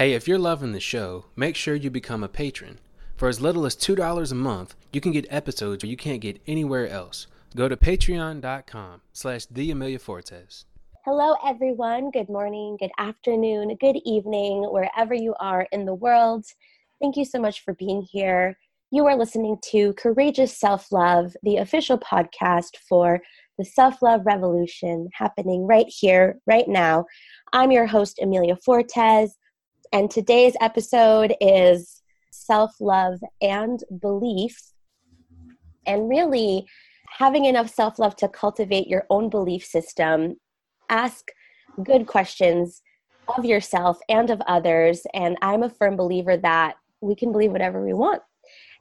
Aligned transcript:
Hey, 0.00 0.14
if 0.14 0.26
you're 0.26 0.38
loving 0.38 0.72
the 0.72 0.80
show, 0.80 1.26
make 1.36 1.56
sure 1.56 1.74
you 1.74 1.90
become 1.90 2.24
a 2.24 2.28
patron. 2.28 2.78
For 3.16 3.28
as 3.28 3.38
little 3.38 3.66
as 3.66 3.76
$2 3.76 4.32
a 4.32 4.34
month, 4.34 4.74
you 4.94 5.00
can 5.02 5.12
get 5.12 5.26
episodes 5.28 5.84
where 5.84 5.90
you 5.90 5.96
can't 5.98 6.22
get 6.22 6.40
anywhere 6.46 6.88
else. 6.88 7.26
Go 7.54 7.68
to 7.68 7.76
patreon.com 7.76 9.02
slash 9.12 9.44
the 9.44 9.70
Amelia 9.70 9.98
Fortes. 9.98 10.64
Hello, 11.04 11.34
everyone. 11.46 12.10
Good 12.10 12.30
morning, 12.30 12.78
good 12.80 12.92
afternoon, 12.96 13.76
good 13.78 13.98
evening, 14.06 14.62
wherever 14.70 15.12
you 15.12 15.34
are 15.38 15.68
in 15.70 15.84
the 15.84 15.94
world. 15.94 16.46
Thank 16.98 17.16
you 17.16 17.26
so 17.26 17.38
much 17.38 17.62
for 17.62 17.74
being 17.74 18.00
here. 18.00 18.56
You 18.92 19.06
are 19.06 19.16
listening 19.16 19.56
to 19.70 19.92
Courageous 19.92 20.58
Self 20.58 20.90
Love, 20.90 21.36
the 21.44 21.58
official 21.58 21.96
podcast 21.96 22.76
for 22.88 23.20
the 23.56 23.64
self 23.64 24.02
love 24.02 24.26
revolution 24.26 25.08
happening 25.12 25.64
right 25.64 25.86
here, 25.88 26.40
right 26.44 26.66
now. 26.66 27.04
I'm 27.52 27.70
your 27.70 27.86
host, 27.86 28.18
Amelia 28.20 28.56
Fortes, 28.56 29.36
and 29.92 30.10
today's 30.10 30.56
episode 30.60 31.36
is 31.40 32.02
self 32.32 32.72
love 32.80 33.20
and 33.40 33.78
belief. 34.00 34.60
And 35.86 36.08
really, 36.08 36.66
having 37.16 37.44
enough 37.44 37.72
self 37.72 38.00
love 38.00 38.16
to 38.16 38.28
cultivate 38.28 38.88
your 38.88 39.06
own 39.08 39.30
belief 39.30 39.64
system, 39.64 40.34
ask 40.88 41.28
good 41.84 42.08
questions 42.08 42.82
of 43.38 43.44
yourself 43.44 44.00
and 44.08 44.30
of 44.30 44.42
others. 44.48 45.02
And 45.14 45.36
I'm 45.42 45.62
a 45.62 45.70
firm 45.70 45.94
believer 45.94 46.36
that 46.38 46.74
we 47.00 47.14
can 47.14 47.30
believe 47.30 47.52
whatever 47.52 47.84
we 47.86 47.94
want. 47.94 48.22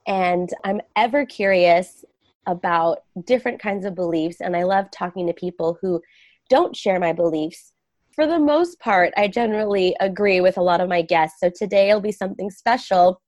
And 0.07 0.49
I'm 0.63 0.81
ever 0.95 1.25
curious 1.25 2.03
about 2.47 2.99
different 3.25 3.61
kinds 3.61 3.85
of 3.85 3.95
beliefs. 3.95 4.41
And 4.41 4.55
I 4.55 4.63
love 4.63 4.89
talking 4.91 5.27
to 5.27 5.33
people 5.33 5.77
who 5.81 6.01
don't 6.49 6.75
share 6.75 6.99
my 6.99 7.13
beliefs. 7.13 7.73
For 8.13 8.25
the 8.25 8.39
most 8.39 8.79
part, 8.79 9.13
I 9.15 9.27
generally 9.27 9.95
agree 9.99 10.41
with 10.41 10.57
a 10.57 10.61
lot 10.61 10.81
of 10.81 10.89
my 10.89 11.01
guests. 11.01 11.39
So 11.39 11.49
today 11.49 11.93
will 11.93 12.01
be 12.01 12.11
something 12.11 12.49
special 12.49 13.21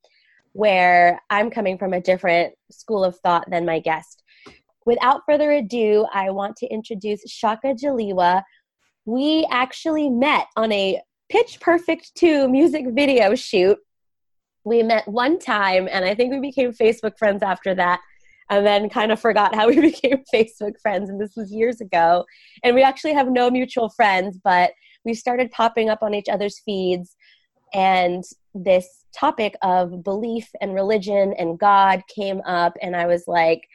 where 0.53 1.21
I'm 1.29 1.49
coming 1.49 1.77
from 1.77 1.93
a 1.93 2.01
different 2.01 2.53
school 2.71 3.03
of 3.03 3.17
thought 3.19 3.49
than 3.49 3.65
my 3.65 3.79
guest. 3.79 4.23
Without 4.85 5.21
further 5.25 5.51
ado, 5.51 6.07
I 6.13 6.31
want 6.31 6.55
to 6.57 6.67
introduce 6.67 7.21
Shaka 7.29 7.75
Jaliwa. 7.75 8.41
We 9.05 9.47
actually 9.51 10.09
met 10.09 10.47
on 10.57 10.71
a 10.71 10.99
Pitch 11.29 11.59
Perfect 11.61 12.11
2 12.15 12.49
music 12.49 12.87
video 12.89 13.35
shoot. 13.35 13.77
We 14.63 14.83
met 14.83 15.07
one 15.07 15.39
time, 15.39 15.87
and 15.91 16.05
I 16.05 16.15
think 16.15 16.31
we 16.31 16.39
became 16.39 16.71
Facebook 16.71 17.17
friends 17.17 17.41
after 17.43 17.73
that, 17.75 17.99
and 18.49 18.65
then 18.65 18.89
kind 18.89 19.11
of 19.11 19.19
forgot 19.19 19.55
how 19.55 19.67
we 19.69 19.79
became 19.79 20.23
Facebook 20.33 20.79
friends. 20.81 21.09
And 21.09 21.19
this 21.19 21.35
was 21.35 21.51
years 21.51 21.81
ago. 21.81 22.25
And 22.63 22.75
we 22.75 22.83
actually 22.83 23.13
have 23.13 23.29
no 23.29 23.49
mutual 23.49 23.89
friends, 23.89 24.37
but 24.43 24.71
we 25.03 25.13
started 25.13 25.51
popping 25.51 25.89
up 25.89 26.03
on 26.03 26.13
each 26.13 26.29
other's 26.29 26.59
feeds. 26.59 27.15
And 27.73 28.23
this 28.53 29.05
topic 29.15 29.55
of 29.61 30.03
belief 30.03 30.49
and 30.59 30.73
religion 30.73 31.33
and 31.37 31.57
God 31.57 32.03
came 32.13 32.41
up, 32.41 32.77
and 32.81 32.95
I 32.95 33.07
was 33.07 33.23
like, 33.27 33.67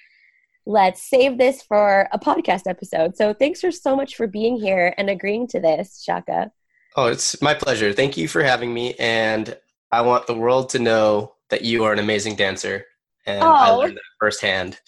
let's 0.66 1.08
save 1.08 1.38
this 1.38 1.62
for 1.62 2.08
a 2.12 2.18
podcast 2.18 2.62
episode. 2.66 3.16
So 3.16 3.32
thanks 3.32 3.60
for 3.60 3.70
so 3.70 3.96
much 3.96 4.16
for 4.16 4.26
being 4.26 4.56
here 4.56 4.94
and 4.98 5.08
agreeing 5.08 5.46
to 5.48 5.60
this, 5.60 6.02
Shaka. 6.04 6.50
Oh, 6.96 7.06
it's 7.06 7.40
my 7.40 7.54
pleasure. 7.54 7.92
Thank 7.92 8.16
you 8.16 8.26
for 8.26 8.42
having 8.42 8.74
me. 8.74 8.94
And 8.94 9.56
I 9.92 10.00
want 10.02 10.26
the 10.26 10.34
world 10.34 10.68
to 10.70 10.78
know 10.78 11.34
that 11.50 11.62
you 11.62 11.84
are 11.84 11.92
an 11.92 11.98
amazing 11.98 12.36
dancer. 12.36 12.86
And 13.26 13.42
I 13.42 13.70
Oh. 13.70 13.78
learned 13.78 13.96
that 13.96 14.02
firsthand. 14.20 14.80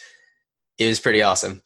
It 0.78 0.86
was 0.86 1.00
pretty 1.00 1.22
awesome. 1.22 1.62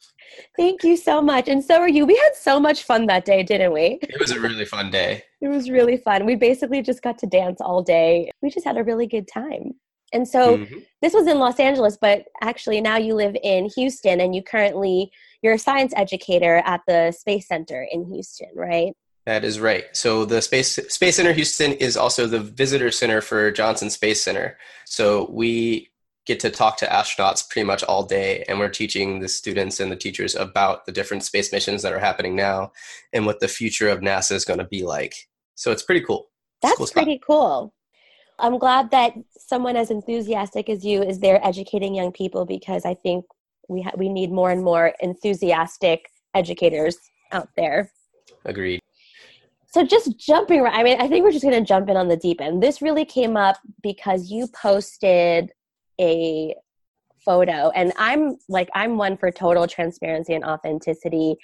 Thank 0.57 0.83
you 0.83 0.97
so 0.97 1.21
much. 1.21 1.47
And 1.47 1.63
so 1.63 1.79
are 1.79 1.87
you. 1.89 2.05
We 2.05 2.15
had 2.15 2.35
so 2.35 2.59
much 2.59 2.83
fun 2.83 3.05
that 3.07 3.25
day, 3.25 3.43
didn't 3.43 3.73
we? 3.73 3.99
It 4.01 4.19
was 4.19 4.31
a 4.31 4.39
really 4.39 4.65
fun 4.65 4.89
day. 4.91 5.23
It 5.41 5.47
was 5.47 5.69
really 5.69 5.97
fun. 5.97 6.25
We 6.25 6.35
basically 6.35 6.81
just 6.81 7.01
got 7.01 7.17
to 7.19 7.27
dance 7.27 7.61
all 7.61 7.83
day. 7.83 8.31
We 8.41 8.49
just 8.49 8.65
had 8.65 8.77
a 8.77 8.83
really 8.83 9.07
good 9.07 9.27
time. 9.27 9.73
And 10.11 10.27
so 10.27 10.57
Mhm. 10.57 10.85
this 11.01 11.13
was 11.13 11.27
in 11.27 11.39
Los 11.39 11.59
Angeles, 11.59 11.97
but 11.97 12.25
actually 12.41 12.81
now 12.81 12.97
you 12.97 13.15
live 13.15 13.35
in 13.43 13.69
Houston 13.75 14.21
and 14.21 14.35
you 14.35 14.43
currently 14.43 15.11
you're 15.41 15.53
a 15.53 15.59
science 15.59 15.91
educator 15.97 16.61
at 16.65 16.81
the 16.87 17.11
Space 17.11 17.47
Center 17.47 17.85
in 17.91 18.05
Houston, 18.05 18.49
right? 18.55 18.93
That 19.25 19.45
is 19.45 19.59
right. 19.59 19.85
So 19.93 20.25
the 20.25 20.41
Space 20.41 20.75
Space 20.89 21.15
Center 21.15 21.31
Houston 21.31 21.73
is 21.73 21.95
also 21.95 22.27
the 22.27 22.39
visitor 22.39 22.91
center 22.91 23.21
for 23.21 23.51
Johnson 23.51 23.89
Space 23.89 24.21
Center. 24.21 24.57
So 24.85 25.29
we 25.31 25.89
get 26.25 26.39
to 26.41 26.49
talk 26.49 26.77
to 26.77 26.85
astronauts 26.85 27.49
pretty 27.49 27.65
much 27.65 27.83
all 27.83 28.03
day, 28.03 28.43
and 28.47 28.59
we're 28.59 28.69
teaching 28.69 29.19
the 29.19 29.27
students 29.27 29.79
and 29.79 29.91
the 29.91 29.95
teachers 29.95 30.35
about 30.35 30.85
the 30.85 30.91
different 30.91 31.23
space 31.23 31.51
missions 31.51 31.81
that 31.81 31.93
are 31.93 31.99
happening 31.99 32.35
now 32.35 32.71
and 33.11 33.25
what 33.25 33.39
the 33.39 33.47
future 33.47 33.89
of 33.89 33.99
NASA 33.99 34.33
is 34.33 34.45
going 34.45 34.59
to 34.59 34.65
be 34.65 34.83
like. 34.83 35.13
So 35.55 35.71
it's 35.71 35.83
pretty 35.83 36.01
cool. 36.01 36.29
That's 36.61 36.77
cool 36.77 36.87
pretty 36.87 37.19
cool. 37.25 37.73
I'm 38.39 38.57
glad 38.57 38.91
that 38.91 39.13
someone 39.37 39.75
as 39.75 39.91
enthusiastic 39.91 40.69
as 40.69 40.83
you 40.83 41.01
is 41.01 41.19
there 41.19 41.45
educating 41.45 41.93
young 41.93 42.11
people 42.11 42.45
because 42.45 42.85
I 42.85 42.95
think 42.95 43.25
we 43.69 43.81
ha- 43.81 43.91
we 43.95 44.09
need 44.09 44.31
more 44.31 44.51
and 44.51 44.63
more 44.63 44.93
enthusiastic 44.99 46.09
educators 46.33 46.97
out 47.31 47.49
there. 47.55 47.91
Agreed. 48.45 48.81
So 49.73 49.83
just 49.83 50.19
jumping 50.19 50.61
right, 50.61 50.73
I 50.73 50.83
mean, 50.83 51.01
I 51.01 51.07
think 51.07 51.23
we're 51.23 51.31
just 51.31 51.43
going 51.43 51.59
to 51.59 51.67
jump 51.67 51.89
in 51.89 51.97
on 51.97 52.07
the 52.07 52.15
deep 52.15 52.39
end. 52.39 52.61
This 52.61 52.79
really 52.79 53.05
came 53.05 53.35
up 53.35 53.57
because 53.81 54.29
you 54.29 54.47
posted 54.47 55.51
a 55.99 56.53
photo, 57.25 57.71
and 57.71 57.91
I'm 57.97 58.37
like, 58.47 58.69
I'm 58.75 58.97
one 58.97 59.17
for 59.17 59.31
total 59.31 59.65
transparency 59.65 60.35
and 60.35 60.43
authenticity. 60.43 61.37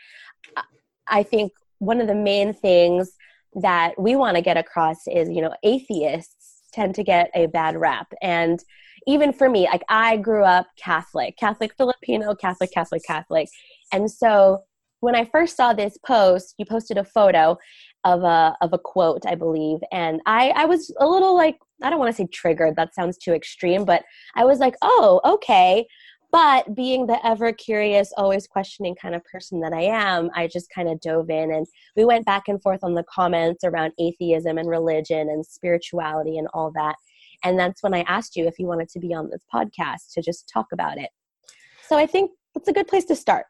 I- 1.08 1.24
think 1.24 1.54
one 1.80 2.02
of 2.02 2.08
the 2.08 2.14
main 2.14 2.54
things 2.54 3.14
that 3.56 4.00
we 4.00 4.16
want 4.16 4.36
to 4.36 4.44
get 4.44 4.58
across 4.58 5.08
is, 5.08 5.28
you 5.30 5.42
know, 5.42 5.56
atheists 5.64 6.62
tend 6.72 6.94
to 6.96 7.04
get 7.04 7.32
a 7.34 7.48
bad 7.48 7.76
rap. 7.78 8.14
And 8.22 8.64
even 9.08 9.34
for 9.34 9.50
me, 9.50 9.66
like 9.66 9.84
I 9.90 10.18
grew 10.18 10.44
up 10.44 10.68
Catholic, 10.78 11.36
Catholic 11.38 11.74
Filipino, 11.76 12.36
Catholic, 12.36 12.72
Catholic, 12.72 13.02
Catholic. 13.08 13.50
And 13.92 14.12
so 14.12 14.66
when 15.00 15.16
I 15.16 15.26
first 15.26 15.56
saw 15.56 15.74
this 15.74 15.98
post, 16.06 16.56
you 16.58 16.66
posted 16.66 16.98
a 16.98 17.04
photo 17.04 17.58
of 18.04 18.24
a 18.24 18.56
of 18.62 18.74
a 18.74 18.78
quote, 18.80 19.26
I 19.26 19.36
believe, 19.36 19.80
and 19.92 20.22
I 20.26 20.50
I 20.50 20.66
was 20.66 20.92
a 21.00 21.08
little 21.08 21.36
like 21.36 21.58
I 21.82 21.90
don't 21.90 22.00
want 22.00 22.12
to 22.12 22.16
say 22.16 22.28
triggered. 22.28 22.76
That 22.76 22.96
sounds 22.96 23.18
too 23.18 23.34
extreme, 23.34 23.86
but 23.86 24.04
I 24.36 24.46
was 24.46 24.60
like, 24.60 24.76
oh, 24.82 25.22
okay. 25.26 25.88
But 26.32 26.76
being 26.76 27.08
the 27.08 27.26
ever 27.26 27.52
curious, 27.52 28.14
always 28.16 28.46
questioning 28.46 28.96
kind 28.96 29.16
of 29.16 29.24
person 29.24 29.62
that 29.62 29.74
I 29.74 29.82
am, 29.82 30.30
I 30.36 30.48
just 30.48 30.70
kind 30.70 30.88
of 30.88 31.00
dove 31.00 31.30
in 31.32 31.52
and 31.52 31.66
we 31.96 32.06
went 32.06 32.26
back 32.26 32.48
and 32.48 32.62
forth 32.62 32.84
on 32.84 32.94
the 32.94 33.06
comments 33.12 33.64
around 33.64 33.94
atheism 34.00 34.60
and 34.60 34.70
religion 34.70 35.30
and 35.30 35.44
spirituality 35.44 36.38
and 36.38 36.48
all 36.54 36.72
that. 36.76 36.96
And 37.44 37.58
that's 37.58 37.82
when 37.82 37.96
I 37.96 38.02
asked 38.02 38.36
you 38.36 38.46
if 38.46 38.60
you 38.60 38.68
wanted 38.68 38.90
to 38.90 39.00
be 39.00 39.14
on 39.14 39.30
this 39.32 39.44
podcast 39.52 40.14
to 40.14 40.22
just 40.22 40.48
talk 40.48 40.68
about 40.72 41.00
it. 41.00 41.10
So 41.88 41.98
I 41.98 42.06
think 42.06 42.32
that's 42.54 42.68
a 42.68 42.74
good 42.74 42.88
place 42.88 43.06
to 43.06 43.16
start. 43.16 43.46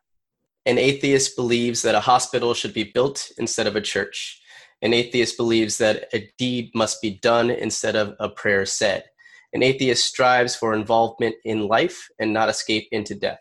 An 0.69 0.77
atheist 0.77 1.35
believes 1.35 1.81
that 1.81 1.95
a 1.95 1.99
hospital 1.99 2.53
should 2.53 2.75
be 2.75 2.83
built 2.83 3.31
instead 3.39 3.65
of 3.65 3.75
a 3.75 3.81
church. 3.81 4.39
An 4.83 4.93
atheist 4.93 5.35
believes 5.35 5.79
that 5.79 6.07
a 6.13 6.29
deed 6.37 6.69
must 6.75 7.01
be 7.01 7.17
done 7.23 7.49
instead 7.49 7.95
of 7.95 8.13
a 8.19 8.29
prayer 8.29 8.67
said. 8.67 9.03
An 9.51 9.63
atheist 9.63 10.05
strives 10.05 10.55
for 10.55 10.75
involvement 10.75 11.33
in 11.43 11.67
life 11.67 12.07
and 12.19 12.31
not 12.33 12.49
escape 12.49 12.87
into 12.91 13.15
death. 13.15 13.39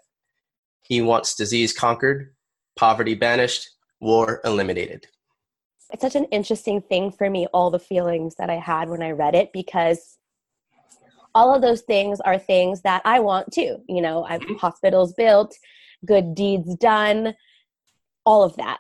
He 0.80 1.02
wants 1.02 1.34
disease 1.34 1.74
conquered, 1.74 2.34
poverty 2.76 3.14
banished, 3.14 3.68
war 4.00 4.40
eliminated. 4.42 5.06
it's 5.92 6.02
such 6.02 6.16
an 6.16 6.24
interesting 6.38 6.80
thing 6.80 7.10
for 7.12 7.28
me 7.28 7.46
all 7.52 7.70
the 7.70 7.78
feelings 7.92 8.34
that 8.38 8.48
i 8.50 8.58
had 8.70 8.88
when 8.90 9.02
i 9.02 9.10
read 9.10 9.34
it 9.34 9.48
because 9.52 10.18
all 11.34 11.54
of 11.54 11.62
those 11.62 11.82
things 11.82 12.20
are 12.20 12.38
things 12.38 12.82
that 12.82 13.00
i 13.06 13.18
want 13.18 13.50
too 13.52 13.72
you 13.88 14.00
know 14.02 14.16
i've 14.30 14.40
Mhm. 14.42 14.58
hospitals 14.58 15.12
built 15.14 15.50
good 16.04 16.34
deeds 16.34 16.74
done 16.76 17.34
all 18.24 18.42
of 18.42 18.56
that. 18.56 18.78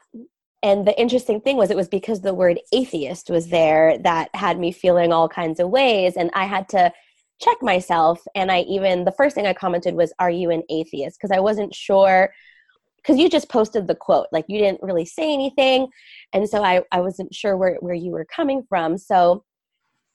And 0.62 0.86
the 0.86 0.98
interesting 1.00 1.40
thing 1.40 1.56
was 1.56 1.70
it 1.70 1.76
was 1.76 1.88
because 1.88 2.20
the 2.20 2.34
word 2.34 2.60
atheist 2.72 3.30
was 3.30 3.48
there 3.48 3.96
that 3.98 4.28
had 4.34 4.58
me 4.58 4.72
feeling 4.72 5.12
all 5.12 5.28
kinds 5.28 5.60
of 5.60 5.70
ways 5.70 6.16
and 6.16 6.30
i 6.34 6.44
had 6.44 6.68
to 6.70 6.92
check 7.40 7.56
myself. 7.62 8.20
And 8.34 8.50
i 8.50 8.60
even 8.62 9.04
the 9.04 9.12
first 9.12 9.34
thing 9.34 9.46
i 9.46 9.54
commented 9.54 9.94
was 9.94 10.12
are 10.18 10.30
you 10.30 10.50
an 10.50 10.64
atheist? 10.68 11.18
Because 11.18 11.34
i 11.34 11.40
wasn't 11.40 11.74
sure 11.74 12.30
because 12.96 13.18
you 13.18 13.30
just 13.30 13.48
posted 13.48 13.86
the 13.86 13.94
quote 13.94 14.26
like 14.32 14.44
you 14.48 14.58
didn't 14.58 14.82
really 14.82 15.06
say 15.06 15.32
anything. 15.32 15.88
And 16.32 16.48
so 16.48 16.62
i, 16.62 16.82
I 16.92 17.00
wasn't 17.00 17.34
sure 17.34 17.56
where, 17.56 17.76
where 17.76 17.94
you 17.94 18.10
were 18.10 18.26
coming 18.26 18.64
from. 18.68 18.98
So 18.98 19.44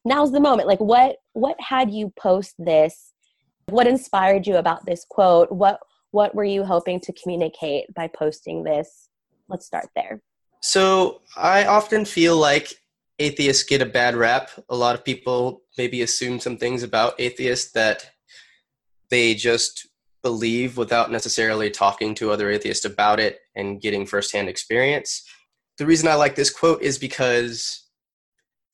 now's 0.06 0.32
the 0.32 0.42
moment. 0.42 0.68
Like 0.68 0.82
what 0.82 1.16
what 1.32 1.56
had 1.60 1.90
you 1.92 2.14
post 2.20 2.56
this? 2.60 3.14
What 3.70 3.88
inspired 3.88 4.46
you 4.46 4.58
about 4.58 4.86
this 4.86 5.06
quote? 5.10 5.52
What 5.52 5.80
what 6.14 6.34
were 6.34 6.44
you 6.44 6.64
hoping 6.64 7.00
to 7.00 7.12
communicate 7.14 7.94
by 7.94 8.08
posting 8.08 8.64
this 8.64 9.10
let's 9.50 9.66
start 9.66 9.90
there 9.96 10.22
So 10.62 11.22
I 11.36 11.66
often 11.66 12.06
feel 12.06 12.38
like 12.38 12.74
atheists 13.20 13.64
get 13.64 13.82
a 13.82 13.86
bad 13.86 14.16
rap. 14.16 14.50
A 14.70 14.76
lot 14.76 14.96
of 14.96 15.04
people 15.04 15.64
maybe 15.78 16.02
assume 16.02 16.40
some 16.40 16.58
things 16.58 16.84
about 16.84 17.20
atheists 17.20 17.72
that 17.74 18.10
they 19.10 19.34
just 19.34 19.88
believe 20.22 20.78
without 20.78 21.12
necessarily 21.12 21.70
talking 21.70 22.16
to 22.16 22.32
other 22.32 22.50
atheists 22.50 22.86
about 22.86 23.20
it 23.20 23.40
and 23.56 23.82
getting 23.82 24.06
firsthand 24.06 24.50
experience. 24.50 25.24
The 25.78 25.86
reason 25.86 26.08
I 26.08 26.16
like 26.16 26.36
this 26.36 26.50
quote 26.50 26.82
is 26.82 26.98
because 26.98 27.88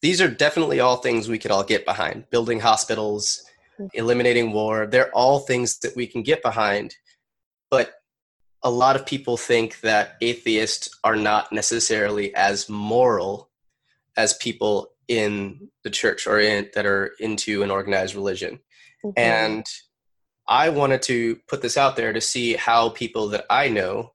these 0.01 0.21
are 0.21 0.29
definitely 0.29 0.79
all 0.79 0.97
things 0.97 1.27
we 1.27 1.39
could 1.39 1.51
all 1.51 1.63
get 1.63 1.85
behind. 1.85 2.29
Building 2.29 2.59
hospitals, 2.59 3.43
hmm. 3.77 3.87
eliminating 3.93 4.51
war, 4.53 4.85
they're 4.85 5.11
all 5.11 5.39
things 5.39 5.79
that 5.79 5.95
we 5.95 6.07
can 6.07 6.23
get 6.23 6.43
behind. 6.43 6.95
But 7.69 7.93
a 8.63 8.69
lot 8.69 8.95
of 8.95 9.05
people 9.05 9.37
think 9.37 9.79
that 9.81 10.17
atheists 10.21 10.89
are 11.03 11.15
not 11.15 11.51
necessarily 11.51 12.33
as 12.35 12.67
moral 12.69 13.49
as 14.17 14.33
people 14.33 14.89
in 15.07 15.69
the 15.83 15.89
church 15.89 16.27
or 16.27 16.39
in, 16.39 16.69
that 16.75 16.85
are 16.85 17.11
into 17.19 17.63
an 17.63 17.71
organized 17.71 18.15
religion. 18.15 18.59
Mhm. 19.05 19.13
And 19.17 19.65
I 20.47 20.69
wanted 20.69 21.01
to 21.03 21.37
put 21.47 21.61
this 21.61 21.77
out 21.77 21.95
there 21.95 22.11
to 22.11 22.19
see 22.21 22.53
how 22.53 22.89
people 22.89 23.29
that 23.29 23.45
I 23.49 23.69
know 23.69 24.13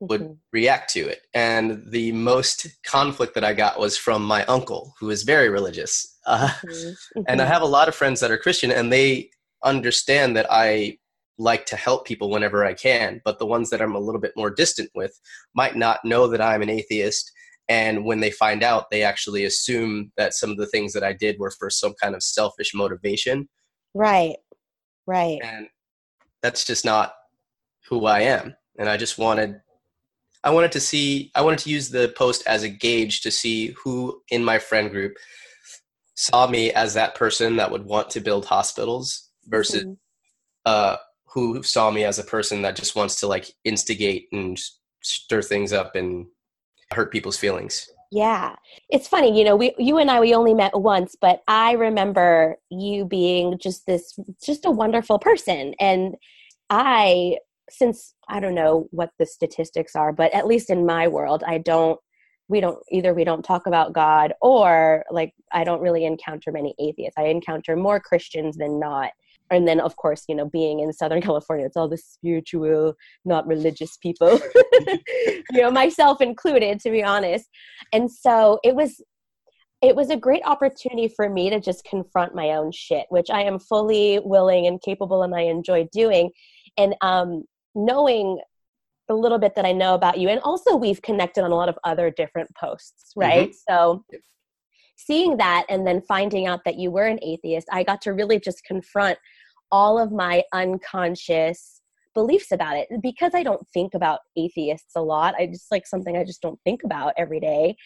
would 0.00 0.22
Mhm. 0.22 0.38
react 0.52 0.90
to 0.94 1.00
it. 1.06 1.26
And 1.34 1.84
the 1.90 2.12
most 2.12 2.66
conflict 2.84 3.34
that 3.34 3.44
I 3.44 3.52
got 3.52 3.78
was 3.78 3.98
from 3.98 4.24
my 4.24 4.44
uncle, 4.46 4.94
who 4.98 5.10
is 5.10 5.24
very 5.24 5.50
religious. 5.50 6.16
Uh, 6.24 6.48
Mhm. 6.64 6.96
and 7.28 7.42
I 7.42 7.44
Mhm. 7.44 7.48
have 7.48 7.62
a 7.62 7.66
lot 7.66 7.88
of 7.88 7.94
friends 7.94 8.20
that 8.20 8.30
are 8.30 8.38
Christian, 8.38 8.70
and 8.72 8.90
they 8.90 9.30
understand 9.62 10.36
that 10.36 10.46
I 10.50 10.98
like 11.40 11.64
to 11.66 11.76
help 11.76 12.06
people 12.06 12.30
whenever 12.30 12.64
I 12.64 12.74
can. 12.74 13.20
But 13.24 13.38
the 13.38 13.46
ones 13.46 13.70
that 13.70 13.80
I'm 13.80 13.94
a 13.94 14.00
little 14.00 14.20
bit 14.20 14.32
more 14.36 14.50
distant 14.50 14.90
with 14.94 15.18
might 15.54 15.74
not 15.74 16.04
know 16.04 16.28
that 16.28 16.40
I'm 16.40 16.62
an 16.62 16.68
atheist. 16.70 17.32
And 17.68 18.04
when 18.04 18.20
they 18.20 18.30
find 18.30 18.62
out, 18.62 18.90
they 18.90 19.02
actually 19.02 19.44
assume 19.44 20.12
that 20.16 20.34
some 20.34 20.50
of 20.50 20.58
the 20.58 20.66
things 20.66 20.92
that 20.92 21.04
I 21.04 21.12
did 21.12 21.38
were 21.38 21.52
for 21.52 21.70
some 21.70 21.94
kind 22.00 22.14
of 22.14 22.22
selfish 22.22 22.74
motivation. 22.74 23.48
right. 23.94 24.36
Right. 25.06 25.38
And 25.42 25.66
that's 26.42 26.64
just 26.64 26.84
not 26.84 27.14
who 27.88 28.06
I 28.06 28.20
am. 28.20 28.54
And 28.78 28.88
I 28.88 28.96
just 28.96 29.18
wanted 29.18 29.60
I 30.44 30.50
wanted 30.50 30.72
to 30.72 30.80
see 30.80 31.30
I 31.34 31.42
wanted 31.42 31.58
to 31.60 31.70
use 31.70 31.90
the 31.90 32.14
post 32.16 32.42
as 32.46 32.62
a 32.62 32.68
gauge 32.68 33.22
to 33.22 33.30
see 33.30 33.74
who 33.82 34.20
in 34.30 34.44
my 34.44 34.58
friend 34.58 34.90
group 34.90 35.16
saw 36.14 36.46
me 36.46 36.70
as 36.72 36.94
that 36.94 37.14
person 37.14 37.56
that 37.56 37.70
would 37.70 37.84
want 37.84 38.10
to 38.10 38.20
build 38.20 38.44
hospitals 38.44 39.30
versus 39.46 39.84
Mhm. 39.84 39.96
uh, 40.66 40.96
who 41.32 41.62
saw 41.62 41.90
me 41.90 42.04
as 42.04 42.18
a 42.18 42.24
person 42.24 42.62
that 42.62 42.76
just 42.76 42.96
wants 42.96 43.20
to 43.20 43.26
like 43.26 43.52
instigate 43.64 44.28
and 44.32 44.60
stir 45.02 45.42
things 45.42 45.72
up 45.72 45.94
and 45.94 46.26
hurt 46.92 47.12
people's 47.12 47.36
feelings. 47.36 47.88
Yeah. 48.10 48.56
It's 48.88 49.06
funny, 49.06 49.38
you 49.38 49.44
know, 49.44 49.54
we 49.54 49.72
you 49.78 49.98
and 49.98 50.10
I 50.10 50.18
we 50.18 50.34
only 50.34 50.54
met 50.54 50.78
once, 50.78 51.14
but 51.20 51.42
I 51.46 51.72
remember 51.72 52.56
you 52.68 53.04
being 53.04 53.56
just 53.58 53.86
this 53.86 54.18
just 54.44 54.66
a 54.66 54.70
wonderful 54.70 55.18
person 55.20 55.74
and 55.78 56.16
I 56.68 57.38
since 57.70 58.14
I 58.28 58.40
don't 58.40 58.56
know 58.56 58.88
what 58.90 59.10
the 59.18 59.26
statistics 59.26 59.94
are, 59.94 60.12
but 60.12 60.34
at 60.34 60.48
least 60.48 60.70
in 60.70 60.84
my 60.84 61.06
world, 61.06 61.44
I 61.46 61.58
don't 61.58 62.00
we 62.48 62.60
don't 62.60 62.78
either 62.90 63.14
we 63.14 63.22
don't 63.22 63.44
talk 63.44 63.66
about 63.66 63.92
God 63.92 64.34
or 64.42 65.04
like 65.12 65.32
I 65.52 65.62
don't 65.62 65.80
really 65.80 66.04
encounter 66.04 66.50
many 66.50 66.74
atheists. 66.80 67.16
I 67.16 67.26
encounter 67.26 67.76
more 67.76 68.00
Christians 68.00 68.56
than 68.56 68.80
not. 68.80 69.12
And 69.50 69.66
then 69.66 69.80
of 69.80 69.96
course, 69.96 70.24
you 70.28 70.34
know, 70.34 70.48
being 70.48 70.80
in 70.80 70.92
Southern 70.92 71.20
California, 71.28 71.66
it's 71.66 71.76
all 71.76 71.88
the 71.88 71.98
spiritual, 71.98 72.94
not 73.24 73.46
religious 73.46 73.96
people. 73.96 74.40
you 75.52 75.60
know, 75.60 75.70
myself 75.70 76.20
included, 76.20 76.80
to 76.80 76.90
be 76.90 77.02
honest. 77.02 77.48
And 77.92 78.10
so 78.10 78.58
it 78.64 78.74
was 78.74 79.02
it 79.82 79.96
was 79.96 80.10
a 80.10 80.16
great 80.16 80.42
opportunity 80.44 81.08
for 81.08 81.30
me 81.30 81.48
to 81.48 81.58
just 81.58 81.84
confront 81.84 82.34
my 82.34 82.50
own 82.50 82.70
shit, 82.70 83.06
which 83.08 83.30
I 83.30 83.42
am 83.42 83.58
fully 83.58 84.20
willing 84.22 84.66
and 84.66 84.80
capable 84.82 85.22
and 85.22 85.34
I 85.34 85.42
enjoy 85.42 85.88
doing. 85.92 86.30
And 86.76 86.94
um 87.00 87.44
knowing 87.74 88.40
the 89.10 89.16
little 89.16 89.38
bit 89.38 89.56
that 89.56 89.64
I 89.64 89.72
know 89.72 89.94
about 89.94 90.18
you. 90.18 90.28
And 90.28 90.40
also, 90.42 90.76
we've 90.76 91.02
connected 91.02 91.42
on 91.42 91.50
a 91.50 91.56
lot 91.56 91.68
of 91.68 91.76
other 91.82 92.10
different 92.10 92.48
posts, 92.54 93.12
right? 93.16 93.52
So, 93.68 94.04
seeing 94.94 95.36
that 95.38 95.66
and 95.68 95.84
then 95.84 96.00
finding 96.02 96.46
out 96.46 96.60
that 96.64 96.78
you 96.78 96.92
were 96.92 97.06
an 97.06 97.18
atheist, 97.20 97.66
I 97.72 97.82
got 97.82 98.00
to 98.02 98.12
really 98.12 98.38
just 98.38 98.62
confront 98.64 99.18
all 99.72 99.98
of 99.98 100.12
my 100.12 100.42
unconscious 100.52 101.80
beliefs 102.14 102.50
about 102.50 102.76
it 102.76 102.88
because 103.02 103.34
I 103.34 103.42
don't 103.42 103.66
think 103.72 103.94
about 103.94 104.20
atheists 104.36 104.92
a 104.96 105.02
lot. 105.02 105.34
I 105.38 105.46
just 105.46 105.70
like 105.70 105.86
something 105.86 106.16
I 106.16 106.24
just 106.24 106.42
don't 106.42 106.60
think 106.64 106.82
about 106.84 107.14
every 107.16 107.40
day. 107.40 107.76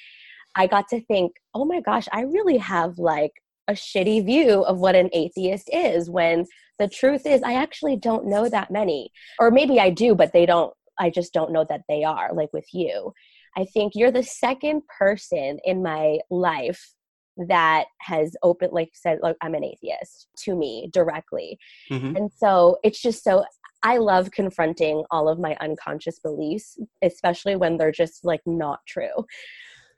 I 0.54 0.66
got 0.66 0.88
to 0.88 1.00
think, 1.00 1.32
oh 1.54 1.64
my 1.64 1.80
gosh, 1.80 2.06
I 2.12 2.22
really 2.22 2.58
have 2.58 2.98
like 2.98 3.32
a 3.68 3.72
shitty 3.72 4.24
view 4.24 4.62
of 4.64 4.78
what 4.78 4.94
an 4.94 5.10
atheist 5.12 5.68
is 5.72 6.10
when 6.10 6.46
the 6.78 6.88
truth 6.88 7.26
is 7.26 7.42
I 7.42 7.54
actually 7.54 7.96
don't 7.96 8.26
know 8.26 8.48
that 8.48 8.70
many. 8.70 9.10
Or 9.38 9.50
maybe 9.50 9.78
I 9.80 9.90
do, 9.90 10.14
but 10.14 10.32
they 10.32 10.46
don't 10.46 10.72
I 10.98 11.10
just 11.10 11.32
don't 11.32 11.52
know 11.52 11.66
that 11.68 11.82
they 11.88 12.04
are, 12.04 12.32
like 12.32 12.52
with 12.52 12.66
you. 12.72 13.12
I 13.56 13.64
think 13.64 13.92
you're 13.94 14.10
the 14.10 14.22
second 14.22 14.82
person 14.98 15.58
in 15.64 15.82
my 15.82 16.18
life 16.30 16.94
that 17.36 17.86
has 18.00 18.36
opened, 18.42 18.72
like 18.72 18.90
said, 18.94 19.18
like 19.22 19.36
I'm 19.40 19.54
an 19.54 19.64
atheist 19.64 20.28
to 20.44 20.54
me 20.54 20.88
directly. 20.92 21.58
Mhm. 21.90 22.16
And 22.16 22.30
so 22.32 22.78
it's 22.84 23.00
just 23.00 23.24
so, 23.24 23.44
I 23.82 23.98
love 23.98 24.30
confronting 24.30 25.04
all 25.10 25.28
of 25.28 25.38
my 25.38 25.56
unconscious 25.60 26.18
beliefs, 26.18 26.78
especially 27.02 27.56
when 27.56 27.76
they're 27.76 27.92
just 27.92 28.24
like 28.24 28.40
not 28.46 28.80
true. 28.86 29.26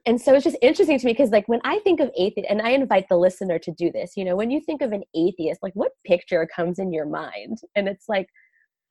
And 0.06 0.20
so 0.20 0.34
it's 0.34 0.44
just 0.44 0.56
interesting 0.62 1.00
to 1.00 1.06
me 1.06 1.12
because, 1.12 1.30
like, 1.30 1.48
when 1.48 1.60
I 1.64 1.80
think 1.80 1.98
of 1.98 2.12
atheist, 2.16 2.48
and 2.48 2.62
I 2.62 2.70
invite 2.70 3.08
the 3.08 3.16
listener 3.16 3.58
to 3.58 3.72
do 3.72 3.90
this, 3.90 4.16
you 4.16 4.24
know, 4.24 4.36
when 4.36 4.52
you 4.52 4.60
think 4.60 4.80
of 4.80 4.92
an 4.92 5.02
atheist, 5.16 5.64
like, 5.64 5.74
what 5.74 5.90
picture 6.04 6.46
comes 6.46 6.78
in 6.78 6.92
your 6.92 7.06
mind? 7.06 7.58
And 7.74 7.88
it's 7.88 8.08
like, 8.08 8.28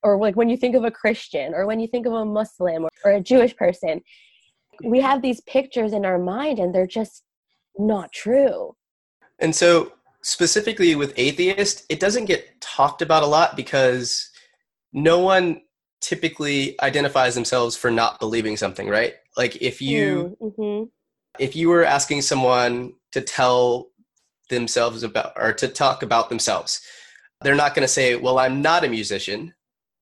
or 0.02 0.18
like 0.18 0.36
when 0.36 0.48
you 0.48 0.56
think 0.56 0.76
of 0.76 0.84
a 0.84 0.90
Christian 0.90 1.54
or 1.54 1.66
when 1.66 1.80
you 1.80 1.88
think 1.88 2.06
of 2.06 2.12
a 2.12 2.24
Muslim 2.24 2.84
or, 2.84 2.90
or 3.04 3.12
a 3.12 3.20
Jewish 3.20 3.56
person, 3.56 4.02
we 4.84 5.00
have 5.00 5.22
these 5.22 5.40
pictures 5.42 5.92
in 5.92 6.04
our 6.04 6.18
mind 6.18 6.58
and 6.58 6.74
they're 6.74 6.86
just 6.86 7.22
not 7.78 8.12
true. 8.12 8.74
And 9.38 9.54
so, 9.54 9.92
specifically 10.22 10.94
with 10.94 11.12
atheist, 11.16 11.84
it 11.88 12.00
doesn't 12.00 12.24
get 12.24 12.60
talked 12.60 13.02
about 13.02 13.22
a 13.22 13.26
lot 13.26 13.56
because 13.56 14.30
no 14.92 15.18
one 15.18 15.60
typically 16.00 16.80
identifies 16.80 17.34
themselves 17.34 17.76
for 17.76 17.90
not 17.90 18.20
believing 18.20 18.56
something, 18.56 18.88
right? 18.88 19.14
Like 19.36 19.56
if 19.60 19.82
you 19.82 20.36
mm-hmm. 20.40 20.84
if 21.38 21.56
you 21.56 21.68
were 21.68 21.84
asking 21.84 22.22
someone 22.22 22.94
to 23.12 23.20
tell 23.20 23.88
themselves 24.48 25.02
about 25.02 25.32
or 25.36 25.52
to 25.54 25.68
talk 25.68 26.02
about 26.02 26.28
themselves, 26.28 26.80
they're 27.42 27.54
not 27.54 27.74
going 27.74 27.82
to 27.82 27.92
say, 27.92 28.16
"Well, 28.16 28.38
I'm 28.38 28.62
not 28.62 28.84
a 28.84 28.88
musician. 28.88 29.54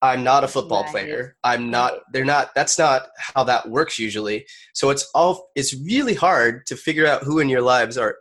I'm 0.04 0.23
not 0.23 0.44
a 0.44 0.49
football 0.49 0.82
Right. 0.82 0.90
player. 0.90 1.37
I'm 1.42 1.70
not." 1.70 2.00
They're 2.12 2.25
not. 2.25 2.54
That's 2.54 2.78
not 2.78 3.08
how 3.16 3.42
that 3.44 3.70
works 3.70 3.99
usually. 3.99 4.46
So 4.75 4.90
it's 4.90 5.08
all. 5.14 5.49
It's 5.54 5.75
really 5.75 6.14
hard 6.14 6.66
to 6.66 6.76
figure 6.76 7.06
out 7.06 7.23
who 7.23 7.38
in 7.38 7.49
your 7.49 7.62
lives 7.62 7.96
are 7.96 8.18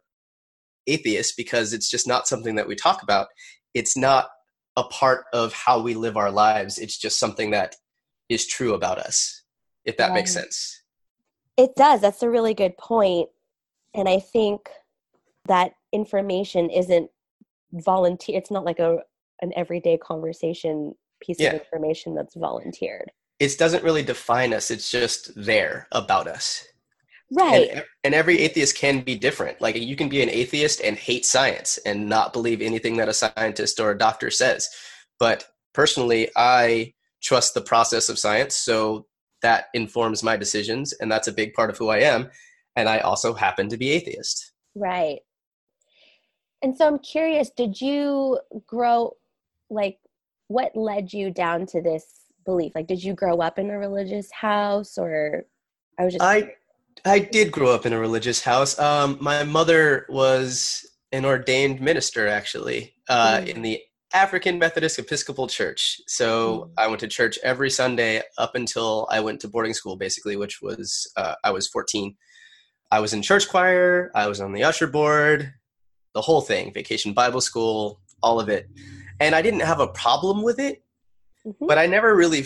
atheists 0.87 1.33
because 1.35 1.73
it's 1.73 1.89
just 1.89 2.07
not 2.07 2.27
something 2.27 2.55
that 2.55 2.67
we 2.67 2.75
talk 2.75 3.03
about. 3.03 3.27
It's 3.73 3.97
not 3.97 4.29
a 4.77 4.83
part 4.85 5.25
of 5.33 5.53
how 5.53 5.81
we 5.81 5.93
live 5.93 6.17
our 6.17 6.31
lives. 6.31 6.77
It's 6.79 6.97
just 6.97 7.19
something 7.19 7.51
that 7.51 7.75
is 8.29 8.47
true 8.47 8.73
about 8.73 8.97
us. 8.97 9.43
If 9.85 9.97
that 9.97 10.13
makes 10.13 10.31
sense. 10.33 10.81
It 11.57 11.75
does. 11.75 12.01
That's 12.01 12.23
a 12.23 12.29
really 12.29 12.53
good 12.53 12.77
point. 12.77 13.29
And 13.93 14.07
I 14.07 14.19
think 14.19 14.69
that 15.45 15.73
information 15.91 16.69
isn't 16.69 17.11
volunteer. 17.73 18.37
It's 18.37 18.51
not 18.51 18.63
like 18.63 18.79
a 18.79 18.99
an 19.41 19.51
everyday 19.55 19.97
conversation 19.97 20.95
piece 21.25 21.39
Yeah. 21.39 21.53
of 21.53 21.61
information 21.61 22.15
that's 22.15 22.35
volunteered. 22.35 23.11
It 23.39 23.57
doesn't 23.57 23.83
really 23.83 24.03
define 24.03 24.53
us. 24.53 24.69
It's 24.71 24.91
just 24.91 25.31
there 25.35 25.87
about 25.91 26.27
us. 26.27 26.65
Right. 27.31 27.69
And, 27.69 27.83
and 28.03 28.13
every 28.13 28.39
atheist 28.39 28.77
can 28.77 29.01
be 29.01 29.15
different. 29.15 29.59
Like 29.59 29.75
you 29.75 29.95
can 29.95 30.07
be 30.09 30.21
an 30.21 30.29
atheist 30.29 30.81
and 30.81 30.95
hate 30.95 31.25
science 31.25 31.79
and 31.85 32.07
not 32.07 32.31
believe 32.31 32.61
anything 32.61 32.97
that 32.97 33.09
a 33.09 33.13
scientist 33.13 33.79
or 33.79 33.91
a 33.91 33.97
doctor 33.97 34.29
says. 34.29 34.69
But 35.19 35.45
personally, 35.73 36.29
I 36.35 36.93
trust 37.23 37.53
the 37.53 37.61
process 37.61 38.09
of 38.09 38.19
science, 38.19 38.55
so 38.55 39.07
that 39.41 39.65
informs 39.73 40.23
my 40.23 40.37
decisions, 40.37 40.93
and 40.93 41.11
that's 41.11 41.27
a 41.27 41.33
big 41.33 41.53
part 41.53 41.69
of 41.69 41.77
who 41.77 41.89
I 41.89 41.99
am. 41.99 42.29
And 42.75 42.87
I 42.87 42.99
also 42.99 43.33
happen 43.33 43.67
to 43.69 43.77
be 43.77 43.91
atheist. 43.91 44.51
Right. 44.75 45.19
And 46.61 46.75
so 46.77 46.87
I'm 46.87 46.99
curious, 46.99 47.49
did 47.55 47.79
you 47.81 48.39
grow 48.67 49.15
like 49.69 49.97
what 50.53 50.75
led 50.75 51.11
you 51.11 51.31
down 51.31 51.65
to 51.65 51.81
this 51.81 52.05
belief? 52.45 52.73
Like 52.75 52.87
did 52.87 53.03
you 53.03 53.13
grow 53.13 53.37
up 53.39 53.57
in 53.57 53.69
a 53.71 53.77
religious 53.77 54.31
house 54.31 54.97
or 54.97 55.45
I 55.99 56.05
was 56.05 56.13
just 56.13 56.23
I 56.23 56.53
I 57.05 57.19
did 57.19 57.51
grow 57.51 57.73
up 57.73 57.85
in 57.87 57.91
a 57.91 57.99
religious 57.99 58.43
house. 58.43 58.77
Um, 58.79 59.17
my 59.19 59.43
mother 59.43 60.05
was 60.09 60.85
an 61.11 61.25
ordained 61.25 61.81
minister, 61.81 62.27
actually, 62.27 62.93
uh, 63.09 63.39
Mm. 63.39 63.47
in 63.47 63.61
the 63.63 63.81
African 64.13 64.59
Methodist 64.59 64.99
Episcopal 64.99 65.47
Church. 65.47 65.99
So 66.07 66.29
Mm. 66.37 66.71
I 66.77 66.87
went 66.87 66.99
to 66.99 67.07
church 67.07 67.39
every 67.43 67.71
Sunday 67.71 68.21
up 68.37 68.53
until 68.55 69.07
I 69.09 69.19
went 69.21 69.41
to 69.41 69.47
boarding 69.47 69.73
school, 69.73 69.95
basically, 69.95 70.35
which 70.37 70.61
was 70.61 71.11
uh, 71.17 71.35
I 71.43 71.49
was 71.51 71.67
14. 71.67 72.15
I 72.91 72.99
was 72.99 73.11
in 73.13 73.23
church 73.23 73.49
choir. 73.49 74.11
I 74.13 74.27
was 74.27 74.39
on 74.39 74.53
the 74.53 74.63
usher 74.63 74.87
board, 74.87 75.51
the 76.13 76.21
whole 76.21 76.41
thing, 76.41 76.71
vacation 76.73 77.11
Bible 77.13 77.41
school, 77.41 77.99
all 78.21 78.39
of 78.39 78.49
it, 78.49 78.69
and 79.19 79.33
I 79.35 79.41
didn't 79.41 79.61
have 79.61 79.79
a 79.79 79.87
problem 79.87 80.41
with 80.43 80.59
it. 80.59 80.83
Mhm. 81.45 81.67
but 81.67 81.77
I 81.77 81.87
never 81.87 82.15
really 82.15 82.45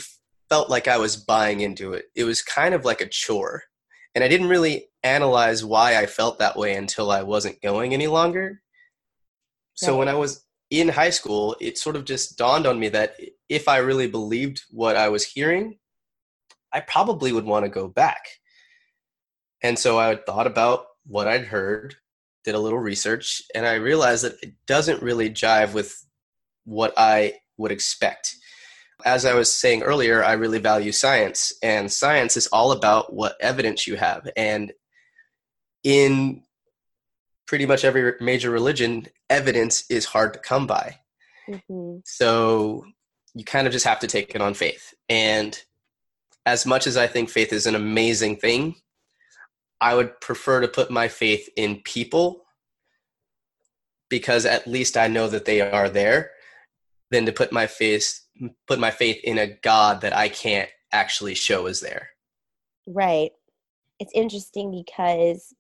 felt 0.50 0.72
like 0.72 0.88
I 0.88 0.98
was 0.98 1.18
buying 1.18 1.60
into 1.62 1.94
it. 1.94 2.06
It 2.16 2.24
was 2.24 2.42
kind 2.42 2.74
of 2.74 2.84
like 2.84 3.00
a 3.00 3.08
chore. 3.08 3.66
And 4.16 4.24
I 4.24 4.28
didn't 4.28 4.48
really 4.50 4.90
analyze 5.04 5.64
why 5.64 5.98
I 5.98 6.08
felt 6.08 6.40
that 6.40 6.58
way 6.58 6.74
until 6.74 7.12
I 7.12 7.22
wasn't 7.22 7.62
going 7.62 7.94
any 7.94 8.08
longer. 8.08 8.64
So 9.76 9.92
Right. 9.92 10.00
when 10.00 10.08
I 10.08 10.16
was 10.16 10.46
in 10.72 10.90
high 10.90 11.12
school, 11.12 11.56
it 11.62 11.78
sort 11.78 11.96
of 11.96 12.06
just 12.06 12.38
dawned 12.40 12.66
on 12.66 12.80
me 12.80 12.90
that 12.90 13.16
if 13.50 13.68
I 13.68 13.78
really 13.78 14.08
believed 14.08 14.64
what 14.72 14.96
I 14.96 15.10
was 15.10 15.26
hearing, 15.26 15.78
I 16.74 16.80
probably 16.80 17.32
would 17.32 17.46
want 17.46 17.66
to 17.66 17.70
go 17.70 17.88
back. 17.88 18.40
And 19.62 19.78
so 19.78 20.00
I 20.00 20.16
thought 20.16 20.48
about 20.48 20.88
what 21.06 21.28
I'd 21.28 21.46
heard, 21.46 21.98
did 22.44 22.56
a 22.56 22.60
little 22.60 22.80
research, 22.80 23.44
and 23.54 23.68
I 23.68 23.76
realized 23.76 24.24
that 24.24 24.42
it 24.42 24.54
doesn't 24.66 25.04
really 25.04 25.30
jive 25.30 25.74
with 25.74 26.04
what 26.68 26.94
I 26.98 27.36
would 27.58 27.72
expect. 27.72 28.36
As 29.06 29.26
I 29.26 29.34
was 29.34 29.52
saying 29.52 29.84
earlier, 29.84 30.24
I 30.24 30.34
really 30.34 30.60
value 30.60 30.92
science, 30.92 31.54
and 31.64 31.92
science 31.92 32.36
is 32.36 32.48
all 32.48 32.72
about 32.72 33.14
what 33.14 33.38
evidence 33.40 33.88
you 33.88 33.96
have. 33.96 34.28
And 34.36 34.74
in 35.84 36.44
pretty 37.46 37.66
much 37.66 37.86
every 37.86 38.14
major 38.20 38.52
religion, 38.52 39.08
evidence 39.30 39.90
is 39.90 40.06
hard 40.06 40.34
to 40.34 40.40
come 40.40 40.68
by. 40.68 41.00
Mhm. 41.48 42.02
So 42.06 42.86
you 43.34 43.46
kind 43.46 43.66
of 43.66 43.74
just 43.74 43.86
have 43.86 44.00
to 44.00 44.08
take 44.08 44.36
it 44.36 44.42
on 44.42 44.54
faith. 44.54 44.94
And 45.08 45.58
as 46.46 46.66
much 46.66 46.86
as 46.86 46.98
I 46.98 47.08
think 47.08 47.30
faith 47.30 47.54
is 47.54 47.66
an 47.66 47.76
amazing 47.76 48.38
thing, 48.38 48.76
I 49.80 49.96
would 49.96 50.20
prefer 50.20 50.60
to 50.60 50.68
put 50.68 50.92
my 50.92 51.08
faith 51.08 51.48
in 51.56 51.82
people 51.84 52.46
because 54.10 54.46
at 54.46 54.68
least 54.68 54.98
I 54.98 55.08
know 55.08 55.30
that 55.30 55.46
they 55.46 55.62
are 55.62 55.90
there 55.90 56.32
than 57.12 57.26
to 57.26 57.32
put 57.32 57.52
my 57.52 57.68
faith 57.68 58.22
put 58.68 58.80
my 58.80 58.92
faith 58.92 59.20
in 59.24 59.38
a 59.38 59.48
God 59.48 60.02
that 60.02 60.16
I 60.16 60.30
can't 60.30 60.70
actually 60.92 61.36
show 61.36 61.66
is 61.66 61.80
there. 61.80 62.10
Right. 62.86 63.32
It's 64.00 64.12
interesting 64.14 64.72
because 64.72 65.54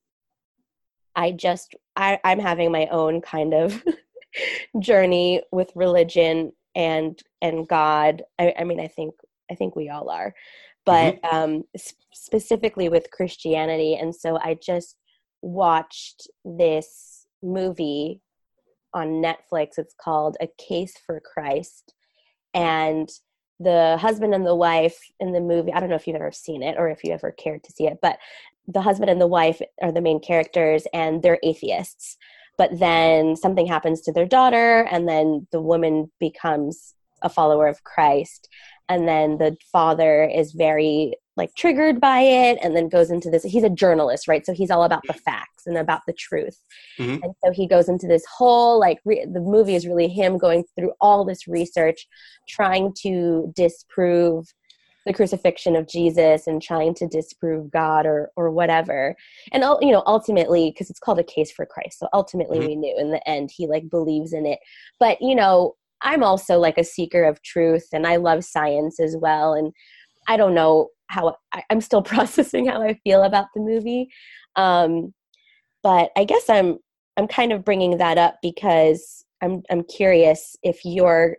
I 1.16 1.32
just 1.32 1.76
I, 1.96 2.20
I'm 2.24 2.40
having 2.40 2.72
my 2.72 2.88
own 2.88 3.22
kind 3.22 3.54
of 3.54 3.84
journey 4.80 5.42
with 5.52 5.72
religion 5.76 6.54
and 6.76 7.20
and 7.42 7.68
God. 7.68 8.22
I, 8.38 8.54
I 8.60 8.64
mean, 8.64 8.80
I 8.80 8.88
think 8.88 9.16
I 9.50 9.56
think 9.56 9.76
we 9.76 9.90
all 9.90 10.10
are, 10.10 10.36
but 10.86 11.20
um, 11.32 11.64
s- 11.74 11.96
specifically 12.14 12.90
with 12.90 13.10
Christianity. 13.12 13.96
And 13.96 14.16
so 14.16 14.38
I 14.38 14.58
just 14.62 14.96
watched 15.42 16.28
this 16.46 17.26
movie 17.42 18.22
on 18.94 19.22
Netflix. 19.22 19.78
It's 19.78 19.96
called 20.00 20.38
A 20.42 20.48
Case 20.58 20.94
for 21.06 21.20
Christ, 21.20 21.94
and 22.54 23.10
the 23.60 23.98
husband 24.00 24.36
and 24.36 24.46
the 24.46 24.56
wife 24.56 25.00
in 25.20 25.32
the 25.32 25.42
movie 25.42 25.74
i 25.74 25.80
don't 25.80 25.90
know 25.90 25.96
if 25.96 26.06
you've 26.06 26.16
ever 26.16 26.32
seen 26.32 26.62
it 26.62 26.76
or 26.78 26.90
if 26.90 27.04
you 27.04 27.12
ever 27.12 27.32
cared 27.32 27.64
to 27.64 27.72
see 27.72 27.88
it 27.88 27.98
but 28.04 28.20
the 28.68 28.82
husband 28.82 29.10
and 29.10 29.22
the 29.22 29.28
wife 29.28 29.62
are 29.82 29.92
the 29.92 30.02
main 30.02 30.20
characters 30.20 30.86
and 30.94 31.24
they're 31.24 31.40
atheists. 31.44 32.18
But 32.58 32.80
then 32.80 33.36
something 33.36 33.68
happens 33.68 34.02
to 34.02 34.12
their 34.12 34.26
daughter 34.26 34.88
and 34.92 35.08
then 35.08 35.48
the 35.52 35.62
woman 35.62 36.12
becomes 36.20 36.94
a 37.22 37.30
follower 37.30 37.68
of 37.68 37.84
christ. 37.84 38.50
And 38.90 39.08
then 39.08 39.38
the 39.38 39.58
father 39.72 40.24
is 40.24 40.52
very 40.52 41.14
like 41.38 41.54
triggered 41.56 42.02
by 42.02 42.20
it 42.20 42.58
and 42.62 42.76
then 42.76 42.90
goes 42.90 43.10
into 43.12 43.30
this 43.30 43.44
he's 43.44 43.64
a 43.64 43.70
journalist 43.70 44.28
right 44.28 44.46
so 44.46 44.54
he's 44.54 44.72
all 44.72 44.84
about 44.84 45.04
the 45.08 45.14
facts 45.14 45.66
and 45.66 45.78
about 45.78 46.02
the 46.08 46.14
truth 46.14 46.60
Mhm. 47.00 47.22
and 47.24 47.34
so 47.44 47.52
he 47.52 47.68
goes 47.68 47.88
into 47.88 48.08
this 48.08 48.26
whole 48.26 48.80
like 48.80 49.00
re- 49.06 49.26
the 49.32 49.40
movie 49.40 49.76
is 49.76 49.88
really 49.88 50.08
him 50.08 50.38
going 50.38 50.64
through 50.76 50.92
all 51.00 51.24
this 51.24 51.48
research 51.48 52.08
trying 52.48 52.94
to 53.04 53.52
disprove 53.56 54.48
the 55.08 55.14
crucifixion 55.14 55.76
of 55.76 55.88
Jesus 55.88 56.48
and 56.48 56.62
trying 56.62 56.94
to 56.96 57.08
disprove 57.08 57.72
God 57.72 58.06
or 58.06 58.30
or 58.36 58.52
whatever. 58.52 59.16
And 59.54 59.64
you 59.82 59.94
know, 59.94 60.04
ultimately 60.06 60.70
because 60.70 60.90
it's 60.90 61.00
called 61.00 61.18
a 61.18 61.24
case 61.24 61.50
for 61.50 61.66
Christ. 61.66 61.98
So 62.00 62.10
ultimately 62.14 62.60
Mhm. 62.60 62.66
we 62.66 62.76
knew 62.76 62.96
in 63.00 63.12
the 63.12 63.28
end 63.28 63.50
he 63.56 63.68
like 63.68 63.90
believes 63.90 64.34
in 64.34 64.46
it. 64.46 64.60
But, 65.00 65.22
you 65.22 65.34
know, 65.34 65.76
I'm 66.02 66.24
also 66.24 66.60
like 66.60 66.78
a 66.78 66.84
seeker 66.84 67.24
of 67.24 67.42
truth 67.42 67.88
and 67.94 68.06
I 68.06 68.18
love 68.18 68.44
science 68.44 69.00
as 69.00 69.16
well 69.18 69.54
and 69.54 69.72
I 70.28 70.38
don't 70.38 70.54
know 70.54 70.90
how 71.08 71.38
I, 71.54 71.64
I'm 71.70 71.82
still 71.82 72.02
processing 72.14 72.68
how 72.68 72.82
I 72.82 72.96
feel 73.04 73.24
about 73.24 73.48
the 73.56 73.62
movie. 73.62 74.10
Um 74.56 75.14
but 75.84 76.12
I 76.18 76.26
guess 76.26 76.50
I'm 76.50 76.80
I'm 77.18 77.28
kind 77.28 77.52
of 77.52 77.66
bringing 77.66 77.98
that 77.98 78.18
up 78.18 78.38
because 78.42 79.26
I'm 79.42 79.64
I'm 79.70 79.84
curious 79.84 80.56
if 80.64 80.84
your 80.86 81.38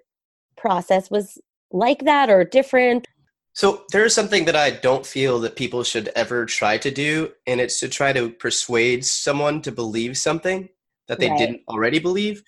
process 0.57 1.11
was 1.11 1.39
like 1.71 2.05
that 2.05 2.31
or 2.31 2.45
different. 2.45 3.07
So 3.53 3.85
there 3.93 4.05
is 4.05 4.15
something 4.15 4.45
that 4.45 4.57
I 4.57 4.71
don't 4.71 5.05
feel 5.05 5.41
that 5.41 5.57
people 5.57 5.83
should 5.83 6.09
ever 6.15 6.47
try 6.47 6.79
to 6.79 6.91
do, 6.91 7.33
and 7.47 7.61
it's 7.61 7.81
to 7.81 7.89
try 7.89 8.13
to 8.13 8.31
persuade 8.31 9.05
someone 9.05 9.63
to 9.63 9.73
believe 9.73 10.17
something 10.17 10.69
that 11.09 11.19
they 11.19 11.29
Right. 11.29 11.39
didn't 11.39 11.63
already 11.69 11.99
believe. 11.99 12.43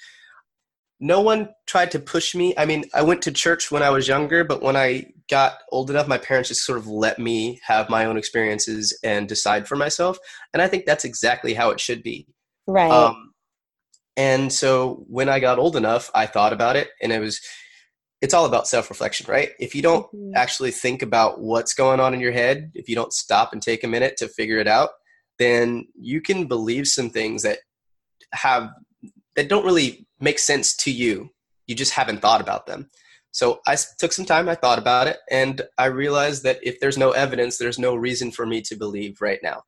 No 1.00 1.22
one 1.22 1.48
tried 1.66 1.90
to 1.92 1.98
push 1.98 2.34
me. 2.34 2.54
I 2.58 2.66
mean, 2.66 2.84
I 2.92 3.02
went 3.02 3.22
to 3.22 3.32
church 3.32 3.70
when 3.70 3.82
I 3.82 3.88
was 3.88 4.06
younger, 4.06 4.44
but 4.44 4.62
when 4.62 4.76
I 4.76 5.06
got 5.30 5.54
old 5.72 5.88
enough, 5.88 6.06
my 6.06 6.18
parents 6.18 6.50
just 6.50 6.64
sort 6.66 6.78
of 6.78 6.86
let 6.86 7.18
me 7.18 7.58
have 7.66 7.88
my 7.88 8.04
own 8.04 8.18
experiences 8.18 8.98
and 9.02 9.26
decide 9.26 9.66
for 9.66 9.76
myself. 9.76 10.18
And 10.52 10.60
I 10.60 10.68
think 10.68 10.84
that's 10.84 11.06
exactly 11.06 11.54
how 11.54 11.70
it 11.70 11.80
should 11.80 12.02
be. 12.02 12.28
Right. 12.66 12.90
Um, 12.90 13.32
and 14.16 14.52
so 14.52 15.04
when 15.08 15.30
I 15.30 15.40
got 15.40 15.58
old 15.58 15.76
enough, 15.76 16.10
I 16.14 16.26
thought 16.26 16.52
about 16.52 16.76
it, 16.76 16.90
and 17.00 17.12
it 17.12 17.20
was, 17.20 17.40
it's 18.20 18.34
all 18.34 18.44
about 18.44 18.68
self 18.68 18.90
reflection, 18.90 19.26
right? 19.30 19.52
If 19.58 19.74
you 19.74 19.80
don't 19.80 20.06
Mhm. 20.12 20.32
actually 20.36 20.72
think 20.72 21.00
about 21.00 21.40
what's 21.40 21.72
going 21.72 22.00
on 22.00 22.12
in 22.12 22.20
your 22.20 22.32
head, 22.32 22.72
if 22.74 22.88
you 22.88 22.94
don't 22.94 23.14
stop 23.14 23.54
and 23.54 23.62
take 23.62 23.82
a 23.84 23.88
minute 23.88 24.18
to 24.18 24.28
figure 24.28 24.58
it 24.58 24.68
out, 24.68 24.90
then 25.38 25.86
you 25.98 26.20
can 26.20 26.46
believe 26.46 26.86
some 26.86 27.08
things 27.08 27.42
that 27.44 27.60
have 28.32 28.68
that 29.36 29.48
don't 29.48 29.64
really 29.64 30.06
make 30.20 30.38
sense 30.38 30.76
to 30.76 30.90
you. 30.90 31.30
You 31.66 31.74
just 31.74 31.92
haven't 31.92 32.20
thought 32.20 32.40
about 32.40 32.66
them. 32.66 32.90
So 33.32 33.60
I 33.66 33.76
took 33.98 34.12
some 34.12 34.24
time, 34.24 34.48
I 34.48 34.56
thought 34.56 34.78
about 34.78 35.06
it, 35.06 35.18
and 35.30 35.62
I 35.78 35.86
realized 35.86 36.42
that 36.42 36.58
if 36.62 36.80
there's 36.80 36.98
no 36.98 37.12
evidence, 37.12 37.58
there's 37.58 37.78
no 37.78 37.94
reason 37.94 38.32
for 38.32 38.44
me 38.44 38.60
to 38.62 38.76
believe 38.76 39.20
right 39.20 39.38
now. 39.42 39.62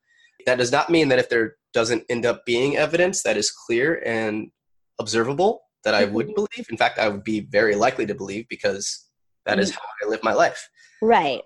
That 0.47 0.59
does 0.59 0.73
not 0.73 0.90
mean 0.90 1.09
that 1.09 1.21
if 1.21 1.28
there 1.28 1.56
doesn't 1.73 2.04
end 2.09 2.26
up 2.26 2.44
being 2.44 2.76
evidence 2.76 3.23
that 3.23 3.37
is 3.37 3.52
clear 3.52 4.02
and 4.04 4.50
observable, 4.99 5.62
that 5.85 5.94
I 5.94 6.04
wouldn't 6.04 6.37
mm-hmm. 6.37 6.47
believe. 6.56 6.66
In 6.71 6.76
fact, 6.76 6.99
I 6.99 7.09
would 7.09 7.25
be 7.25 7.40
very 7.40 7.76
likely 7.76 8.06
to 8.06 8.14
believe 8.14 8.47
because 8.49 9.09
that 9.47 9.59
is 9.59 9.71
mm-hmm. 9.71 9.78
how 9.78 10.06
I 10.06 10.11
live 10.11 10.23
my 10.25 10.32
life. 10.32 10.68
Right. 11.00 11.42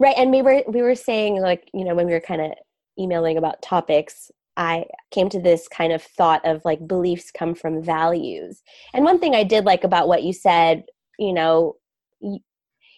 Right. 0.00 0.14
And 0.16 0.32
we 0.32 0.42
were 0.42 0.62
we 0.68 0.82
were 0.82 0.96
saying 0.96 1.40
like, 1.40 1.68
you 1.72 1.84
know, 1.84 1.94
when 1.94 2.06
we 2.06 2.12
were 2.12 2.20
kind 2.20 2.40
of 2.40 2.52
emailing 2.98 3.38
about 3.38 3.62
topics, 3.62 4.30
I 4.56 4.86
came 5.10 5.28
to 5.30 5.40
this 5.40 5.68
kind 5.68 5.92
of 5.92 6.02
thought 6.02 6.44
of 6.44 6.64
like 6.64 6.86
beliefs 6.86 7.30
come 7.30 7.54
from 7.54 7.82
values. 7.82 8.62
And 8.92 9.04
one 9.04 9.18
thing 9.18 9.34
I 9.34 9.44
did 9.44 9.64
like 9.64 9.84
about 9.84 10.08
what 10.08 10.22
you 10.22 10.32
said, 10.32 10.84
you 11.18 11.32
know, 11.32 11.76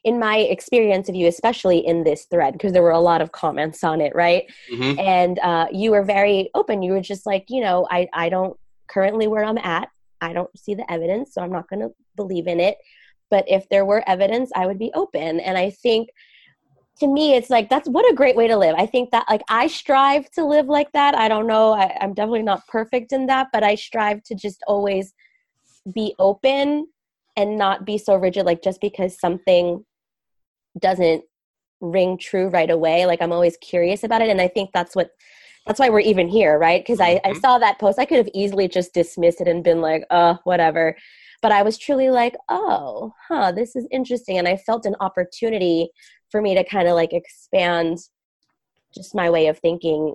in 0.04 0.18
my 0.20 0.36
experience 0.38 1.08
of 1.08 1.16
you, 1.16 1.26
especially 1.26 1.78
in 1.78 2.04
this 2.04 2.26
thread, 2.26 2.52
because 2.52 2.72
there 2.72 2.82
were 2.82 2.90
a 2.90 3.00
lot 3.00 3.20
of 3.20 3.32
comments 3.32 3.82
on 3.82 4.00
it, 4.00 4.14
right? 4.14 4.44
hmm 4.70 4.92
and 4.98 5.38
uh, 5.40 5.66
you 5.72 5.90
were 5.90 6.04
very 6.04 6.48
open. 6.54 6.82
You 6.82 6.92
were 6.92 7.00
just 7.00 7.26
like 7.26 7.44
you 7.48 7.60
know 7.60 7.86
i 7.90 8.08
i 8.12 8.28
don't 8.28 8.56
currently 8.88 9.26
where 9.26 9.44
i'm 9.44 9.58
at. 9.58 9.88
I 10.20 10.32
don't 10.32 10.56
see 10.58 10.74
the 10.74 10.90
evidence 10.90 11.34
so 11.34 11.42
i'm 11.42 11.52
not 11.52 11.68
going 11.68 11.80
to 11.80 11.90
believe 12.16 12.46
in 12.46 12.60
it. 12.60 12.76
But 13.30 13.44
if 13.48 13.68
there 13.68 13.84
were 13.84 14.08
evidence 14.08 14.50
i 14.54 14.66
would 14.66 14.78
be 14.78 14.92
open. 14.94 15.40
And 15.40 15.58
i 15.58 15.70
think 15.70 16.08
to 17.00 17.06
me 17.06 17.34
it's 17.34 17.50
like 17.50 17.68
that's 17.68 17.88
what 17.88 18.10
a 18.10 18.14
great 18.14 18.36
way 18.36 18.48
to 18.48 18.56
live. 18.56 18.74
I 18.78 18.86
think 18.86 19.10
that 19.10 19.26
like 19.28 19.42
i 19.48 19.66
strive 19.66 20.30
to 20.32 20.44
live 20.44 20.66
like 20.66 20.92
that. 20.92 21.14
I 21.14 21.28
don't 21.28 21.46
know. 21.46 21.72
I, 21.72 21.96
i'm 22.00 22.14
definitely 22.14 22.42
not 22.42 22.66
perfect 22.66 23.12
in 23.12 23.26
that 23.26 23.48
but 23.52 23.62
i 23.62 23.74
strive 23.74 24.22
to 24.24 24.34
just 24.34 24.62
always 24.66 25.12
be 25.92 26.14
open 26.18 26.86
and 27.36 27.56
not 27.58 27.84
be 27.84 27.98
so 27.98 28.16
rigid 28.16 28.46
like 28.46 28.62
just 28.62 28.80
because 28.80 29.18
something 29.18 29.84
doesn't 30.78 31.22
ring 31.80 32.16
true 32.18 32.48
right 32.48 32.70
away 32.70 33.04
like 33.06 33.20
i'm 33.20 33.32
always 33.32 33.56
curious 33.58 34.02
about 34.02 34.22
it. 34.22 34.30
And 34.30 34.40
i 34.40 34.48
think 34.48 34.70
that's 34.72 34.96
what 34.96 35.10
that's 35.66 35.80
why 35.80 35.88
we're 35.88 35.98
even 36.00 36.28
here 36.28 36.58
right? 36.58 36.80
Because 36.82 37.00
I, 37.00 37.20
I 37.24 37.32
Mhm. 37.32 37.40
saw 37.40 37.58
that 37.58 37.80
post. 37.80 37.98
I 37.98 38.04
could 38.04 38.18
have 38.18 38.28
easily 38.32 38.68
just 38.68 38.94
dismissed 38.94 39.40
it 39.40 39.48
and 39.48 39.64
been 39.64 39.80
like 39.80 40.04
uh 40.10 40.34
whatever. 40.44 40.96
But 41.42 41.52
i 41.52 41.62
was 41.62 41.76
truly 41.76 42.10
like 42.10 42.36
oh 42.48 43.12
huh 43.28 43.52
this 43.52 43.76
is 43.76 43.86
interesting. 43.90 44.38
And 44.38 44.48
i 44.48 44.56
felt 44.56 44.86
an 44.86 44.96
opportunity 45.00 45.90
for 46.30 46.40
me 46.40 46.54
to 46.54 46.64
kind 46.64 46.88
of 46.88 46.94
like 46.94 47.12
expand 47.12 47.98
just 48.94 49.14
my 49.14 49.30
way 49.30 49.46
of 49.48 49.58
thinking 49.58 50.14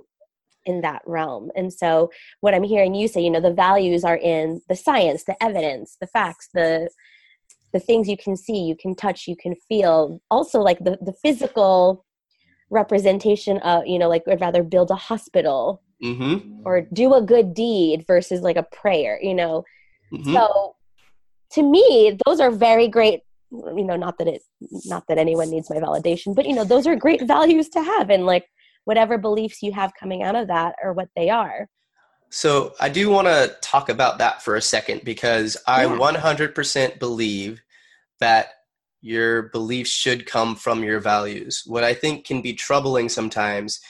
in 0.64 0.80
that 0.82 1.02
realm. 1.06 1.50
And 1.56 1.72
so 1.72 2.10
what 2.40 2.54
i'm 2.54 2.62
hearing 2.62 2.94
you 2.94 3.08
say 3.08 3.20
you 3.20 3.30
know 3.30 3.40
the 3.40 3.52
values 3.52 4.04
are 4.04 4.16
in 4.16 4.60
the 4.68 4.76
science 4.76 5.24
the 5.24 5.40
evidence 5.42 5.96
the 6.00 6.06
facts 6.06 6.48
the 6.54 6.88
the 7.72 7.80
things 7.80 8.08
you 8.08 8.16
can 8.16 8.36
see 8.36 8.60
you 8.62 8.76
can 8.76 8.94
touch 8.94 9.26
you 9.26 9.36
can 9.36 9.54
feel. 9.68 10.20
Also 10.30 10.60
like 10.60 10.78
the 10.78 10.98
the 11.02 11.14
physical 11.22 12.04
representation 12.70 13.58
of 13.58 13.86
you 13.86 13.98
know 13.98 14.08
like 14.08 14.22
i'd 14.28 14.40
rather 14.40 14.62
build 14.62 14.90
a 14.90 14.94
hospital 14.96 15.82
hmm 16.02 16.36
or 16.64 16.82
do 16.92 17.12
a 17.14 17.20
good 17.20 17.54
deed 17.54 18.04
versus 18.06 18.40
like 18.40 18.56
a 18.56 18.62
prayer 18.62 19.18
you 19.22 19.34
know? 19.34 19.64
Hmm 20.10 20.32
so 20.32 20.76
to 21.50 21.62
me 21.62 22.16
those 22.24 22.40
are 22.40 22.50
very 22.50 22.88
great 22.88 23.20
you 23.52 23.84
know 23.84 23.96
not 23.96 24.18
that 24.18 24.28
it 24.28 24.42
not 24.86 25.04
that 25.08 25.18
anyone 25.18 25.50
needs 25.50 25.68
my 25.68 25.76
validation 25.76 26.34
but 26.34 26.46
you 26.46 26.54
know 26.54 26.64
those 26.64 26.86
are 26.86 26.96
great 26.96 27.22
values 27.22 27.68
to 27.68 27.82
have 27.82 28.10
and 28.10 28.24
like 28.26 28.46
whatever 28.84 29.18
beliefs 29.18 29.62
you 29.62 29.72
have 29.72 29.92
coming 29.98 30.22
out 30.22 30.34
of 30.34 30.48
that 30.48 30.74
or 30.82 30.92
what 30.92 31.08
they 31.14 31.28
are 31.28 31.68
So 32.34 32.72
I 32.80 32.88
do 32.88 33.10
want 33.10 33.28
to 33.28 33.54
talk 33.60 33.90
about 33.90 34.16
that 34.18 34.40
for 34.42 34.56
a 34.56 34.62
second 34.62 35.02
because 35.04 35.54
I 35.66 35.84
Yeah. 35.84 35.98
100% 35.98 36.98
believe 36.98 37.60
that 38.20 38.54
your 39.02 39.50
beliefs 39.50 39.90
should 39.90 40.24
come 40.24 40.56
from 40.56 40.82
your 40.82 40.98
values. 40.98 41.62
What 41.66 41.84
I 41.84 41.92
think 41.92 42.24
can 42.24 42.40
be 42.40 42.54
troubling 42.54 43.10
sometimes 43.10 43.80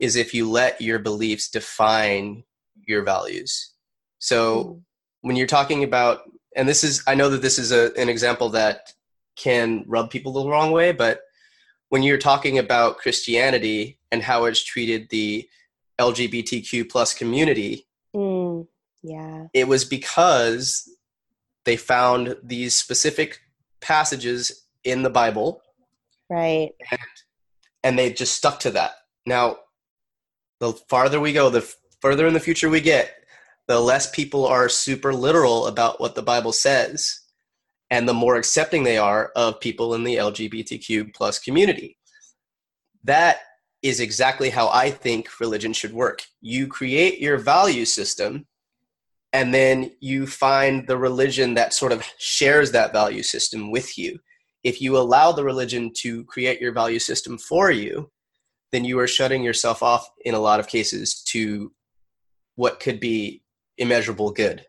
is 0.00 0.16
if 0.16 0.34
you 0.34 0.50
let 0.50 0.82
your 0.82 0.98
beliefs 0.98 1.48
define 1.48 2.44
your 2.86 3.04
values. 3.04 3.72
So 4.18 4.62
hmm. 4.62 4.78
when 5.26 5.36
you're 5.36 5.46
talking 5.46 5.82
about, 5.82 6.30
and 6.56 6.68
this 6.68 6.84
is, 6.84 7.02
I 7.06 7.14
know 7.14 7.28
that 7.30 7.42
this 7.42 7.58
is 7.58 7.72
a, 7.72 7.92
an 7.98 8.08
example 8.08 8.48
that 8.50 8.92
can 9.36 9.84
rub 9.86 10.10
people 10.10 10.32
the 10.32 10.48
wrong 10.48 10.72
way, 10.72 10.92
but 10.92 11.20
when 11.88 12.02
you're 12.02 12.18
talking 12.18 12.58
about 12.58 12.98
Christianity 12.98 13.98
and 14.10 14.22
how 14.22 14.44
it's 14.44 14.62
treated 14.62 15.08
the 15.10 15.48
LGBTQ 15.98 16.90
plus 16.90 17.14
community, 17.14 17.86
Mm, 18.14 18.66
yeah 19.02 19.46
it 19.54 19.66
was 19.66 19.86
because 19.86 20.86
they 21.64 21.76
found 21.78 22.36
these 22.42 22.74
specific 22.74 23.40
passages 23.80 24.66
in 24.84 25.02
the 25.02 25.08
Bible 25.08 25.62
right 26.28 26.72
and 27.82 27.98
they 27.98 28.12
just 28.12 28.34
stuck 28.34 28.60
to 28.60 28.70
that. 28.70 28.92
Now, 29.26 29.56
the 30.60 30.72
farther 30.72 31.20
we 31.20 31.32
go, 31.32 31.50
the 31.50 31.68
further 32.00 32.26
in 32.26 32.34
the 32.34 32.40
future 32.40 32.68
we 32.68 32.80
get, 32.80 33.12
the 33.72 33.80
less 33.80 34.10
people 34.10 34.46
are 34.46 34.68
super 34.68 35.14
literal 35.14 35.66
about 35.66 35.98
what 35.98 36.14
the 36.14 36.22
Bible 36.22 36.52
says, 36.52 37.20
and 37.88 38.06
the 38.06 38.12
more 38.12 38.36
accepting 38.36 38.82
they 38.82 38.98
are 38.98 39.32
of 39.34 39.60
people 39.60 39.94
in 39.94 40.04
the 40.04 40.16
LGBTQ 40.16 41.14
plus 41.14 41.38
community. 41.38 41.96
That 43.02 43.38
is 43.80 43.98
exactly 43.98 44.50
how 44.50 44.68
I 44.68 44.90
think 44.90 45.40
religion 45.40 45.72
should 45.72 45.94
work. 45.94 46.22
You 46.42 46.66
create 46.66 47.18
your 47.18 47.38
value 47.38 47.86
system, 47.86 48.46
and 49.32 49.54
then 49.54 49.92
you 50.00 50.26
find 50.26 50.86
the 50.86 50.98
religion 50.98 51.54
that 51.54 51.72
sort 51.72 51.92
of 51.92 52.04
shares 52.18 52.72
that 52.72 52.92
value 52.92 53.22
system 53.22 53.70
with 53.70 53.96
you 53.96 54.18
if 54.64 54.80
you 54.82 54.96
allow 54.98 55.32
the 55.32 55.44
religion 55.44 55.90
to 55.92 56.24
create 56.24 56.60
your 56.60 56.72
value 56.72 56.98
system 56.98 57.38
for 57.38 57.70
you, 57.70 58.10
then 58.70 58.84
you 58.84 58.98
are 58.98 59.08
shutting 59.08 59.42
yourself 59.42 59.82
off 59.82 60.08
in 60.24 60.34
a 60.34 60.38
lot 60.38 60.60
of 60.60 60.68
cases 60.68 61.22
to 61.24 61.72
what 62.54 62.78
could 62.78 63.00
be 63.00 63.41
immeasurable 63.78 64.30
good. 64.30 64.66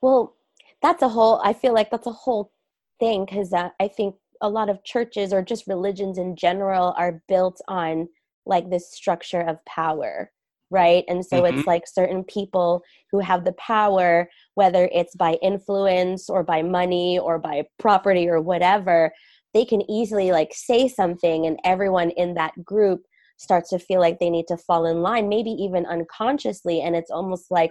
Well, 0.00 0.34
that's 0.82 1.02
a 1.02 1.08
whole, 1.08 1.40
I 1.42 1.52
feel 1.52 1.72
like 1.72 1.90
that's 1.90 2.06
a 2.06 2.12
whole 2.12 2.52
thing 3.00 3.24
because 3.24 3.52
uh, 3.52 3.70
I 3.80 3.88
think 3.88 4.16
a 4.40 4.48
lot 4.48 4.68
of 4.68 4.84
churches 4.84 5.32
or 5.32 5.42
just 5.42 5.66
religions 5.66 6.18
in 6.18 6.36
general 6.36 6.94
are 6.98 7.22
built 7.28 7.60
on 7.68 8.08
like 8.46 8.68
this 8.68 8.92
structure 8.92 9.40
of 9.40 9.64
power, 9.64 10.30
right? 10.70 11.04
And 11.08 11.24
so 11.24 11.44
it's 11.44 11.66
like 11.66 11.84
certain 11.86 12.24
people 12.24 12.82
who 13.10 13.20
have 13.20 13.44
the 13.44 13.54
power, 13.54 14.28
whether 14.54 14.90
it's 14.92 15.14
by 15.16 15.38
influence 15.42 16.28
or 16.28 16.42
by 16.42 16.62
money 16.62 17.18
or 17.18 17.38
by 17.38 17.64
property 17.78 18.28
or 18.28 18.40
whatever, 18.40 19.12
they 19.54 19.64
can 19.64 19.88
easily 19.90 20.32
like 20.32 20.52
say 20.52 20.88
something 20.88 21.46
and 21.46 21.58
everyone 21.64 22.10
in 22.10 22.34
that 22.34 22.62
group 22.62 23.04
starts 23.38 23.70
to 23.70 23.78
feel 23.78 24.00
like 24.00 24.18
they 24.18 24.30
need 24.30 24.46
to 24.48 24.56
fall 24.56 24.84
in 24.84 25.00
line, 25.00 25.28
maybe 25.28 25.50
even 25.50 25.86
unconsciously. 25.86 26.82
And 26.82 26.94
it's 26.94 27.10
almost 27.10 27.50
like, 27.50 27.70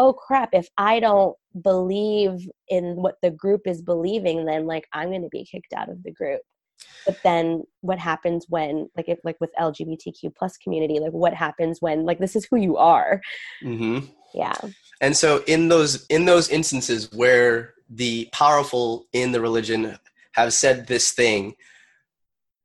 oh 0.00 0.14
crap, 0.14 0.48
if 0.54 0.66
I 0.78 0.98
don't 0.98 1.36
believe 1.62 2.48
in 2.68 2.96
what 2.96 3.16
the 3.22 3.30
group 3.30 3.66
is 3.66 3.82
believing, 3.82 4.46
then 4.46 4.66
like 4.66 4.86
I'm 4.94 5.10
going 5.10 5.22
to 5.22 5.28
be 5.28 5.44
kicked 5.44 5.74
out 5.74 5.90
of 5.90 6.02
the 6.02 6.10
group. 6.10 6.40
But 7.04 7.18
then 7.22 7.64
what 7.82 7.98
happens 7.98 8.46
when, 8.48 8.88
like, 8.96 9.10
if 9.10 9.18
like 9.24 9.36
with 9.40 9.50
LGBTQ 9.60 10.34
plus 10.34 10.56
community, 10.56 10.98
like 10.98 11.12
what 11.12 11.34
happens 11.34 11.78
when, 11.80 12.06
like, 12.06 12.18
this 12.18 12.34
is 12.34 12.46
who 12.50 12.56
you 12.56 12.78
are? 12.78 13.20
Mm-hmm. 13.62 14.06
Yeah. 14.34 14.54
And 15.02 15.14
so 15.14 15.42
in 15.46 15.68
those 15.68 16.06
in 16.06 16.24
those 16.24 16.48
instances 16.48 17.10
where 17.12 17.74
the 17.90 18.28
powerful 18.32 19.06
in 19.12 19.32
the 19.32 19.40
religion 19.40 19.98
have 20.32 20.54
said 20.54 20.86
this 20.86 21.12
thing, 21.12 21.54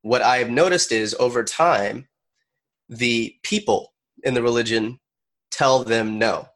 what 0.04 0.21
I 0.21 0.38
have 0.38 0.50
noticed 0.50 0.93
is 0.93 1.15
over 1.19 1.43
time, 1.43 2.08
the 2.88 3.36
people 3.43 3.93
in 4.24 4.34
the 4.34 4.43
religion 4.43 5.00
tell 5.52 5.84
them 5.84 6.17
no. 6.17 6.48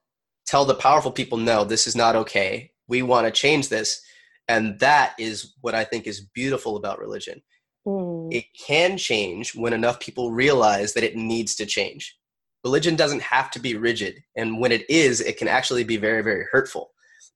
Tell 0.50 0.66
the 0.66 0.74
powerful 0.74 1.12
people 1.12 1.38
no, 1.38 1.64
this 1.64 1.86
is 1.86 1.96
not 1.96 2.16
okay. 2.16 2.72
We 2.88 3.04
want 3.04 3.28
to 3.28 3.32
change 3.32 3.70
this. 3.70 4.02
And 4.48 4.80
that 4.80 5.14
is 5.20 5.54
what 5.62 5.76
I 5.76 5.84
think 5.84 6.08
is 6.08 6.22
beautiful 6.22 6.76
about 6.76 6.98
religion. 6.98 7.44
Mm. 7.86 8.34
It 8.34 8.46
can 8.60 8.98
change 8.98 9.54
when 9.54 9.74
enough 9.74 10.00
people 10.00 10.32
realize 10.32 10.94
that 10.94 11.04
it 11.04 11.16
needs 11.16 11.54
to 11.58 11.68
change. 11.68 12.18
Religion 12.64 12.96
doesn't 12.96 13.22
have 13.22 13.52
to 13.52 13.60
be 13.60 13.76
rigid, 13.76 14.24
and 14.36 14.60
when 14.60 14.72
it 14.72 14.90
is, 14.90 15.22
it 15.22 15.38
can 15.38 15.48
actually 15.48 15.84
be 15.84 15.98
very, 15.98 16.24
very 16.24 16.46
hurtful. 16.52 16.90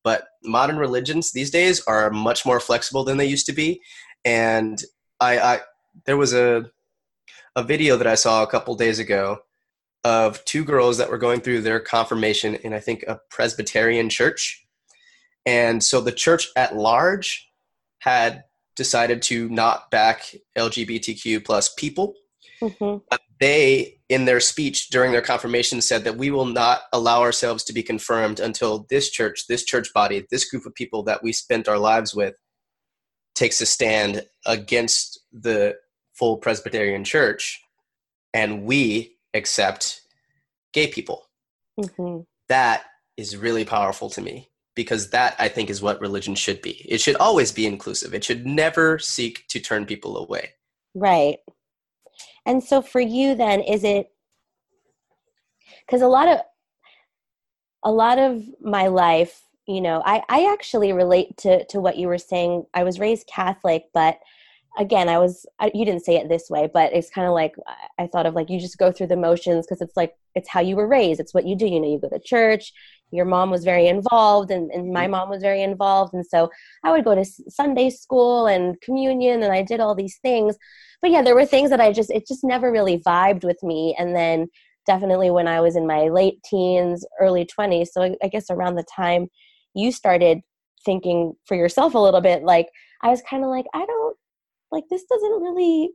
But 0.03 0.25
modern 0.43 0.77
religions 0.77 1.31
these 1.31 1.51
days 1.51 1.83
are 1.85 2.09
much 2.09 2.47
more 2.47 2.59
flexible 2.59 3.03
than 3.03 3.17
they 3.17 3.27
used 3.27 3.45
to 3.45 3.53
be. 3.53 3.79
And 4.25 4.83
I, 5.19 5.37
I 5.37 5.59
there 6.07 6.17
was 6.17 6.33
a 6.33 6.71
a 7.55 7.63
video 7.63 7.95
that 7.95 8.07
I 8.07 8.15
saw 8.15 8.41
a 8.41 8.47
couple 8.47 8.73
days 8.75 8.97
ago 8.97 9.37
of 10.03 10.43
two 10.45 10.63
girls 10.63 10.97
that 10.97 11.09
were 11.09 11.17
going 11.17 11.41
through 11.41 11.61
their 11.61 11.79
confirmation 11.79 12.55
in 12.55 12.73
I 12.73 12.79
think 12.79 13.03
a 13.03 13.19
Presbyterian 13.29 14.09
church. 14.09 14.65
And 15.45 15.83
so 15.83 16.01
the 16.01 16.11
church 16.11 16.49
at 16.55 16.75
large 16.75 17.47
had 17.99 18.43
decided 18.75 19.21
to 19.21 19.49
not 19.49 19.91
back 19.91 20.35
LGBTQ 20.57 21.45
plus 21.45 21.73
people. 21.73 22.15
hmm 22.59 22.97
But 23.09 23.21
they, 23.39 23.99
in 24.09 24.25
their 24.25 24.39
speech 24.39 24.89
during 24.89 25.11
their 25.11 25.21
confirmation, 25.21 25.81
said 25.81 26.05
that 26.05 26.17
we 26.17 26.31
will 26.31 26.45
not 26.45 26.83
allow 26.93 27.21
ourselves 27.21 27.63
to 27.65 27.73
be 27.73 27.83
confirmed 27.83 28.39
until 28.39 28.85
this 28.89 29.09
church, 29.09 29.47
this 29.47 29.65
church 29.65 29.91
body, 29.93 30.25
this 30.31 30.49
group 30.49 30.65
of 30.65 30.73
people 30.75 31.03
that 31.03 31.23
we 31.23 31.33
spent 31.33 31.67
our 31.67 31.77
lives 31.77 32.15
with 32.15 32.35
takes 33.35 33.59
a 33.59 33.65
stand 33.65 34.25
against 34.45 35.19
the 35.31 35.75
full 36.13 36.37
Presbyterian 36.37 37.03
church 37.03 37.63
and 38.33 38.63
we 38.63 39.12
accept 39.33 40.01
gay 40.73 40.87
people. 40.87 41.29
hmm 41.95 42.19
That 42.49 42.83
is 43.17 43.37
really 43.37 43.65
powerful 43.65 44.09
to 44.11 44.21
me 44.21 44.49
because 44.75 45.11
that 45.11 45.35
I 45.39 45.47
think 45.47 45.69
is 45.69 45.81
what 45.81 46.01
religion 46.01 46.35
should 46.35 46.61
be. 46.61 46.85
It 46.89 46.99
should 46.99 47.15
always 47.17 47.51
be 47.51 47.65
inclusive. 47.65 48.13
It 48.13 48.23
should 48.23 48.45
never 48.45 48.97
seek 48.99 49.47
to 49.49 49.59
turn 49.59 49.85
people 49.85 50.17
away. 50.17 50.53
Right. 50.95 51.37
And 52.45 52.63
so 52.63 52.81
for 52.81 52.99
you 52.99 53.35
then 53.35 53.61
is 53.61 53.83
it 53.83 54.07
cuz 55.87 56.01
a 56.01 56.07
lot 56.07 56.27
of 56.27 56.39
a 57.83 57.91
lot 57.91 58.17
of 58.17 58.43
my 58.61 58.87
life, 58.87 59.43
you 59.67 59.81
know, 59.81 60.01
I 60.05 60.23
I 60.29 60.51
actually 60.51 60.93
relate 60.93 61.37
to 61.37 61.65
to 61.65 61.79
what 61.79 61.97
you 61.97 62.07
were 62.07 62.17
saying. 62.17 62.65
I 62.73 62.83
was 62.83 62.99
raised 62.99 63.27
Catholic, 63.27 63.85
but 63.93 64.19
again, 64.77 65.09
I 65.09 65.17
was 65.17 65.45
I, 65.59 65.71
you 65.73 65.85
didn't 65.85 66.05
say 66.05 66.15
it 66.15 66.29
this 66.29 66.49
way, 66.49 66.69
but 66.73 66.93
it's 66.93 67.09
kind 67.09 67.27
of 67.27 67.33
like 67.33 67.55
I 67.99 68.07
thought 68.07 68.25
of 68.25 68.33
like 68.33 68.49
you 68.49 68.59
just 68.59 68.77
go 68.77 68.91
through 68.91 69.07
the 69.07 69.17
motions 69.17 69.65
because 69.65 69.81
it's 69.81 69.95
like 69.95 70.13
it's 70.35 70.49
how 70.49 70.61
you 70.61 70.75
were 70.75 70.87
raised. 70.87 71.19
It's 71.19 71.33
what 71.33 71.45
you 71.45 71.55
do, 71.55 71.67
you 71.67 71.79
know, 71.79 71.89
you 71.89 71.99
go 71.99 72.09
to 72.09 72.19
church, 72.19 72.73
your 73.11 73.25
mom 73.25 73.51
was 73.51 73.63
very 73.63 73.87
involved 73.87 74.51
and, 74.51 74.71
and 74.71 74.91
my 74.91 75.05
mm. 75.05 75.11
mom 75.11 75.29
was 75.29 75.41
very 75.41 75.61
involved. 75.61 76.13
And 76.13 76.25
so 76.25 76.49
i 76.83 76.91
would 76.91 77.05
go 77.05 77.15
to 77.15 77.25
sunday 77.49 77.89
school 77.89 78.47
and 78.47 78.79
communion 78.81 79.43
and 79.43 79.53
i 79.53 79.61
did 79.61 79.79
all 79.79 79.95
these 79.95 80.17
things. 80.21 80.55
But 81.01 81.11
yeah 81.11 81.21
there 81.21 81.35
were 81.35 81.45
things 81.45 81.69
that 81.69 81.81
i 81.81 81.91
just 81.91 82.09
it 82.09 82.27
just 82.27 82.43
never 82.43 82.71
really 82.71 82.99
vibed 82.99 83.43
with 83.43 83.61
me. 83.63 83.95
And 83.97 84.15
then 84.15 84.47
definitely 84.85 85.31
when 85.31 85.47
i 85.47 85.61
was 85.61 85.75
in 85.75 85.87
my 85.87 86.09
late 86.09 86.43
teens 86.43 87.05
early 87.19 87.45
20s 87.45 87.87
so 87.87 88.01
i, 88.01 88.15
I 88.21 88.27
guess 88.27 88.49
around 88.49 88.75
the 88.75 88.85
time 88.93 89.27
you 89.73 89.91
started 89.91 90.41
thinking 90.85 91.33
for 91.45 91.55
yourself 91.55 91.93
a 91.93 91.99
little 91.99 92.19
bit 92.19 92.43
like 92.43 92.67
i 93.01 93.09
was 93.09 93.21
kind 93.21 93.43
of 93.43 93.49
like 93.49 93.65
i 93.73 93.85
don't 93.85 94.02
like 94.73 94.85
this 94.89 95.03
doesn't 95.05 95.41
really 95.41 95.91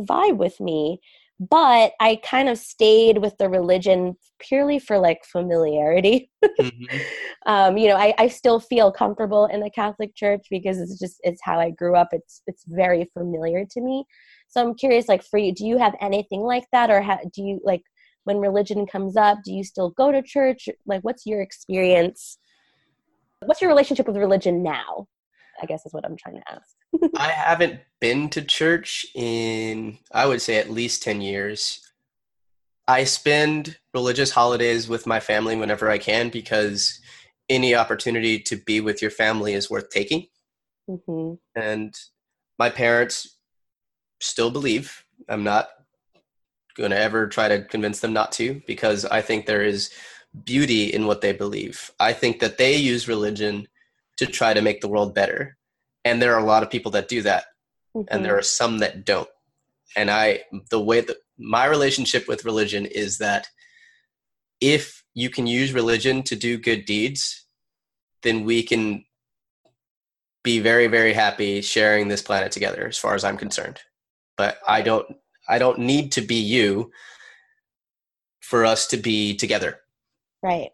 vibe 0.00 0.36
with 0.36 0.60
me 0.60 1.00
but 1.40 1.92
i 2.00 2.18
kind 2.24 2.48
of 2.48 2.58
stayed 2.58 3.18
with 3.18 3.36
the 3.38 3.48
religion 3.48 4.16
purely 4.38 4.78
for 4.78 4.98
like 4.98 5.24
familiarity. 5.24 6.30
Mhm. 6.60 7.02
um, 7.46 7.76
you 7.78 7.88
know 7.88 7.96
I, 7.96 8.14
I 8.18 8.28
still 8.28 8.58
feel 8.58 8.90
comfortable 8.90 9.46
in 9.46 9.60
the 9.60 9.70
catholic 9.70 10.14
church 10.14 10.46
because 10.50 10.78
it's 10.78 10.98
just 10.98 11.20
it's 11.22 11.40
how 11.42 11.60
i 11.60 11.70
grew 11.70 11.94
up. 11.96 12.08
It's 12.12 12.42
it's 12.46 12.64
very 12.66 13.08
familiar 13.14 13.64
to 13.70 13.80
me. 13.80 14.04
So 14.48 14.60
i'm 14.60 14.74
curious 14.74 15.08
like 15.08 15.22
for 15.22 15.38
you 15.38 15.54
do 15.54 15.66
you 15.66 15.78
have 15.78 15.94
anything 16.00 16.40
like 16.40 16.64
that? 16.72 16.90
Or 16.90 17.02
ha- 17.02 17.20
do 17.32 17.42
you 17.42 17.60
like 17.64 17.82
when 18.24 18.38
religion 18.38 18.86
comes 18.86 19.16
up 19.16 19.38
do 19.44 19.52
you 19.52 19.62
still 19.62 19.90
go 19.90 20.10
to 20.10 20.22
church? 20.22 20.68
Like 20.86 21.02
what's 21.02 21.24
your 21.26 21.40
experience? 21.40 22.38
What's 23.44 23.60
your 23.60 23.70
relationship 23.70 24.08
with 24.08 24.16
religion 24.16 24.64
now 24.64 25.06
i 25.62 25.66
guess 25.66 25.84
is 25.86 25.92
what 25.92 26.04
i'm 26.04 26.16
trying 26.16 26.36
to 26.36 26.52
ask 26.52 26.76
I 27.16 27.28
haven't 27.28 27.80
been 28.00 28.28
to 28.30 28.42
church 28.42 29.06
in, 29.14 29.98
I 30.12 30.26
would 30.26 30.40
say, 30.40 30.56
at 30.56 30.70
least 30.70 31.02
10 31.02 31.20
years. 31.20 31.80
I 32.86 33.04
spend 33.04 33.78
religious 33.92 34.30
holidays 34.30 34.88
with 34.88 35.06
my 35.06 35.20
family 35.20 35.56
whenever 35.56 35.90
I 35.90 35.98
can 35.98 36.30
because 36.30 37.00
any 37.48 37.74
opportunity 37.74 38.38
to 38.40 38.56
be 38.56 38.80
with 38.80 39.02
your 39.02 39.10
family 39.10 39.54
is 39.54 39.70
worth 39.70 39.90
taking. 39.90 40.26
hmm 40.88 41.34
and 41.54 41.94
my 42.58 42.70
parents 42.70 43.36
still 44.20 44.50
believe. 44.50 45.04
I'm 45.28 45.44
not 45.44 45.68
going 46.76 46.90
to 46.90 46.98
ever 46.98 47.26
try 47.26 47.48
to 47.48 47.62
convince 47.64 48.00
them 48.00 48.12
not 48.12 48.32
to 48.32 48.62
because 48.66 49.04
I 49.04 49.20
think 49.20 49.46
there 49.46 49.62
is 49.62 49.90
beauty 50.44 50.92
in 50.92 51.06
what 51.06 51.20
they 51.20 51.32
believe. 51.32 51.90
I 52.00 52.12
think 52.12 52.40
that 52.40 52.58
they 52.58 52.76
use 52.76 53.08
religion 53.08 53.66
to 54.18 54.26
try 54.26 54.54
to 54.54 54.62
make 54.62 54.80
the 54.80 54.88
world 54.88 55.14
better. 55.14 55.56
And 56.04 56.20
there 56.22 56.34
are 56.34 56.40
a 56.40 56.46
lot 56.46 56.62
of 56.62 56.70
people 56.70 56.92
that 56.92 57.08
do 57.08 57.22
that, 57.22 57.44
and 57.94 58.24
there 58.24 58.32
mm-hmm. 58.32 58.38
are 58.38 58.42
some 58.42 58.78
that 58.78 59.04
don't. 59.04 59.28
And 59.96 60.10
I, 60.10 60.44
the 60.70 60.80
way 60.80 61.00
that 61.00 61.16
my 61.38 61.64
relationship 61.66 62.28
with 62.28 62.44
religion 62.44 62.86
is 62.86 63.18
that 63.18 63.48
if 64.60 65.04
you 65.14 65.30
can 65.30 65.46
use 65.46 65.72
religion 65.72 66.22
to 66.24 66.36
do 66.36 66.58
good 66.58 66.84
deeds, 66.84 67.46
then 68.22 68.44
we 68.44 68.62
can 68.62 69.04
be 70.44 70.60
very, 70.60 70.86
very 70.86 71.12
happy 71.12 71.60
sharing 71.60 72.08
this 72.08 72.22
planet 72.22 72.52
together, 72.52 72.86
as 72.86 72.98
far 72.98 73.14
as 73.14 73.24
I'm 73.24 73.36
concerned. 73.36 73.80
But 74.36 74.58
I 74.66 74.82
don't, 74.82 75.06
I 75.48 75.58
don't 75.58 75.80
need 75.80 76.12
to 76.12 76.20
be 76.20 76.36
you 76.36 76.90
for 78.40 78.64
us 78.64 78.86
to 78.88 78.96
be 78.96 79.36
together. 79.36 79.80
Right. 80.42 80.70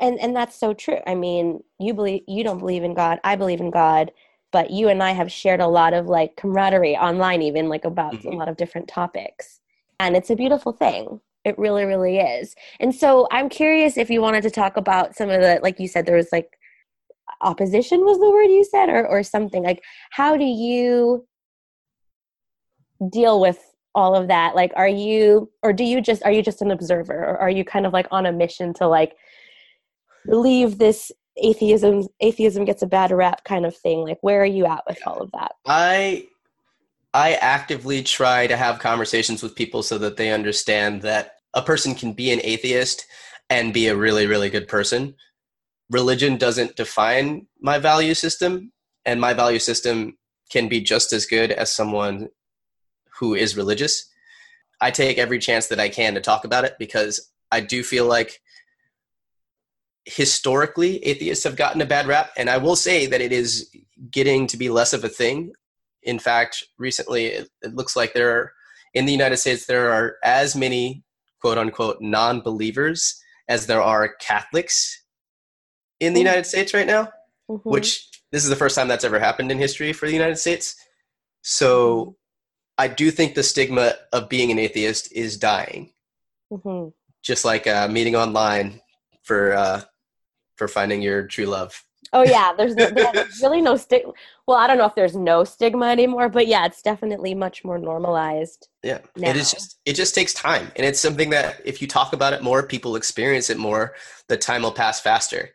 And 0.00 0.18
and 0.20 0.34
that's 0.34 0.56
so 0.58 0.74
true. 0.74 0.98
I 1.06 1.14
mean, 1.14 1.62
you 1.78 1.94
believe 1.94 2.22
you 2.26 2.44
don't 2.44 2.58
believe 2.58 2.84
in 2.84 2.94
God. 2.94 3.20
I 3.24 3.36
believe 3.36 3.60
in 3.60 3.70
God, 3.70 4.12
but 4.52 4.70
you 4.70 4.88
and 4.88 5.02
I 5.02 5.12
have 5.12 5.30
shared 5.32 5.60
a 5.60 5.66
lot 5.68 5.94
of 5.94 6.06
like 6.06 6.36
camaraderie 6.36 6.96
online 6.96 7.42
even 7.42 7.68
like 7.68 7.84
about 7.84 8.14
a 8.14 8.18
Mhm. 8.18 8.36
lot 8.36 8.48
of 8.48 8.56
different 8.56 8.88
topics. 8.88 9.60
And 10.00 10.16
it's 10.16 10.30
a 10.30 10.36
beautiful 10.36 10.72
thing. 10.72 11.20
It 11.44 11.58
really 11.58 11.84
really 11.84 12.18
is. 12.18 12.54
And 12.80 12.94
so 12.94 13.28
I'm 13.30 13.48
curious 13.48 13.96
if 13.96 14.10
you 14.10 14.20
wanted 14.20 14.42
to 14.42 14.50
talk 14.50 14.76
about 14.76 15.14
some 15.14 15.30
of 15.30 15.40
the 15.40 15.60
like 15.62 15.78
you 15.80 15.88
said 15.88 16.04
there 16.04 16.16
was 16.16 16.32
like 16.32 16.58
opposition 17.40 18.04
was 18.04 18.18
the 18.18 18.30
word 18.30 18.44
you 18.50 18.64
said 18.64 18.88
or 18.88 19.06
or 19.06 19.22
something. 19.22 19.62
Like 19.62 19.82
how 20.10 20.36
do 20.36 20.44
you 20.44 21.26
deal 23.10 23.40
with 23.40 23.72
all 23.94 24.14
of 24.14 24.28
that 24.28 24.54
like 24.54 24.72
are 24.76 24.88
you 24.88 25.50
or 25.62 25.72
do 25.72 25.84
you 25.84 26.00
just 26.02 26.22
are 26.24 26.32
you 26.32 26.42
just 26.42 26.60
an 26.60 26.70
observer 26.70 27.14
or 27.14 27.38
are 27.38 27.48
you 27.50 27.64
kind 27.64 27.86
of 27.86 27.92
like 27.94 28.06
on 28.10 28.26
a 28.26 28.32
mission 28.32 28.74
to 28.74 28.86
like 28.86 29.16
leave 30.28 30.78
this 30.78 31.12
atheism 31.36 32.06
atheism 32.20 32.64
gets 32.64 32.82
a 32.82 32.86
bad 32.86 33.10
rap 33.10 33.44
kind 33.44 33.66
of 33.66 33.76
thing 33.76 34.00
like 34.00 34.18
where 34.22 34.40
are 34.40 34.46
you 34.46 34.64
at 34.64 34.82
with 34.88 34.98
all 35.06 35.20
of 35.20 35.30
that 35.32 35.52
I 35.66 36.26
I 37.12 37.32
actively 37.34 38.02
try 38.02 38.46
to 38.46 38.58
have 38.58 38.78
conversations 38.78 39.42
with 39.42 39.54
people 39.54 39.82
so 39.82 39.96
that 39.98 40.18
they 40.18 40.32
understand 40.32 41.00
that 41.02 41.36
a 41.54 41.62
person 41.62 41.94
can 41.94 42.12
be 42.12 42.30
an 42.30 42.40
atheist 42.42 43.06
and 43.48 43.72
be 43.72 43.88
a 43.88 43.96
really 43.96 44.26
really 44.26 44.50
good 44.50 44.68
person. 44.68 45.14
Religion 45.90 46.36
doesn't 46.36 46.76
define 46.76 47.46
my 47.60 47.78
value 47.78 48.12
system 48.12 48.70
and 49.06 49.20
my 49.20 49.32
value 49.32 49.58
system 49.58 50.18
can 50.50 50.68
be 50.68 50.80
just 50.80 51.12
as 51.12 51.26
good 51.26 51.52
as 51.52 51.72
someone 51.72 52.28
who 53.18 53.34
is 53.34 53.56
religious. 53.56 54.10
I 54.80 54.90
take 54.90 55.16
every 55.16 55.38
chance 55.38 55.68
that 55.68 55.80
I 55.80 55.88
can 55.88 56.14
to 56.14 56.20
talk 56.20 56.44
about 56.44 56.64
it 56.64 56.74
because 56.78 57.30
I 57.50 57.60
do 57.60 57.82
feel 57.82 58.06
like 58.06 58.42
historically 60.06 61.04
atheists 61.04 61.44
have 61.44 61.56
gotten 61.56 61.80
a 61.82 61.86
bad 61.86 62.06
rap 62.06 62.30
and 62.36 62.48
I 62.48 62.56
will 62.58 62.76
say 62.76 63.06
that 63.06 63.20
it 63.20 63.32
is 63.32 63.68
getting 64.10 64.46
to 64.46 64.56
be 64.56 64.70
less 64.70 64.92
of 64.92 65.04
a 65.04 65.08
thing 65.08 65.52
in 66.02 66.20
fact, 66.20 66.64
recently 66.78 67.26
it, 67.26 67.50
it 67.62 67.74
looks 67.74 67.96
like 67.96 68.14
there 68.14 68.30
are, 68.30 68.52
in 68.94 69.06
the 69.06 69.12
United 69.12 69.38
States, 69.38 69.66
there 69.66 69.90
are 69.92 70.16
as 70.22 70.54
many 70.54 71.02
quote 71.40 71.58
unquote 71.58 72.00
non 72.00 72.40
believers 72.40 73.20
as 73.48 73.66
there 73.66 73.82
are 73.82 74.14
Catholics 74.20 75.02
in 75.98 76.14
the 76.14 76.20
Mm. 76.20 76.24
United 76.24 76.46
States 76.46 76.72
right 76.72 76.86
now, 76.86 77.12
Mhm. 77.50 77.64
which 77.64 78.08
this 78.30 78.44
is 78.44 78.48
the 78.48 78.56
first 78.56 78.76
time 78.76 78.86
that's 78.86 79.02
ever 79.04 79.18
happened 79.18 79.50
in 79.50 79.58
history 79.58 79.92
for 79.92 80.06
the 80.06 80.12
United 80.12 80.36
States. 80.36 80.76
So 81.42 82.16
I 82.78 82.86
do 82.88 83.10
think 83.10 83.34
the 83.34 83.42
stigma 83.42 83.94
of 84.12 84.28
being 84.28 84.52
an 84.52 84.58
atheist 84.60 85.10
is 85.12 85.36
dying, 85.36 85.92
Mhm. 86.52 86.92
just 87.22 87.44
like 87.44 87.66
uh, 87.66 87.88
meeting 87.88 88.14
online 88.14 88.80
for 89.22 89.54
uh, 89.54 89.82
for 90.56 90.68
finding 90.68 91.02
your 91.02 91.26
true 91.26 91.46
love. 91.46 91.82
oh 92.12 92.22
yeah 92.22 92.52
there's, 92.56 92.74
no, 92.76 92.88
there's 92.90 93.42
really 93.42 93.60
no 93.60 93.76
stigma 93.76 94.12
well 94.46 94.56
i 94.56 94.66
don't 94.66 94.78
know 94.78 94.86
if 94.86 94.94
there's 94.94 95.16
no 95.16 95.42
stigma 95.44 95.86
anymore 95.86 96.28
but 96.28 96.46
yeah 96.46 96.64
it's 96.64 96.80
definitely 96.82 97.34
much 97.34 97.64
more 97.64 97.78
normalized 97.78 98.68
Yeah, 98.82 99.00
now. 99.16 99.30
it 99.30 99.36
is 99.36 99.50
just 99.50 99.78
it 99.84 99.94
just 99.94 100.14
takes 100.14 100.32
time, 100.34 100.70
and 100.76 100.86
it's 100.86 101.00
something 101.00 101.30
that 101.30 101.60
if 101.64 101.80
you 101.82 101.88
talk 101.88 102.12
about 102.12 102.32
it 102.32 102.42
more, 102.42 102.62
people 102.66 102.96
experience 102.96 103.50
it 103.50 103.58
more. 103.58 103.94
The 104.28 104.36
time 104.36 104.62
will 104.62 104.72
pass 104.72 105.00
faster, 105.00 105.50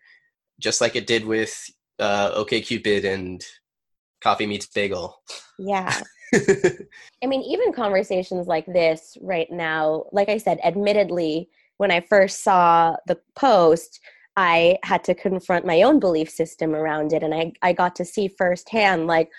just 0.59 0.81
like 0.81 0.95
it 0.95 1.07
did 1.07 1.25
with 1.25 1.53
uh, 1.99 2.31
OK 2.35 2.61
Cupid 2.61 3.05
and 3.05 3.43
Coffee 4.21 4.45
Meets 4.47 4.67
Bagel. 4.67 5.21
yeah 5.57 6.01
I 7.23 7.27
mean, 7.27 7.41
even 7.41 7.73
conversations 7.73 8.47
like 8.47 8.65
this 8.65 9.17
right 9.21 9.49
now, 9.51 10.05
like 10.11 10.29
I 10.29 10.37
said, 10.37 10.59
admittedly, 10.63 11.49
when 11.77 11.91
I 11.91 11.99
first 12.01 12.43
saw 12.43 12.95
the 13.07 13.17
post, 13.35 13.99
I 14.37 14.77
had 14.83 15.03
to 15.05 15.15
confront 15.15 15.65
my 15.65 15.81
own 15.81 15.99
belief 15.99 16.29
system 16.29 16.73
around 16.73 17.13
it. 17.13 17.23
And 17.23 17.33
I, 17.33 17.53
I 17.61 17.73
got 17.73 17.95
to 17.97 18.05
see 18.05 18.27
firsthand, 18.27 19.07
like, 19.07 19.29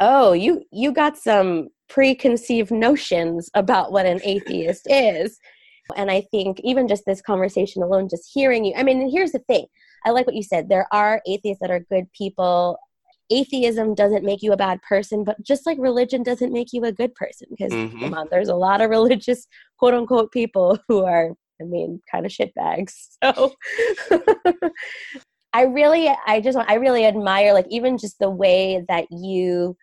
oh, 0.00 0.32
you, 0.32 0.62
you 0.72 0.92
got 0.92 1.16
some 1.16 1.68
preconceived 1.88 2.70
notions 2.70 3.50
about 3.54 3.92
what 3.92 4.06
an 4.06 4.20
atheist 4.24 4.86
is. 4.90 5.38
And 5.96 6.10
I 6.10 6.22
think 6.30 6.60
even 6.64 6.88
just 6.88 7.04
this 7.06 7.22
conversation 7.22 7.82
alone, 7.82 8.08
just 8.08 8.30
hearing 8.32 8.64
you, 8.64 8.74
I 8.76 8.82
mean, 8.82 9.10
here's 9.10 9.32
the 9.32 9.38
thing 9.40 9.66
I 10.04 10.10
like 10.10 10.26
what 10.26 10.36
you 10.36 10.42
said. 10.42 10.68
There 10.68 10.86
are 10.92 11.22
atheists 11.26 11.60
that 11.60 11.70
are 11.70 11.80
good 11.80 12.12
people 12.12 12.78
atheism 13.30 13.94
doesn't 13.94 14.24
make 14.24 14.42
you 14.42 14.52
a 14.52 14.56
bad 14.56 14.80
person, 14.82 15.24
but 15.24 15.40
just 15.42 15.66
like 15.66 15.78
religion 15.80 16.22
doesn't 16.22 16.52
make 16.52 16.72
you 16.72 16.84
a 16.84 16.92
good 16.92 17.14
person. 17.14 17.48
Because 17.50 17.72
Mhm. 17.72 18.28
there's 18.30 18.48
a 18.48 18.54
lot 18.54 18.80
of 18.80 18.90
religious 19.20 19.46
quote 19.78 19.94
unquote 19.94 20.32
people 20.32 20.78
who 20.88 21.04
are, 21.04 21.30
I 21.60 21.64
mean, 21.64 22.00
kind 22.10 22.26
of 22.26 22.32
shitbags. 22.32 22.92
So 23.22 23.52
I 25.52 25.62
really, 25.62 26.14
I 26.26 26.40
just, 26.40 26.58
I 26.58 26.74
really 26.74 27.06
admire 27.06 27.54
like 27.54 27.66
even 27.70 27.96
just 27.96 28.18
the 28.18 28.28
way 28.28 28.84
that 28.88 29.06
you 29.10 29.74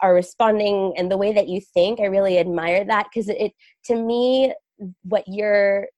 are 0.00 0.14
responding 0.14 0.94
and 0.96 1.10
the 1.10 1.16
way 1.16 1.32
that 1.32 1.48
you 1.48 1.60
think. 1.74 1.98
I 1.98 2.04
really 2.04 2.38
admire 2.38 2.84
that 2.84 3.08
because 3.12 3.28
it, 3.28 3.52
to 3.86 3.96
me, 3.96 4.54
what 5.02 5.24
you're 5.26 5.88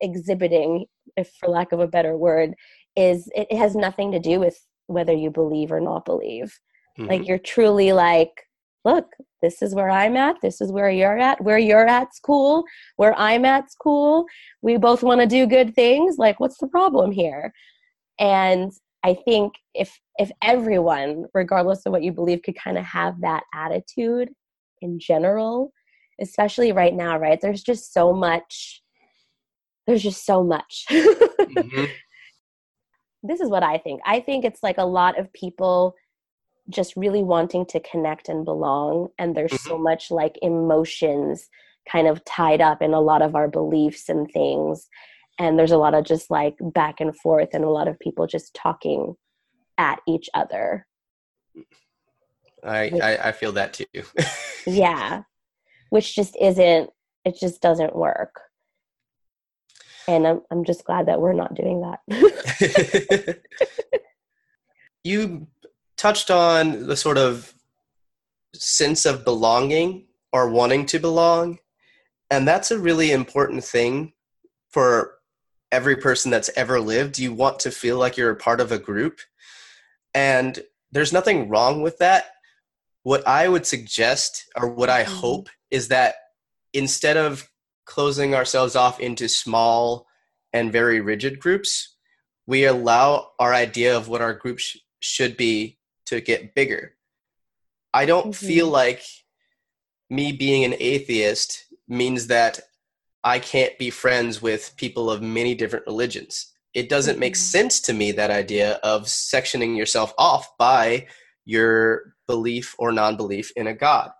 exhibiting, 0.00 0.86
if 1.16 1.30
for 1.38 1.48
lack 1.48 1.70
of 1.72 1.78
a 1.80 1.86
better 1.86 2.16
word, 2.16 2.54
is 2.96 3.30
it, 3.34 3.46
it 3.50 3.58
has 3.58 3.76
nothing 3.76 4.10
to 4.12 4.18
do 4.18 4.40
with 4.40 4.58
whether 4.86 5.12
you 5.12 5.30
believe 5.30 5.70
or 5.70 5.80
not 5.80 6.04
believe. 6.04 6.58
Like 6.98 7.22
Mhm. 7.22 7.26
you're 7.28 7.38
truly 7.38 7.92
like, 7.92 8.32
look, 8.84 9.06
this 9.42 9.62
is 9.62 9.74
where 9.74 9.90
I'm 9.90 10.16
at. 10.16 10.36
This 10.42 10.60
is 10.60 10.70
where 10.72 10.90
you're 10.90 11.18
at. 11.18 11.42
Where 11.42 11.58
you're 11.58 11.86
at's 11.86 12.20
cool. 12.20 12.64
Where 12.96 13.14
I'm 13.18 13.44
at's 13.44 13.74
cool. 13.74 14.26
We 14.62 14.76
both 14.76 15.02
want 15.02 15.20
to 15.20 15.26
do 15.26 15.46
good 15.46 15.74
things. 15.74 16.16
Like, 16.18 16.40
what's 16.40 16.58
the 16.58 16.68
problem 16.68 17.10
here? 17.12 17.52
And 18.18 18.72
I 19.02 19.14
think 19.14 19.54
if 19.74 19.98
if 20.18 20.30
everyone, 20.42 21.24
regardless 21.32 21.86
of 21.86 21.92
what 21.92 22.02
you 22.02 22.12
believe, 22.12 22.42
could 22.42 22.56
kind 22.56 22.76
of 22.76 22.84
have 22.84 23.20
that 23.22 23.44
attitude 23.54 24.28
in 24.82 24.98
general, 24.98 25.72
especially 26.20 26.72
right 26.72 26.94
now, 26.94 27.18
right? 27.18 27.40
There's 27.40 27.62
just 27.62 27.92
so 27.94 28.12
much. 28.12 28.82
There's 29.86 30.02
just 30.02 30.24
so 30.26 30.44
much. 30.44 30.86
Mhm. 31.40 31.88
this 33.22 33.40
is 33.40 33.48
what 33.48 33.62
I 33.62 33.78
think. 33.78 34.00
I 34.06 34.20
think 34.20 34.44
it's 34.44 34.62
like 34.62 34.78
a 34.78 34.84
lot 34.84 35.18
of 35.18 35.32
people 35.32 35.94
just 36.70 36.94
really 36.96 37.22
wanting 37.22 37.66
to 37.66 37.80
connect 37.80 38.28
and 38.28 38.44
belong. 38.44 39.08
And 39.18 39.36
there's 39.36 39.60
so 39.62 39.74
mm-hmm. 39.74 39.84
much 39.84 40.10
like 40.10 40.38
emotions 40.42 41.48
kind 41.90 42.06
of 42.06 42.24
tied 42.24 42.60
up 42.60 42.82
in 42.82 42.94
a 42.94 43.00
lot 43.00 43.22
of 43.22 43.34
our 43.34 43.48
beliefs 43.48 44.08
and 44.08 44.30
things. 44.30 44.88
And 45.38 45.58
there's 45.58 45.72
a 45.72 45.78
lot 45.78 45.94
of 45.94 46.04
just 46.04 46.30
like 46.30 46.56
back 46.60 47.00
and 47.00 47.16
forth 47.16 47.50
and 47.52 47.64
a 47.64 47.70
lot 47.70 47.88
of 47.88 47.98
people 47.98 48.26
just 48.26 48.54
talking 48.54 49.14
at 49.78 50.00
each 50.06 50.28
other. 50.34 50.86
I, 52.62 52.90
I 53.02 53.28
I 53.28 53.32
feel 53.32 53.52
that 53.52 53.72
too. 53.72 53.86
Yeah. 54.66 55.22
Which 55.88 56.14
just 56.14 56.36
isn't, 56.40 56.90
it 57.24 57.38
just 57.40 57.62
doesn't 57.62 57.96
work. 57.96 58.42
And 60.06 60.26
I'm, 60.26 60.42
I'm 60.50 60.64
just 60.64 60.84
glad 60.84 61.06
that 61.06 61.20
we're 61.20 61.32
not 61.32 61.54
doing 61.54 61.80
that. 61.80 63.40
you 65.04 65.46
touched 66.00 66.30
on 66.30 66.86
the 66.86 66.96
sort 66.96 67.18
of 67.18 67.52
sense 68.54 69.04
of 69.04 69.22
belonging 69.22 70.06
or 70.32 70.48
wanting 70.48 70.86
to 70.86 70.98
belong. 70.98 71.58
And 72.30 72.48
that's 72.48 72.70
a 72.70 72.78
really 72.78 73.12
important 73.12 73.64
thing 73.64 74.14
for 74.70 75.18
every 75.70 75.96
person 75.96 76.30
that's 76.30 76.50
ever 76.56 76.80
lived. 76.80 77.18
You 77.18 77.34
want 77.34 77.58
to 77.60 77.70
feel 77.70 77.98
like 77.98 78.16
you're 78.16 78.30
a 78.30 78.36
part 78.36 78.62
of 78.62 78.72
a 78.72 78.78
group. 78.78 79.20
And 80.14 80.58
there's 80.90 81.12
nothing 81.12 81.48
wrong 81.50 81.82
with 81.82 81.98
that. 81.98 82.24
What 83.02 83.26
i 83.26 83.48
would 83.48 83.66
suggest 83.66 84.44
or 84.56 84.68
what 84.68 84.90
i 84.90 85.04
Mhm. 85.04 85.20
hope 85.20 85.48
is 85.70 85.88
that 85.88 86.16
instead 86.72 87.16
of 87.16 87.50
closing 87.86 88.34
ourselves 88.34 88.74
off 88.76 89.00
into 89.00 89.28
small 89.28 90.06
and 90.52 90.72
very 90.72 91.00
rigid 91.00 91.40
groups 91.40 91.96
we 92.46 92.64
allow 92.64 93.30
our 93.38 93.54
idea 93.54 93.96
of 93.96 94.08
what 94.08 94.20
our 94.20 94.34
group 94.34 94.58
sh- 94.58 94.76
should 95.00 95.36
be 95.36 95.78
to 96.10 96.20
get 96.20 96.54
bigger. 96.54 96.96
I 97.94 98.04
don't 98.04 98.32
Mhm. 98.32 98.34
feel 98.34 98.66
like 98.68 99.02
me 100.08 100.32
being 100.32 100.64
an 100.64 100.74
atheist 100.78 101.66
means 101.88 102.26
that 102.26 102.60
I 103.22 103.38
can't 103.38 103.78
be 103.78 103.90
friends 103.90 104.42
with 104.42 104.74
people 104.76 105.10
of 105.10 105.22
many 105.22 105.54
different 105.54 105.86
religions. 105.86 106.52
It 106.74 106.88
doesn't 106.88 107.18
make 107.18 107.34
Mhm. 107.34 107.38
sense 107.54 107.80
to 107.82 107.92
me 107.92 108.12
that 108.12 108.30
idea 108.30 108.74
of 108.82 109.04
sectioning 109.04 109.76
yourself 109.76 110.12
off 110.18 110.56
by 110.58 111.06
your 111.44 112.14
belief 112.26 112.74
or 112.78 112.92
non 112.92 113.16
belief 113.16 113.52
in 113.56 113.66
a 113.66 113.74
God. 113.74 114.12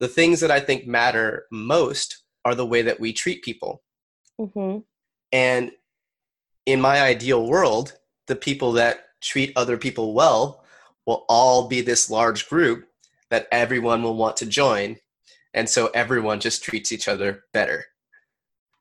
The 0.00 0.08
things 0.08 0.40
that 0.40 0.50
I 0.50 0.60
think 0.60 0.86
matter 0.86 1.46
most 1.50 2.24
are 2.44 2.54
the 2.54 2.66
way 2.66 2.82
that 2.82 3.00
we 3.00 3.12
treat 3.12 3.42
people. 3.42 3.82
hmm 4.36 4.78
And 5.32 5.72
in 6.66 6.80
my 6.80 7.00
ideal 7.02 7.46
world, 7.46 7.98
the 8.26 8.36
people 8.36 8.72
that 8.72 9.06
treat 9.20 9.52
other 9.56 9.76
people 9.76 10.14
well 10.14 10.59
will 11.10 11.24
all 11.28 11.66
be 11.66 11.80
this 11.80 12.08
large 12.08 12.48
group 12.48 12.86
that 13.30 13.48
everyone 13.50 14.00
will 14.04 14.14
want 14.14 14.36
to 14.36 14.46
join. 14.46 14.96
And 15.54 15.68
so 15.68 15.90
everyone 15.92 16.38
just 16.38 16.62
treats 16.62 16.92
each 16.92 17.08
other 17.08 17.42
better. 17.52 17.86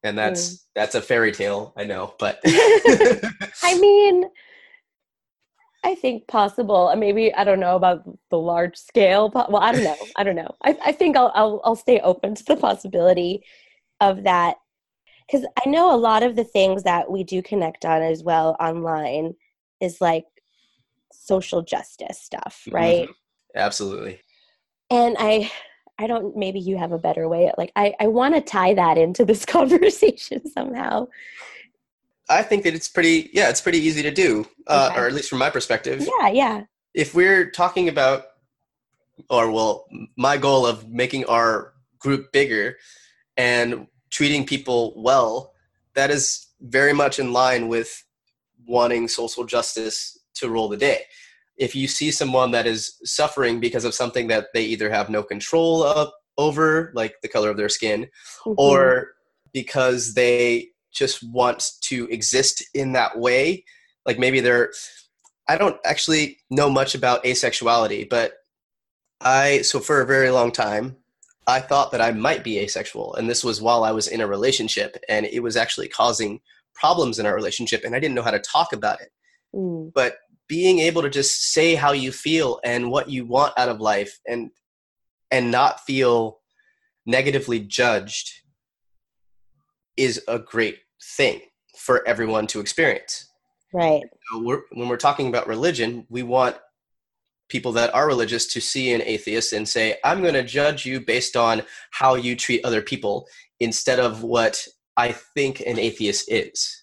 And 0.03 0.15
that's 0.15 0.67
that's 0.75 0.93
a 0.93 1.01
fairy 1.01 1.31
tale, 1.31 1.73
I 1.75 1.85
know, 1.85 2.13
but 2.19 2.39
I 2.45 3.79
mean, 3.79 4.25
I 5.83 5.95
think 5.95 6.27
possible. 6.27 6.89
uh, 6.89 6.95
Maybe 6.95 7.33
I 7.33 7.43
don't 7.43 7.59
know 7.59 7.75
about 7.75 8.07
the 8.29 8.37
large 8.37 8.77
scale. 8.77 9.27
But 9.27 9.51
well, 9.51 9.63
I 9.63 9.71
don't 9.71 9.83
know. 9.83 9.97
I 10.15 10.23
don't 10.23 10.35
know. 10.35 10.55
I, 10.63 10.77
I 10.85 10.91
think 10.91 11.17
I'll, 11.17 11.31
I'll 11.33 11.61
I'll 11.63 11.75
stay 11.75 11.99
open 12.01 12.35
to 12.35 12.45
the 12.45 12.57
possibility 12.57 13.43
of 13.99 14.23
that 14.23 14.57
because 15.25 15.47
I 15.65 15.67
know 15.67 15.93
a 15.93 15.97
lot 15.97 16.21
of 16.21 16.35
the 16.35 16.43
things 16.43 16.83
that 16.83 17.09
we 17.09 17.23
do 17.23 17.41
connect 17.41 17.85
on 17.85 18.03
as 18.03 18.23
well 18.23 18.55
online 18.59 19.33
is 19.81 19.99
like 19.99 20.25
social 21.29 21.61
justice 21.61 22.19
stuff, 22.29 22.53
right? 22.71 23.07
Mhm. 23.07 23.13
Absolutely. 23.55 24.15
And 24.89 25.15
I 25.19 25.51
I 26.01 26.07
don't 26.07 26.35
maybe 26.43 26.59
you 26.59 26.75
have 26.83 26.91
a 26.91 26.97
better 27.07 27.25
way 27.33 27.51
like 27.61 27.71
I 27.75 27.93
I 28.03 28.07
want 28.07 28.33
to 28.35 28.41
tie 28.41 28.73
that 28.73 28.97
into 28.97 29.23
this 29.25 29.45
conversation 29.57 30.39
somehow. 30.57 31.07
I 32.39 32.41
think 32.43 32.63
that 32.65 32.73
it's 32.77 32.87
pretty 32.95 33.29
yeah, 33.37 33.49
it's 33.49 33.61
pretty 33.61 33.79
easy 33.87 34.01
to 34.09 34.11
do. 34.11 34.29
Uh, 34.67 34.87
Okay. 34.91 34.99
or 34.99 35.07
at 35.07 35.13
least 35.13 35.29
from 35.29 35.39
my 35.39 35.49
perspective. 35.57 35.97
Yeah, 36.19 36.29
yeah. 36.43 36.57
if 36.93 37.13
we're 37.19 37.49
talking 37.63 37.87
about 37.89 38.19
or 39.29 39.45
well 39.57 39.85
my 40.27 40.35
goal 40.37 40.65
of 40.71 40.75
making 41.03 41.23
our 41.25 41.73
group 42.05 42.31
bigger 42.31 42.77
and 43.37 43.87
treating 44.17 44.45
people 44.53 44.79
well 45.09 45.53
that 45.97 46.09
is 46.17 46.47
very 46.61 46.93
much 47.01 47.19
in 47.19 47.27
line 47.33 47.63
with 47.67 47.89
wanting 48.77 49.07
social 49.07 49.43
justice 49.55 50.18
to 50.39 50.49
rule 50.49 50.69
the 50.69 50.77
day. 50.77 51.03
If 51.57 51.75
you 51.75 51.87
see 51.87 52.11
someone 52.11 52.51
that 52.51 52.65
is 52.67 52.97
suffering 53.03 53.59
because 53.59 53.85
of 53.85 53.93
something 53.93 54.27
that 54.27 54.47
they 54.53 54.63
either 54.63 54.89
have 54.89 55.09
no 55.09 55.23
control 55.23 55.83
of, 55.83 56.09
over 56.39 56.91
like 56.95 57.15
the 57.21 57.27
color 57.27 57.49
of 57.49 57.57
their 57.57 57.69
skin 57.69 58.07
Mhm. 58.45 58.55
or 58.57 59.09
because 59.53 60.13
they 60.13 60.69
just 60.91 61.21
want 61.21 61.71
to 61.81 62.07
exist 62.07 62.63
in 62.73 62.93
that 62.93 63.19
way 63.19 63.63
like 64.05 64.17
maybe 64.17 64.39
they're 64.39 64.71
i 65.47 65.57
don't 65.57 65.77
actually 65.85 66.39
know 66.49 66.69
much 66.69 66.95
about 66.95 67.23
asexuality 67.25 68.09
but 68.09 68.33
i 69.21 69.61
so 69.61 69.79
for 69.79 70.01
a 70.01 70.05
very 70.05 70.31
long 70.31 70.51
time 70.51 70.95
i 71.45 71.59
thought 71.59 71.91
that 71.91 72.01
i 72.01 72.11
might 72.11 72.43
be 72.43 72.57
asexual 72.59 73.13
and 73.15 73.29
this 73.29 73.43
was 73.43 73.61
while 73.61 73.83
i 73.83 73.91
was 73.91 74.07
in 74.07 74.21
a 74.21 74.27
relationship 74.27 74.97
and 75.09 75.25
it 75.25 75.41
was 75.43 75.57
actually 75.57 75.89
causing 75.89 76.39
problems 76.73 77.19
in 77.19 77.25
our 77.25 77.35
relationship 77.35 77.83
and 77.83 77.93
i 77.95 77.99
didn't 77.99 78.15
know 78.15 78.23
how 78.23 78.31
to 78.31 78.39
talk 78.39 78.71
about 78.73 79.01
it. 79.01 79.11
Mm, 79.53 79.91
but 79.93 80.17
being 80.49 80.79
able 80.79 81.03
to 81.03 81.09
just 81.09 81.53
say 81.53 81.75
how 81.75 81.93
you 81.93 82.11
feel 82.11 82.59
and 82.65 82.91
what 82.91 83.09
you 83.09 83.25
want 83.25 83.53
out 83.57 83.69
of 83.69 83.79
life 83.79 84.19
and 84.27 84.49
and 85.31 85.51
not 85.51 85.79
feel 85.81 86.39
negatively 87.05 87.59
judged 87.59 88.31
is 89.95 90.21
a 90.27 90.39
great 90.39 90.79
thing 91.15 91.39
for 91.77 92.05
everyone 92.05 92.47
to 92.47 92.59
experience 92.59 93.29
right. 93.73 94.01
so 94.31 94.43
we're, 94.43 94.61
when 94.73 94.89
we're 94.89 94.97
talking 94.97 95.27
about 95.27 95.47
religion 95.47 96.05
we 96.09 96.23
want 96.23 96.57
people 97.47 97.71
that 97.71 97.93
are 97.93 98.07
religious 98.07 98.45
to 98.47 98.59
see 98.59 98.91
an 98.91 99.01
atheist 99.03 99.53
and 99.53 99.69
say 99.69 99.97
i'm 100.03 100.21
going 100.21 100.33
to 100.33 100.43
judge 100.43 100.85
you 100.85 100.99
based 100.99 101.37
on 101.37 101.61
how 101.91 102.15
you 102.15 102.35
treat 102.35 102.65
other 102.65 102.81
people 102.81 103.27
instead 103.59 103.99
of 103.99 104.23
what 104.23 104.65
i 104.97 105.11
think 105.11 105.61
an 105.61 105.77
atheist 105.77 106.31
is 106.31 106.78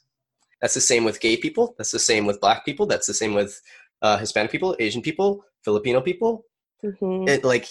that's 0.60 0.74
the 0.74 0.80
same 0.80 1.04
with 1.04 1.20
gay 1.20 1.36
people. 1.36 1.74
That's 1.78 1.90
the 1.90 1.98
same 1.98 2.26
with 2.26 2.40
black 2.40 2.64
people. 2.64 2.86
That's 2.86 3.06
the 3.06 3.14
same 3.14 3.34
with 3.34 3.60
uh, 4.02 4.18
hispanic 4.18 4.50
people 4.50 4.76
asian 4.78 5.02
people 5.02 5.44
filipino 5.62 6.00
people. 6.00 6.44
Mhm. 6.84 7.28
it 7.28 7.44
like 7.44 7.66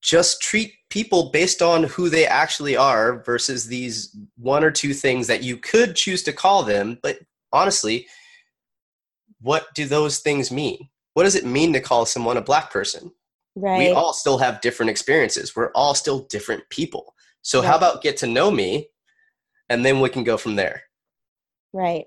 just 0.00 0.40
treat 0.42 0.72
people 0.90 1.30
based 1.30 1.62
on 1.62 1.84
who 1.84 2.08
they 2.08 2.26
actually 2.26 2.76
are 2.76 3.22
versus 3.22 3.66
these 3.66 4.16
one 4.36 4.64
or 4.64 4.70
two 4.70 4.94
things 4.94 5.26
that 5.26 5.42
you 5.42 5.56
could 5.56 5.94
choose 5.94 6.22
to 6.22 6.32
call 6.32 6.62
them 6.62 6.98
but 7.02 7.18
honestly 7.52 8.06
what 9.40 9.66
do 9.74 9.84
those 9.84 10.20
things 10.20 10.50
mean? 10.50 10.88
What 11.12 11.24
does 11.24 11.34
it 11.34 11.44
mean 11.44 11.74
to 11.74 11.80
call 11.80 12.06
someone 12.06 12.38
a 12.38 12.42
black 12.42 12.70
person? 12.70 13.12
Right. 13.56 13.78
we 13.78 13.90
all 13.90 14.12
still 14.12 14.38
have 14.38 14.62
different 14.62 14.90
experiences. 14.90 15.54
We're 15.54 15.70
all 15.76 15.94
still 15.94 16.20
different 16.30 16.68
people. 16.70 17.14
So 17.42 17.60
how 17.62 17.76
about 17.76 18.02
get 18.02 18.16
to 18.18 18.26
know 18.26 18.50
me 18.50 18.88
and 19.68 19.84
then 19.84 20.00
we 20.00 20.08
can 20.08 20.24
go 20.24 20.36
from 20.36 20.56
there 20.56 20.82
Right. 21.74 22.06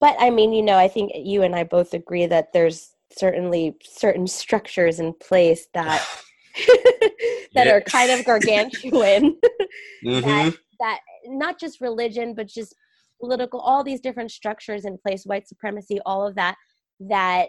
But 0.00 0.16
I 0.20 0.28
mean, 0.30 0.52
you 0.52 0.62
know, 0.62 0.76
I 0.76 0.86
think 0.86 1.12
you 1.14 1.42
and 1.42 1.56
I 1.56 1.64
both 1.64 1.94
agree 1.94 2.26
that 2.26 2.52
there's 2.52 2.94
certainly 3.10 3.76
certain 3.82 4.26
structures 4.26 5.00
in 5.00 5.14
place 5.14 5.66
that 5.72 6.06
that 7.54 7.66
are 7.66 7.80
kind 7.80 8.10
of 8.10 8.24
gargantuan 8.24 9.38
Mhm. 10.04 10.56
that 10.78 11.00
not 11.26 11.58
just 11.58 11.80
religion 11.80 12.34
but 12.34 12.46
just 12.46 12.74
political 13.20 13.60
all 13.60 13.82
these 13.82 14.00
different 14.00 14.30
structures 14.30 14.84
in 14.84 14.98
place 14.98 15.24
white 15.24 15.48
supremacy 15.48 15.98
all 16.04 16.26
of 16.26 16.34
that 16.34 16.56
that 17.00 17.48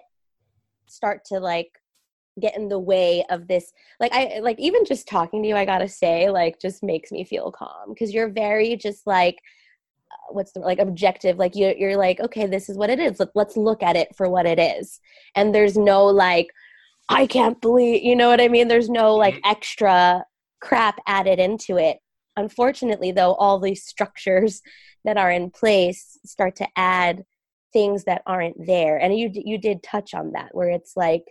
start 0.88 1.22
to 1.26 1.40
like 1.40 1.70
get 2.40 2.56
in 2.56 2.68
the 2.68 2.80
way 2.80 3.24
of 3.30 3.48
this 3.48 3.72
like 4.00 4.14
i 4.14 4.40
like 4.42 4.60
even 4.60 4.86
just 4.86 5.08
talking 5.08 5.42
to 5.42 5.50
you 5.50 5.56
i 5.56 5.66
gotta 5.66 5.88
say 5.88 6.30
like 6.30 6.60
just 6.60 6.84
makes 6.84 7.12
me 7.12 7.24
feel 7.24 7.52
calm 7.52 7.90
because 7.90 8.14
you're 8.14 8.30
very 8.30 8.76
just 8.76 9.06
like 9.06 9.38
what's 10.30 10.52
the 10.54 10.60
like 10.60 10.80
objective 10.80 11.38
like 11.38 11.56
you, 11.56 11.74
you're 11.78 11.98
like 11.98 12.20
okay 12.20 12.46
this 12.46 12.70
is 12.70 12.78
what 12.78 12.90
it 12.90 13.00
is. 13.00 13.20
Let, 13.20 13.30
let's 13.36 13.58
look 13.58 13.84
at 13.84 13.96
it 13.96 14.16
for 14.16 14.30
what 14.30 14.46
it 14.46 14.60
is. 14.60 15.00
And 15.36 15.54
there's 15.54 15.78
no 15.78 16.06
like 16.06 16.48
i 17.10 17.28
can't 17.28 17.62
believe 17.62 18.04
you 18.04 18.16
know 18.16 18.30
what 18.30 18.42
i 18.42 18.48
mean? 18.48 18.68
There's 18.68 18.90
no 18.90 19.12
mm-hmm. 19.12 19.20
like 19.20 19.42
extra 19.46 20.26
crap 20.62 21.00
added 21.08 21.40
into 21.40 21.78
it. 21.78 21.98
Unfortunately 22.38 23.12
though 23.12 23.34
all 23.36 23.60
these 23.60 23.86
structures 23.86 24.62
that 25.04 25.18
are 25.18 25.32
in 25.32 25.52
place 25.52 26.18
start 26.26 26.56
to 26.58 26.68
add 26.76 27.24
things 27.72 28.06
that 28.06 28.22
aren't 28.26 28.66
there. 28.66 28.98
And 28.98 29.18
you 29.18 29.30
you 29.34 29.58
did 29.58 29.84
touch 29.84 30.14
on 30.14 30.32
that 30.32 30.50
where 30.54 30.70
it's 30.70 30.96
like 30.96 31.26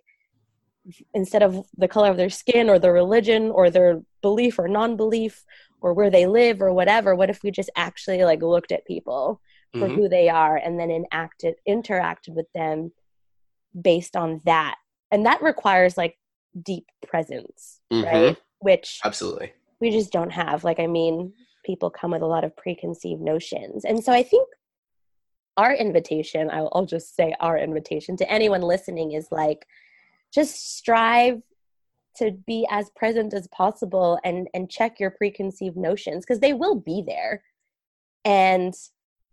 instead 1.15 1.43
of 1.43 1.67
the 1.77 1.89
color 1.89 2.11
of 2.11 2.17
their 2.17 2.31
skin 2.31 2.69
or 2.69 2.79
their 2.79 2.93
religion 2.93 3.51
or 3.51 3.71
their 3.71 4.03
belief 4.23 4.59
or 4.59 4.69
non-belief 4.69 5.43
or 5.85 5.93
where 5.93 6.09
they 6.11 6.27
live 6.27 6.63
or 6.63 6.73
whatever 6.73 7.15
what 7.15 7.29
if 7.29 7.43
we 7.45 7.51
just 7.51 7.69
actually 7.77 8.25
like 8.25 8.41
looked 8.43 8.73
at 8.73 8.87
people 8.87 9.41
for 9.79 9.87
Mhm. 9.87 9.95
who 9.97 10.09
they 10.09 10.31
are 10.31 10.57
and 10.57 10.81
then 10.81 10.91
enacted 10.91 11.57
interacted 11.69 12.31
with 12.35 12.51
them 12.55 12.91
based 13.81 14.17
on 14.17 14.41
that? 14.47 14.77
And 15.11 15.27
that 15.27 15.43
requires 15.43 15.99
like 15.99 16.17
deep 16.71 16.87
presence 17.07 17.81
Mhm. 17.93 18.05
right? 18.05 18.37
Which 18.61 19.01
absolutely. 19.05 19.53
we 19.81 19.91
just 19.91 20.11
don't 20.11 20.31
have. 20.33 20.65
Like 20.65 20.81
i 20.81 20.87
mean 20.87 21.35
people 21.65 21.91
come 21.91 22.13
with 22.13 22.23
a 22.23 22.27
lot 22.27 22.45
of 22.45 22.57
preconceived 22.57 23.21
notions. 23.21 23.85
And 23.85 24.03
so 24.03 24.11
i 24.13 24.23
think 24.23 24.49
our 25.59 25.73
invitation 25.75 26.51
I'll, 26.51 26.71
I'll 26.73 26.87
just 26.87 27.15
say 27.15 27.35
our 27.41 27.57
invitation 27.59 28.17
to 28.17 28.31
anyone 28.39 28.63
listening 28.63 29.13
is 29.13 29.29
like 29.31 29.67
just 30.33 30.77
strive 30.79 31.43
to 32.17 32.33
be 32.47 32.67
as 32.71 32.91
present 32.97 33.35
as 33.35 33.49
possible 33.49 34.19
and 34.25 34.49
and 34.55 34.71
check 34.71 35.01
your 35.01 35.11
preconceived 35.11 35.77
notions 35.77 36.25
because 36.25 36.41
they 36.41 36.53
will 36.53 36.77
be 36.77 37.03
there. 37.07 37.43
And 38.25 38.75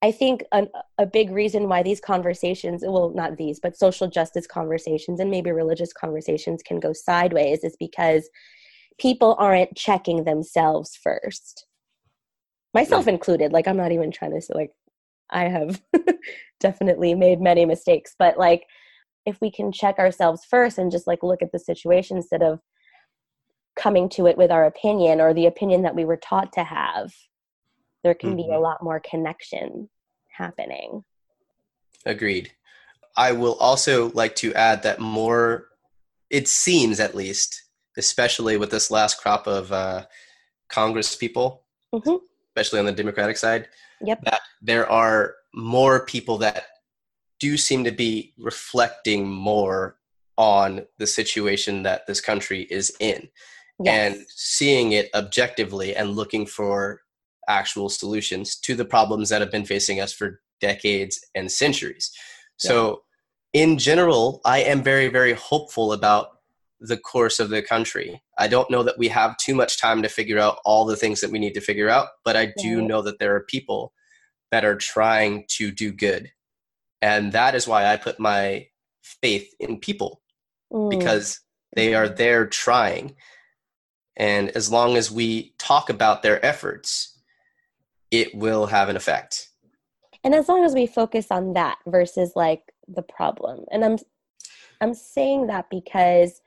i 0.02 0.12
think 0.12 0.44
an, 0.52 0.68
a 0.98 1.06
big 1.06 1.32
reason 1.32 1.70
why 1.70 1.84
these 1.84 2.00
conversations 2.00 2.84
well 2.86 3.12
not 3.16 3.38
these 3.38 3.60
but 3.60 3.78
social 3.78 4.08
justice 4.08 4.48
conversations 4.48 5.20
and 5.20 5.30
maybe 5.30 5.52
religious 5.52 5.94
conversations 5.94 6.62
can 6.64 6.80
go 6.80 6.92
sideways 6.94 7.64
is 7.64 7.76
because 7.80 8.30
people 9.00 9.36
aren't 9.40 9.76
checking 9.76 10.24
themselves 10.24 10.98
first. 11.02 11.66
Myself 12.74 13.08
included 13.08 13.52
like 13.52 13.68
i'm 13.68 13.78
not 13.78 13.92
even 13.92 14.12
trying 14.12 14.34
to 14.34 14.42
say 14.42 14.54
like 14.56 14.72
i 15.30 15.44
have 15.44 15.82
definitely 16.60 17.14
made 17.14 17.42
many 17.42 17.66
mistakes 17.66 18.16
but 18.18 18.38
like 18.38 18.66
if 19.26 19.40
we 19.42 19.52
can 19.52 19.72
check 19.72 20.00
ourselves 20.00 20.46
first 20.50 20.78
and 20.78 20.92
just 20.92 21.06
like 21.06 21.22
look 21.22 21.42
at 21.42 21.52
the 21.52 21.60
situation 21.60 22.18
instead 22.18 22.42
of 22.42 22.60
coming 23.82 24.08
to 24.10 24.28
it 24.28 24.38
with 24.38 24.52
our 24.52 24.66
opinion 24.66 25.20
or 25.20 25.34
the 25.34 25.48
opinion 25.48 25.82
that 25.82 25.96
we 25.96 26.06
were 26.06 26.18
taught 26.18 26.54
to 26.54 26.64
have 26.64 27.12
there 28.04 28.14
can 28.16 28.36
be 28.36 28.44
a 28.44 28.46
Mhm. 28.58 28.62
lot 28.62 28.84
more 28.84 29.00
connection 29.00 29.90
happening 30.38 31.04
Agreed. 32.06 32.52
I 33.16 33.32
will 33.32 33.56
also 33.56 34.10
like 34.14 34.36
to 34.38 34.54
add 34.56 34.82
that 34.84 35.00
more, 35.00 35.68
it 36.32 36.48
seems 36.48 37.00
at 37.00 37.14
least, 37.14 37.64
especially 37.98 38.58
with 38.58 38.72
this 38.72 38.90
last 38.90 39.20
crop 39.22 39.46
of 39.46 39.72
uh, 39.72 40.08
Congress 40.68 41.16
people, 41.16 41.64
Mhm. 41.94 42.20
especially 42.50 42.80
on 42.80 42.86
the 42.86 42.92
Democratic 42.92 43.38
side, 43.38 43.70
Yep. 44.04 44.24
that 44.24 44.42
there 44.62 44.90
are 44.90 45.36
more 45.54 46.06
people 46.06 46.40
that 46.40 46.66
do 47.40 47.56
seem 47.58 47.84
to 47.84 47.92
be 47.92 48.34
reflecting 48.40 49.30
more 49.30 50.00
on 50.38 50.88
the 50.98 51.06
situation 51.06 51.84
that 51.84 52.08
this 52.08 52.22
country 52.22 52.62
is 52.64 52.96
in 53.00 53.30
Yes. 53.86 54.16
and 54.16 54.26
seeing 54.30 54.92
it 54.92 55.10
objectively 55.14 55.96
and 55.96 56.12
looking 56.16 56.46
for 56.46 57.02
actual 57.48 57.90
solutions 57.90 58.56
to 58.58 58.76
the 58.76 58.86
problems 58.86 59.30
that 59.30 59.42
have 59.42 59.52
been 59.52 59.66
facing 59.66 60.00
us 60.00 60.14
for 60.14 60.42
decades 60.60 61.26
and 61.36 61.52
centuries. 61.52 62.12
So, 62.58 63.02
in 63.54 63.78
general, 63.80 64.40
I 64.46 64.60
am 64.60 64.84
very, 64.84 65.08
very 65.08 65.34
hopeful 65.34 65.92
about 65.94 66.38
the 66.80 66.98
course 66.98 67.40
of 67.40 67.50
the 67.50 67.62
country. 67.62 68.22
I 68.38 68.48
don't 68.48 68.70
know 68.70 68.84
that 68.84 68.98
we 68.98 69.08
have 69.10 69.36
too 69.38 69.56
much 69.56 69.80
time 69.80 70.02
to 70.04 70.10
figure 70.10 70.40
out 70.40 70.60
all 70.66 70.86
the 70.86 70.96
things 70.96 71.22
that 71.22 71.32
we 71.32 71.40
need 71.40 71.54
to 71.54 71.62
figure 71.62 71.90
out, 71.90 72.08
but 72.24 72.36
I 72.36 72.54
do 72.58 72.80
Right. 72.80 72.88
know 72.88 73.02
that 73.02 73.20
there 73.20 73.36
are 73.36 73.42
people 73.42 73.94
that 74.52 74.64
are 74.66 74.76
trying 74.78 75.46
to 75.58 75.72
do 75.72 75.92
good. 75.92 76.32
And 77.02 77.32
that 77.34 77.56
is 77.56 77.68
why 77.68 77.86
I 77.88 77.98
put 77.98 78.20
my 78.20 78.68
faith 79.02 79.54
in 79.60 79.80
people 79.80 80.22
Mm. 80.72 80.90
because 80.90 81.40
they 81.76 81.94
are 81.94 82.08
there 82.10 82.46
trying. 82.48 83.16
And 84.18 84.50
as 84.52 84.72
long 84.72 84.98
as 84.98 85.10
we 85.12 85.54
talk 85.58 85.90
about 85.90 86.22
their 86.24 86.44
efforts, 86.46 87.18
it 88.12 88.36
will 88.36 88.68
have 88.68 88.90
an 88.90 88.96
effect. 88.96 89.48
and 90.24 90.36
as 90.36 90.48
long 90.48 90.64
as 90.64 90.74
we 90.76 90.86
focus 90.86 91.28
on 91.32 91.54
that 91.54 91.78
versus 91.88 92.34
like 92.36 92.62
the 92.88 93.02
problem 93.02 93.66
and 93.72 93.84
i'm 93.86 93.98
i'm 94.82 94.94
saying 94.94 95.48
that 95.48 95.66
because 95.72 96.42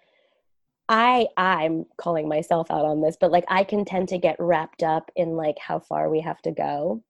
i 0.88 1.26
i'm 1.36 1.84
calling 1.96 2.28
myself 2.28 2.70
out 2.70 2.84
on 2.84 3.00
this 3.00 3.16
but 3.20 3.32
like 3.32 3.44
i 3.48 3.64
can 3.64 3.84
tend 3.84 4.08
to 4.08 4.18
get 4.18 4.36
wrapped 4.38 4.82
up 4.82 5.10
in 5.16 5.30
like 5.30 5.58
how 5.58 5.78
far 5.80 6.08
we 6.10 6.20
have 6.20 6.40
to 6.42 6.52
go 6.52 7.02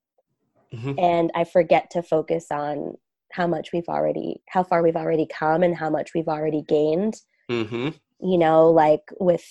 Mhm. 0.72 0.94
and 0.98 1.30
i 1.34 1.44
forget 1.44 1.90
to 1.90 2.02
focus 2.02 2.46
on 2.50 2.96
how 3.32 3.46
much 3.46 3.70
we've 3.72 3.88
already 3.88 4.40
how 4.48 4.62
far 4.62 4.82
we've 4.82 4.96
already 4.96 5.26
come 5.26 5.62
and 5.62 5.76
how 5.76 5.90
much 5.90 6.14
we've 6.14 6.28
already 6.28 6.62
gained 6.62 7.20
hmm 7.50 7.88
you 8.20 8.38
know 8.38 8.70
like 8.70 9.02
with 9.20 9.44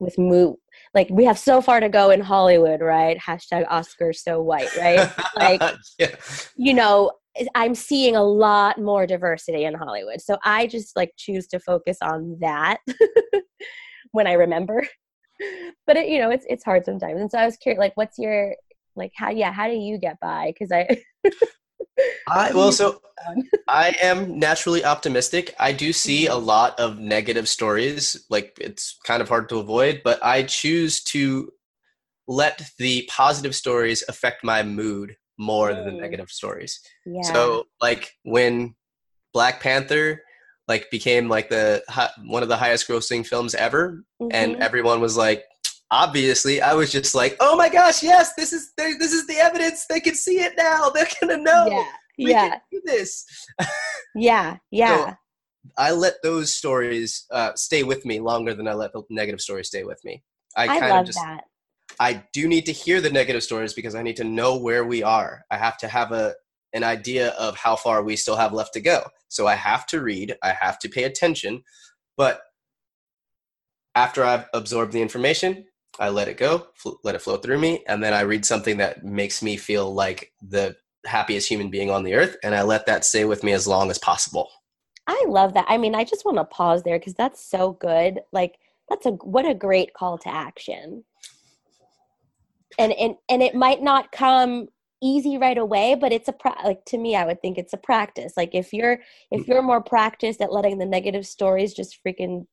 with 0.00 0.18
mo 0.18 0.56
like 0.94 1.08
we 1.10 1.24
have 1.24 1.38
so 1.38 1.60
far 1.60 1.78
to 1.78 1.88
go 1.88 2.10
in 2.10 2.20
hollywood 2.20 2.80
right? 2.80 3.18
Hashtag 3.18 3.68
oscars 3.68 4.16
so 4.16 4.42
white 4.42 4.74
right? 4.76 5.10
Like 5.36 5.62
yeah. 5.98 6.14
you 6.56 6.74
know 6.74 7.12
i'm 7.54 7.76
seeing 7.76 8.16
a 8.16 8.22
lot 8.22 8.80
more 8.80 9.06
diversity 9.06 9.64
in 9.64 9.74
hollywood. 9.74 10.20
So 10.20 10.38
i 10.44 10.66
just 10.66 10.96
like 10.96 11.12
choose 11.16 11.46
to 11.48 11.60
focus 11.60 11.98
on 12.02 12.38
that 12.40 12.78
when 14.12 14.26
i 14.26 14.32
remember. 14.32 14.86
But 15.86 15.96
it, 15.96 16.08
you 16.08 16.18
know 16.18 16.30
it's 16.30 16.44
it's 16.48 16.64
hard 16.64 16.84
sometimes. 16.84 17.20
And 17.20 17.30
so 17.30 17.38
i 17.38 17.46
was 17.46 17.56
curious 17.56 17.78
like 17.78 17.96
what's 17.96 18.18
your 18.18 18.54
like 18.96 19.12
how 19.14 19.30
yeah 19.30 19.52
how 19.52 19.68
do 19.68 19.74
you 19.74 19.98
get 19.98 20.18
by? 20.20 20.52
Because 20.52 20.72
i 20.72 20.88
I 22.28 22.52
well, 22.54 22.72
so 22.72 23.00
I 23.68 23.96
am 24.02 24.38
naturally 24.38 24.84
optimistic. 24.84 25.54
I 25.58 25.72
do 25.72 25.92
see 25.92 26.26
a 26.26 26.36
lot 26.36 26.78
of 26.80 26.98
negative 26.98 27.48
stories. 27.48 28.24
Like 28.30 28.56
it's 28.60 28.98
kind 29.04 29.22
of 29.22 29.28
hard 29.28 29.48
to 29.50 29.58
avoid, 29.58 30.02
but 30.04 30.24
I 30.24 30.42
choose 30.42 31.02
to 31.04 31.50
let 32.26 32.62
the 32.78 33.08
positive 33.10 33.54
stories 33.54 34.04
affect 34.08 34.44
my 34.44 34.62
mood 34.62 35.16
more 35.38 35.74
than 35.74 35.84
the 35.84 35.92
negative 35.92 36.30
stories. 36.30 36.80
yeah 37.06 37.32
So 37.32 37.64
like 37.80 38.12
when 38.24 38.74
Black 39.32 39.60
Panther 39.60 40.22
like 40.68 40.90
became 40.90 41.28
like 41.28 41.48
the 41.48 41.82
one 42.26 42.42
of 42.42 42.48
the 42.48 42.56
highest 42.56 42.86
grossing 42.88 43.26
films 43.26 43.54
ever, 43.54 44.04
and 44.30 44.54
Mhm. 44.56 44.60
everyone 44.60 45.00
was 45.00 45.16
like, 45.16 45.44
obviously, 45.90 46.60
I 46.60 46.74
was 46.74 46.92
just 46.92 47.14
like, 47.14 47.36
oh 47.40 47.56
my 47.56 47.68
gosh, 47.68 48.02
yes, 48.02 48.34
this 48.34 48.52
is 48.52 48.72
this 48.76 49.12
is 49.12 49.26
the 49.26 49.36
evidence. 49.36 49.86
They 49.88 50.00
can 50.00 50.14
see 50.14 50.40
it 50.40 50.54
now. 50.56 50.90
They're 50.94 51.08
gonna 51.20 51.36
know. 51.36 51.66
yeah 51.68 51.84
We 52.18 52.30
yeah 52.30 52.48
can 52.50 52.60
do 52.70 52.82
this. 52.84 53.26
yeah 54.14 54.56
yeah 54.70 55.14
I 55.76 55.92
let 55.92 56.14
those 56.22 56.54
stories 56.54 57.26
uh, 57.30 57.54
stay 57.54 57.82
with 57.82 58.04
me 58.04 58.20
longer 58.20 58.54
than 58.54 58.66
I 58.66 58.74
let 58.74 58.92
the 58.92 59.02
negative 59.10 59.40
stories 59.40 59.68
stay 59.68 59.84
with 59.84 60.02
me. 60.04 60.22
I 60.56 60.64
i, 60.64 60.66
kind 60.66 60.84
of 60.84 60.90
love 60.90 61.06
just 61.06 61.18
that 61.18 61.44
I 61.98 62.24
do 62.32 62.46
need 62.46 62.66
to 62.66 62.72
hear 62.72 63.00
the 63.00 63.10
negative 63.10 63.42
stories 63.42 63.74
because 63.74 63.94
I 63.94 64.02
need 64.02 64.16
to 64.16 64.24
know 64.24 64.56
where 64.56 64.84
we 64.84 65.02
are. 65.02 65.44
I 65.50 65.56
have 65.56 65.76
to 65.78 65.88
have 65.88 66.12
a 66.12 66.34
an 66.72 66.84
idea 66.84 67.30
of 67.30 67.56
how 67.56 67.74
far 67.74 68.02
we 68.02 68.14
still 68.14 68.36
have 68.36 68.52
left 68.52 68.72
to 68.74 68.80
go. 68.80 69.02
So 69.28 69.48
I 69.48 69.56
have 69.56 69.86
to 69.86 70.00
read, 70.00 70.36
I 70.42 70.52
have 70.52 70.78
to 70.80 70.88
pay 70.88 71.02
attention, 71.02 71.64
but 72.16 72.42
after 73.96 74.22
I've 74.22 74.46
absorbed 74.54 74.92
the 74.92 75.02
information, 75.02 75.64
I 76.00 76.08
let 76.08 76.28
it 76.28 76.38
go, 76.38 76.66
fl- 76.74 76.98
let 77.04 77.14
it 77.14 77.20
flow 77.20 77.36
through 77.36 77.58
me, 77.58 77.84
and 77.86 78.02
then 78.02 78.14
I 78.14 78.22
read 78.22 78.44
something 78.44 78.78
that 78.78 79.04
makes 79.04 79.42
me 79.42 79.56
feel 79.56 79.92
like 79.92 80.32
the 80.42 80.74
happiest 81.06 81.48
human 81.48 81.70
being 81.70 81.90
on 81.90 82.02
the 82.02 82.14
earth, 82.14 82.36
and 82.42 82.54
I 82.54 82.62
let 82.62 82.86
that 82.86 83.04
stay 83.04 83.26
with 83.26 83.44
me 83.44 83.52
as 83.52 83.68
long 83.68 83.90
as 83.90 83.98
possible. 83.98 84.48
I 85.06 85.24
love 85.28 85.54
that. 85.54 85.66
I 85.68 85.76
mean, 85.76 85.94
I 85.94 86.04
just 86.04 86.24
want 86.24 86.38
to 86.38 86.44
pause 86.44 86.82
there 86.82 86.98
because 86.98 87.14
that's 87.14 87.44
so 87.44 87.72
good. 87.72 88.20
Like, 88.32 88.56
that's 88.88 89.06
a 89.06 89.10
what 89.10 89.46
a 89.46 89.54
great 89.54 89.92
call 89.94 90.18
to 90.18 90.28
action. 90.28 91.04
And 92.78 92.92
and 92.92 93.14
and 93.28 93.42
it 93.42 93.54
might 93.54 93.82
not 93.82 94.12
come 94.12 94.68
easy 95.02 95.38
right 95.38 95.58
away, 95.58 95.94
but 95.94 96.12
it's 96.12 96.28
a 96.28 96.32
pra- 96.32 96.56
like 96.64 96.84
to 96.86 96.98
me, 96.98 97.16
I 97.16 97.24
would 97.24 97.40
think 97.42 97.58
it's 97.58 97.72
a 97.72 97.78
practice. 97.78 98.34
Like 98.36 98.54
if 98.54 98.72
you're 98.72 99.00
if 99.30 99.42
mm. 99.42 99.48
you're 99.48 99.62
more 99.62 99.82
practiced 99.82 100.40
at 100.40 100.52
letting 100.52 100.78
the 100.78 100.86
negative 100.86 101.26
stories 101.26 101.74
just 101.74 101.98
freaking 102.06 102.46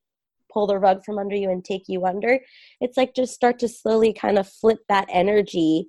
pull 0.57 0.65
the 0.65 0.79
rug 0.79 1.03
from 1.05 1.19
under 1.19 1.35
you 1.35 1.51
and 1.51 1.63
take 1.63 1.83
you 1.87 2.03
under, 2.07 2.39
it's 2.81 2.97
like 2.97 3.13
just 3.13 3.35
start 3.35 3.59
to 3.59 3.67
slowly 3.67 4.11
kind 4.11 4.39
of 4.39 4.49
flip 4.49 4.79
that 4.89 5.07
energy. 5.11 5.87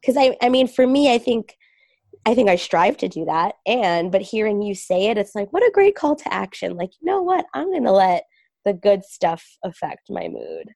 Because 0.00 0.18
I 0.18 0.36
I 0.42 0.50
mean, 0.50 0.68
for 0.68 0.86
me, 0.86 1.14
I 1.14 1.16
think 1.16 1.56
I 2.26 2.34
think 2.34 2.50
I 2.50 2.56
strive 2.56 2.98
to 2.98 3.08
do 3.08 3.24
that. 3.24 3.54
And 3.66 4.12
but 4.12 4.20
hearing 4.20 4.60
you 4.60 4.74
say 4.74 5.06
it, 5.06 5.16
it's 5.16 5.34
like 5.34 5.50
what 5.50 5.66
a 5.66 5.70
great 5.72 5.94
call 5.94 6.14
to 6.16 6.34
action. 6.34 6.76
Like, 6.76 6.90
you 7.00 7.06
know 7.06 7.22
what? 7.22 7.46
I'm 7.54 7.70
going 7.70 7.84
to 7.84 7.92
let 7.92 8.24
the 8.66 8.74
good 8.74 9.02
stuff 9.02 9.44
affect 9.64 10.10
my 10.10 10.28
mood. 10.28 10.68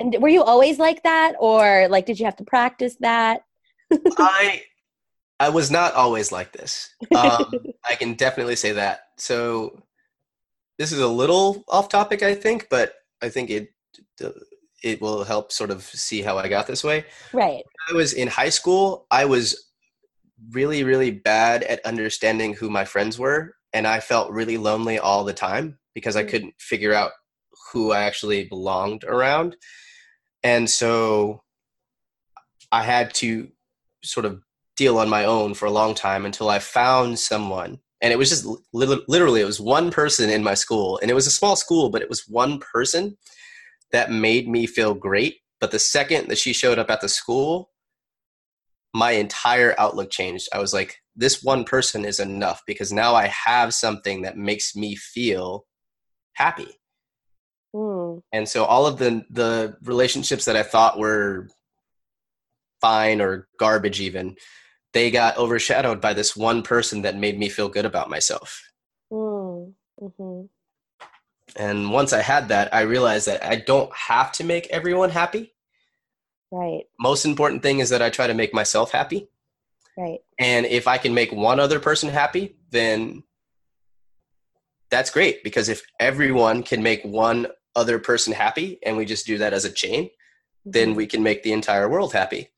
And 0.00 0.16
were 0.20 0.28
you 0.28 0.42
always 0.42 0.78
like 0.78 1.04
that 1.04 1.34
or 1.38 1.86
like 1.88 2.06
did 2.06 2.18
you 2.18 2.24
have 2.24 2.36
to 2.36 2.44
practice 2.44 2.96
that? 3.00 3.42
I 4.18 4.62
I 5.38 5.50
was 5.50 5.70
not 5.70 5.94
always 5.94 6.32
like 6.32 6.52
this. 6.52 6.90
Um, 7.14 7.54
I 7.84 7.94
can 7.94 8.14
definitely 8.14 8.56
say 8.56 8.72
that. 8.72 9.00
So 9.16 9.82
this 10.80 10.92
is 10.92 11.00
a 11.00 11.06
little 11.06 11.62
off 11.68 11.90
topic, 11.90 12.22
I 12.22 12.34
think, 12.34 12.68
but 12.70 12.94
I 13.20 13.28
think 13.28 13.50
it 13.50 13.68
it 14.82 14.98
will 15.02 15.24
help 15.24 15.52
sort 15.52 15.70
of 15.70 15.82
see 15.82 16.22
how 16.22 16.38
I 16.38 16.48
got 16.48 16.66
this 16.66 16.82
way. 16.82 17.04
right. 17.34 17.62
I 17.90 17.92
was 17.92 18.14
in 18.14 18.28
high 18.28 18.48
school. 18.48 19.06
I 19.10 19.26
was 19.26 19.70
really, 20.52 20.82
really 20.84 21.10
bad 21.10 21.62
at 21.64 21.84
understanding 21.84 22.54
who 22.54 22.70
my 22.70 22.86
friends 22.86 23.18
were, 23.18 23.56
and 23.74 23.86
I 23.86 24.00
felt 24.00 24.32
really 24.32 24.56
lonely 24.56 24.98
all 24.98 25.22
the 25.24 25.34
time 25.34 25.78
because 25.94 26.16
I 26.16 26.24
Mm. 26.24 26.30
couldn't 26.30 26.54
figure 26.58 26.94
out 26.94 27.12
who 27.72 27.92
I 27.92 28.04
actually 28.04 28.44
belonged 28.44 29.04
around. 29.04 29.56
And 30.42 30.70
so 30.70 31.42
I 32.72 32.84
had 32.84 33.12
to 33.16 33.52
sort 34.02 34.24
of 34.24 34.40
deal 34.78 34.96
on 34.96 35.10
my 35.10 35.26
own 35.26 35.52
for 35.52 35.66
a 35.66 35.70
long 35.70 35.94
time 35.94 36.24
until 36.24 36.48
I 36.48 36.58
found 36.58 37.18
someone. 37.18 37.80
And 38.02 38.12
it 38.12 38.16
was 38.16 38.30
just 38.30 38.46
li- 38.72 39.04
literally, 39.08 39.40
it 39.40 39.46
was 39.46 39.60
one 39.60 39.90
person 39.90 40.30
in 40.30 40.42
my 40.42 40.54
school, 40.54 40.98
and 41.02 41.10
it 41.10 41.14
was 41.14 41.26
a 41.26 41.30
small 41.30 41.56
school, 41.56 41.90
but 41.90 42.02
it 42.02 42.08
was 42.08 42.26
one 42.26 42.58
person 42.58 43.18
that 43.92 44.10
made 44.10 44.48
me 44.48 44.66
feel 44.66 44.94
great. 44.94 45.36
But 45.60 45.70
the 45.70 45.78
second 45.78 46.28
that 46.28 46.38
she 46.38 46.52
showed 46.54 46.78
up 46.78 46.90
at 46.90 47.02
the 47.02 47.08
school, 47.08 47.70
my 48.94 49.12
entire 49.12 49.74
outlook 49.78 50.10
changed. 50.10 50.48
I 50.52 50.58
was 50.58 50.72
like, 50.72 50.96
this 51.14 51.42
one 51.42 51.64
person 51.64 52.04
is 52.04 52.18
enough 52.18 52.62
because 52.66 52.92
now 52.92 53.14
I 53.14 53.26
have 53.26 53.74
something 53.74 54.22
that 54.22 54.38
makes 54.38 54.74
me 54.74 54.96
feel 54.96 55.66
happy. 56.34 56.80
Mm, 57.74 58.22
And 58.32 58.48
so 58.48 58.64
all 58.64 58.86
of 58.86 58.98
the 58.98 59.24
the 59.30 59.76
relationships 59.82 60.46
that 60.46 60.56
I 60.56 60.62
thought 60.62 60.98
were 60.98 61.48
fine 62.80 63.20
or 63.20 63.46
garbage 63.58 64.00
even, 64.00 64.36
they 64.92 65.10
got 65.10 65.36
overshadowed 65.36 66.00
by 66.00 66.14
this 66.14 66.36
one 66.36 66.62
person 66.62 67.02
that 67.02 67.16
made 67.16 67.38
me 67.38 67.48
feel 67.48 67.68
good 67.68 67.86
about 67.86 68.10
myself. 68.10 68.62
mm, 69.12 69.72
mhm. 70.00 70.48
And 71.56 71.90
once 71.90 72.12
I 72.12 72.22
had 72.22 72.48
that, 72.48 72.72
I 72.72 72.82
realized 72.82 73.26
that 73.26 73.44
I 73.44 73.56
don't 73.56 73.92
have 73.94 74.30
to 74.32 74.44
make 74.44 74.68
everyone 74.68 75.10
happy. 75.10 75.52
Right. 76.52 76.84
Most 76.98 77.24
important 77.24 77.62
thing 77.62 77.80
is 77.80 77.90
that 77.90 78.02
I 78.02 78.10
try 78.10 78.26
to 78.28 78.34
make 78.34 78.54
myself 78.54 78.92
happy. 78.92 79.28
Right. 79.96 80.20
And 80.38 80.64
if 80.66 80.86
I 80.86 80.98
can 80.98 81.12
make 81.12 81.32
one 81.32 81.58
other 81.60 81.80
person 81.80 82.08
happy, 82.08 82.56
then 82.70 83.24
that's 84.90 85.10
great 85.10 85.42
because 85.44 85.68
if 85.68 85.82
everyone 85.98 86.62
can 86.62 86.82
make 86.82 87.02
one 87.04 87.48
other 87.76 87.98
person 87.98 88.32
happy 88.32 88.78
and 88.84 88.96
we 88.96 89.04
just 89.04 89.26
do 89.26 89.38
that 89.38 89.52
as 89.52 89.64
a 89.64 89.70
chain, 89.72 90.10
then 90.64 90.92
Mhm. 90.92 90.96
we 90.96 91.06
can 91.06 91.22
make 91.22 91.42
the 91.42 91.52
entire 91.52 91.88
world 91.88 92.12
happy. 92.12 92.50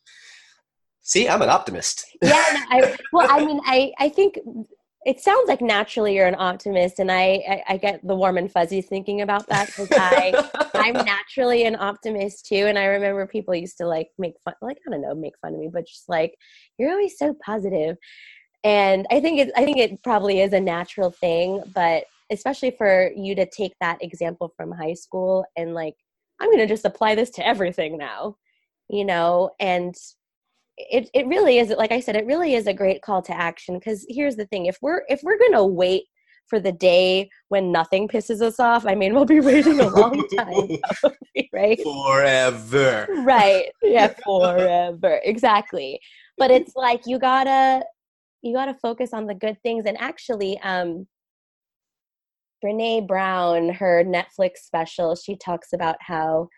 See, 1.03 1.28
I'm 1.28 1.42
an 1.42 1.50
optimist. 1.50 2.07
yeah 2.22 2.30
no, 2.30 2.61
I, 2.70 2.96
well 3.12 3.26
i 3.30 3.44
mean 3.44 3.61
i 3.64 3.92
i 3.98 4.09
think 4.09 4.38
it 5.05 5.20
sounds 5.20 5.48
like 5.48 5.61
naturally 5.61 6.14
you're 6.14 6.28
an 6.28 6.36
optimist 6.38 7.00
and 7.00 7.11
I, 7.11 7.42
I 7.48 7.62
i 7.70 7.76
get 7.76 8.07
the 8.07 8.14
warm 8.14 8.38
and 8.38 8.50
fuzzies 8.50 8.86
thinking 8.86 9.20
about 9.22 9.46
that 9.48 9.66
because 9.66 9.88
i 9.92 10.32
i'm 10.74 11.05
naturally 11.05 11.64
an 11.64 11.76
optimist 11.76 12.46
too 12.46 12.66
and 12.66 12.78
i 12.78 12.84
remember 12.84 13.26
people 13.26 13.55
used 13.55 13.76
to 13.78 13.86
like 13.86 14.09
make 14.18 14.34
fun 14.44 14.55
like 14.62 14.78
i 14.86 14.90
don't 14.90 15.03
know 15.03 15.14
make 15.14 15.34
fun 15.40 15.55
of 15.55 15.61
me 15.61 15.68
but 15.72 15.86
just 15.86 16.09
like 16.09 16.34
you're 16.78 16.90
always 16.90 17.18
so 17.18 17.34
positive. 17.44 17.96
and 18.62 19.07
i 19.11 19.20
think 19.20 19.40
it 19.40 19.50
i 19.57 19.64
think 19.64 19.78
it 19.78 20.03
probably 20.03 20.40
is 20.40 20.53
a 20.53 20.61
natural 20.61 21.11
thing 21.11 21.62
but 21.74 22.05
especially 22.30 22.70
for 22.70 23.11
you 23.16 23.34
to 23.34 23.46
take 23.46 23.74
that 23.80 24.03
example 24.03 24.53
from 24.57 24.70
high 24.70 24.94
school 24.94 25.44
and 25.57 25.74
like 25.74 25.94
i'm 26.40 26.48
going 26.48 26.59
to 26.59 26.66
just 26.66 26.84
apply 26.84 27.14
this 27.14 27.30
to 27.30 27.46
everything 27.46 27.98
now 27.98 28.36
you 28.88 29.05
know 29.05 29.50
and 29.59 29.96
it, 30.91 31.11
it 31.14 31.26
really 31.26 31.59
is 31.59 31.70
like 31.76 31.93
i 31.93 32.01
said 32.01 32.16
it 32.16 32.26
really 32.26 32.55
is 32.55 32.66
a 32.66 32.74
great 32.74 33.03
call 33.03 33.22
to 33.22 33.37
action 33.37 33.78
because 33.78 34.05
here's 34.09 34.37
the 34.37 34.47
thing 34.47 34.66
if 34.66 34.78
we're 34.83 35.03
if 35.09 35.20
we're 35.22 35.39
gonna 35.39 35.66
wait 35.66 36.05
for 36.49 36.59
the 36.61 36.72
day 36.72 37.28
when 37.49 37.72
nothing 37.72 38.09
pisses 38.09 38.43
us 38.43 38.59
off 38.59 38.87
i 38.87 38.95
mean 38.95 39.14
we'll 39.14 39.24
be 39.24 39.41
waiting 39.41 39.80
a 39.80 39.89
long 39.89 40.26
time 40.37 40.78
probably, 41.35 41.51
right? 41.53 41.80
Forever. 41.83 43.07
right. 43.24 43.66
Yeah 43.83 44.12
forever. 44.24 45.20
Exactly. 45.24 46.01
But 46.39 46.51
it's 46.51 46.74
like 46.74 47.03
you 47.07 47.18
gotta 47.18 47.85
you 48.43 48.55
gotta 48.55 48.74
focus 48.74 49.11
on 49.12 49.26
the 49.26 49.35
good 49.35 49.61
things 49.62 49.85
and 49.87 50.01
actually 50.01 50.59
um 50.61 51.07
brene 52.64 53.07
brown 53.07 53.68
her 53.70 54.05
netflix 54.05 54.59
special 54.59 55.16
she 55.16 55.37
talks 55.37 55.72
about 55.72 55.97
how 56.01 56.49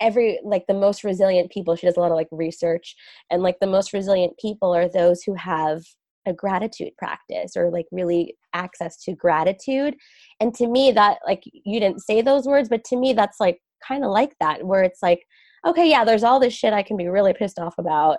every 0.00 0.38
like 0.44 0.64
the 0.68 0.74
most 0.74 1.04
resilient 1.04 1.50
people 1.50 1.74
she 1.74 1.86
does 1.86 1.96
a 1.96 2.00
lot 2.00 2.10
of 2.10 2.16
like 2.16 2.28
research 2.30 2.94
and 3.30 3.42
like 3.42 3.58
the 3.60 3.66
most 3.66 3.92
resilient 3.92 4.36
people 4.38 4.74
are 4.74 4.88
those 4.88 5.22
who 5.22 5.34
have 5.34 5.82
a 6.26 6.32
gratitude 6.32 6.90
practice 6.98 7.56
or 7.56 7.70
like 7.70 7.86
really 7.92 8.36
access 8.52 8.96
to 9.04 9.14
gratitude. 9.14 9.94
And 10.40 10.52
to 10.56 10.66
me 10.66 10.90
that 10.92 11.18
like 11.26 11.42
you 11.44 11.80
didn't 11.80 12.02
say 12.02 12.20
those 12.20 12.46
words 12.46 12.68
but 12.68 12.84
to 12.84 12.96
me 12.96 13.12
that's 13.12 13.40
like 13.40 13.60
kind 13.86 14.04
of 14.04 14.10
like 14.10 14.34
that 14.40 14.64
where 14.64 14.82
it's 14.82 15.02
like 15.02 15.20
okay 15.66 15.88
yeah 15.88 16.04
there's 16.04 16.24
all 16.24 16.40
this 16.40 16.54
shit 16.54 16.72
i 16.72 16.82
can 16.82 16.96
be 16.96 17.08
really 17.08 17.34
pissed 17.34 17.58
off 17.58 17.74
about 17.78 18.18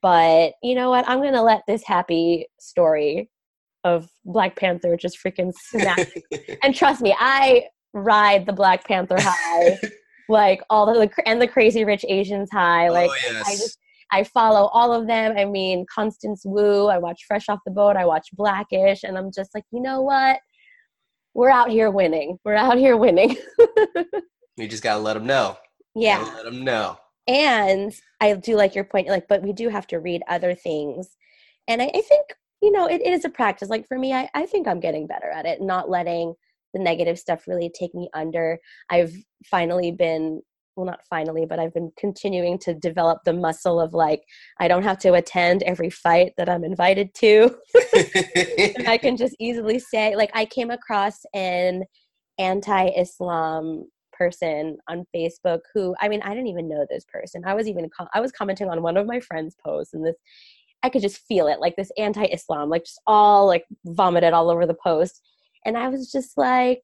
but 0.00 0.54
you 0.62 0.74
know 0.74 0.88
what? 0.88 1.06
I'm 1.06 1.22
gonna 1.22 1.42
let 1.42 1.62
this 1.66 1.84
happy 1.84 2.46
story 2.58 3.28
of 3.84 4.08
black 4.24 4.56
panther 4.56 4.96
just 4.96 5.18
freaking 5.22 5.52
snap 5.54 5.98
and 6.62 6.74
trust 6.74 7.02
me 7.02 7.14
i 7.18 7.64
ride 7.92 8.46
the 8.46 8.52
black 8.52 8.86
panther 8.86 9.16
high 9.18 9.78
like 10.28 10.60
all 10.70 10.86
the 10.86 11.10
and 11.26 11.40
the 11.40 11.48
crazy 11.48 11.84
rich 11.84 12.04
asians 12.08 12.50
high 12.52 12.88
oh, 12.88 12.92
like 12.92 13.10
oh, 13.10 13.16
yes. 13.32 13.48
i 13.48 13.52
just 13.52 13.78
i 14.10 14.22
follow 14.22 14.68
all 14.72 14.92
of 14.92 15.06
them. 15.06 15.34
I 15.36 15.44
mean 15.44 15.86
constance 15.92 16.42
wu 16.44 16.86
i 16.86 16.98
watch 16.98 17.24
fresh 17.26 17.48
off 17.48 17.60
the 17.64 17.72
boat 17.72 17.96
i 17.96 18.04
watch 18.04 18.28
blackish 18.34 19.02
and 19.04 19.16
i'm 19.18 19.30
just 19.32 19.54
like 19.54 19.64
you 19.72 19.80
know 19.80 20.00
what? 20.02 20.40
We're 21.34 21.50
out 21.50 21.70
here 21.70 21.90
winning. 21.90 22.38
We're 22.44 22.56
out 22.56 22.76
here 22.76 22.96
winning. 22.96 23.36
You 24.58 24.68
just 24.68 24.82
gotta 24.82 25.00
let 25.00 25.14
them 25.14 25.26
know. 25.26 25.56
yeah 25.94 26.18
Gotta 26.18 26.36
let 26.36 26.44
them 26.44 26.62
know. 26.62 26.98
and 27.26 27.90
i 28.20 28.34
do 28.34 28.54
like 28.54 28.74
your 28.74 28.84
point 28.84 29.08
like 29.08 29.26
but 29.28 29.42
we 29.42 29.52
do 29.52 29.70
have 29.70 29.86
to 29.88 29.98
read 29.98 30.22
other 30.28 30.54
things. 30.54 31.16
And 31.68 31.80
i, 31.80 31.86
I 31.86 32.00
think 32.02 32.26
you 32.60 32.70
know 32.70 32.86
it, 32.86 33.00
it 33.00 33.12
is 33.14 33.24
a 33.24 33.30
practice. 33.30 33.70
Like 33.70 33.88
for 33.88 33.98
me 33.98 34.12
I, 34.12 34.28
I 34.34 34.44
think 34.46 34.68
i'm 34.68 34.78
getting 34.78 35.06
better 35.06 35.30
at 35.30 35.46
it 35.46 35.62
not 35.62 35.88
letting 35.88 36.34
the 36.72 36.80
negative 36.80 37.18
stuff 37.18 37.46
really 37.46 37.70
take 37.70 37.94
me 37.94 38.08
under 38.14 38.58
i've 38.90 39.14
finally 39.44 39.90
been 39.90 40.40
well 40.76 40.86
not 40.86 41.00
finally 41.08 41.44
but 41.44 41.58
i've 41.58 41.74
been 41.74 41.90
continuing 41.98 42.58
to 42.58 42.74
develop 42.74 43.18
the 43.24 43.32
muscle 43.32 43.80
of 43.80 43.92
like 43.92 44.22
i 44.58 44.68
don't 44.68 44.84
have 44.84 44.98
to 44.98 45.12
attend 45.14 45.62
every 45.64 45.90
fight 45.90 46.32
that 46.36 46.48
i'm 46.48 46.64
invited 46.64 47.12
to 47.14 47.54
I 48.86 48.98
can 49.00 49.16
just 49.16 49.36
easily 49.38 49.78
say, 49.78 50.16
like, 50.16 50.30
I 50.34 50.44
came 50.44 50.70
across 50.70 51.20
an 51.34 51.84
anti 52.38 52.88
Islam 52.88 53.84
person 54.12 54.78
on 54.88 55.06
Facebook 55.14 55.60
who, 55.74 55.94
I 56.00 56.08
mean, 56.08 56.22
I 56.22 56.30
didn't 56.30 56.48
even 56.48 56.68
know 56.68 56.86
this 56.88 57.04
person. 57.12 57.42
I 57.46 57.54
was 57.54 57.68
even, 57.68 57.88
I 58.14 58.20
was 58.20 58.32
commenting 58.32 58.68
on 58.68 58.82
one 58.82 58.96
of 58.96 59.06
my 59.06 59.20
friends' 59.20 59.56
posts, 59.64 59.94
and 59.94 60.04
this, 60.04 60.16
I 60.82 60.88
could 60.88 61.02
just 61.02 61.18
feel 61.28 61.46
it, 61.46 61.60
like 61.60 61.76
this 61.76 61.92
anti 61.98 62.24
Islam, 62.24 62.68
like 62.68 62.84
just 62.84 63.00
all 63.06 63.46
like 63.46 63.64
vomited 63.84 64.32
all 64.32 64.50
over 64.50 64.66
the 64.66 64.76
post. 64.82 65.22
And 65.64 65.76
I 65.76 65.88
was 65.88 66.10
just 66.10 66.36
like, 66.36 66.82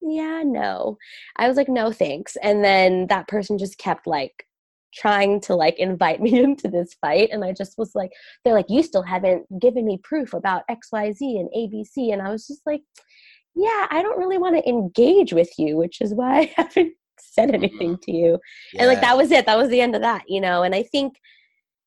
yeah, 0.00 0.42
no. 0.44 0.96
I 1.36 1.48
was 1.48 1.56
like, 1.56 1.68
no, 1.68 1.92
thanks. 1.92 2.36
And 2.42 2.64
then 2.64 3.06
that 3.08 3.28
person 3.28 3.58
just 3.58 3.78
kept 3.78 4.06
like 4.06 4.46
trying 4.94 5.40
to 5.40 5.54
like 5.54 5.78
invite 5.78 6.20
me 6.22 6.42
into 6.42 6.66
this 6.66 6.96
fight 7.00 7.28
and 7.30 7.44
i 7.44 7.52
just 7.52 7.78
was 7.78 7.92
like 7.94 8.10
they're 8.44 8.54
like 8.54 8.66
you 8.68 8.82
still 8.82 9.04
haven't 9.04 9.46
given 9.60 9.86
me 9.86 9.96
proof 10.02 10.34
about 10.34 10.64
xyz 10.68 11.20
and 11.20 11.48
abc 11.56 12.12
and 12.12 12.20
i 12.20 12.28
was 12.28 12.44
just 12.44 12.60
like 12.66 12.82
yeah 13.54 13.86
i 13.92 14.02
don't 14.02 14.18
really 14.18 14.36
want 14.36 14.56
to 14.56 14.68
engage 14.68 15.32
with 15.32 15.48
you 15.58 15.76
which 15.76 16.00
is 16.00 16.12
why 16.12 16.40
i 16.40 16.52
haven't 16.56 16.92
said 17.20 17.48
mm-hmm. 17.48 17.64
anything 17.64 17.98
to 17.98 18.12
you. 18.12 18.38
And 18.78 18.88
like 18.88 19.00
that 19.00 19.16
was 19.16 19.30
it. 19.30 19.46
That 19.46 19.58
was 19.58 19.68
the 19.68 19.80
end 19.80 19.94
of 19.94 20.02
that 20.02 20.24
you 20.28 20.40
know? 20.40 20.62
And 20.62 20.74
i 20.74 20.82
think 20.82 21.14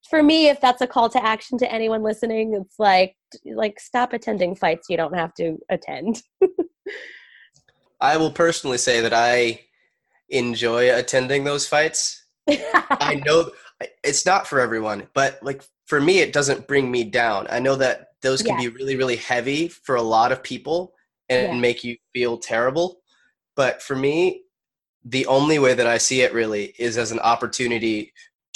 for 0.10 0.22
me 0.22 0.50
if 0.50 0.60
that's 0.62 0.82
a 0.82 0.88
call 0.88 1.10
to 1.10 1.24
action 1.24 1.58
to 1.58 1.72
anyone 1.72 2.04
listening 2.04 2.54
it's 2.54 2.80
like 2.80 3.16
like 3.56 3.80
stop 3.80 4.14
attending 4.14 4.56
fights 4.56 4.88
you 4.90 4.98
don't 4.98 5.16
have 5.16 5.34
to 5.34 5.58
attend 5.70 6.22
I 8.04 8.18
will 8.18 8.32
personally 8.32 8.78
say 8.78 9.00
that 9.00 9.14
I 9.14 9.62
enjoy 10.28 10.94
attending 10.94 11.46
those 11.46 11.66
fights. 11.66 12.26
I 13.00 13.16
know 13.26 13.52
it's 14.04 14.26
not 14.26 14.46
for 14.46 14.60
everyone, 14.60 15.08
but 15.14 15.40
like 15.42 15.64
for 15.86 16.02
me, 16.02 16.20
it 16.20 16.34
doesn't 16.34 16.68
bring 16.68 16.92
me 16.92 17.06
down. 17.06 17.48
I 17.50 17.60
know 17.60 17.76
that 17.78 18.08
those 18.22 18.42
can 18.44 18.58
be 18.58 18.68
really, 18.68 18.98
really 18.98 19.16
heavy 19.16 19.70
for 19.70 19.96
a 19.96 20.02
lot 20.02 20.34
of 20.34 20.44
people 20.44 20.94
and 21.30 21.44
Yeah. 21.44 21.60
make 21.60 21.86
you 21.86 21.96
feel 22.14 22.38
terrible. 22.38 23.02
But 23.56 23.82
for 23.82 23.96
me, 23.96 24.44
the 25.06 25.26
only 25.28 25.60
way 25.60 25.74
that 25.74 25.88
I 25.88 25.98
see 25.98 26.22
it 26.22 26.34
really 26.34 26.74
is 26.78 26.98
as 26.98 27.12
an 27.12 27.20
opportunity 27.20 28.12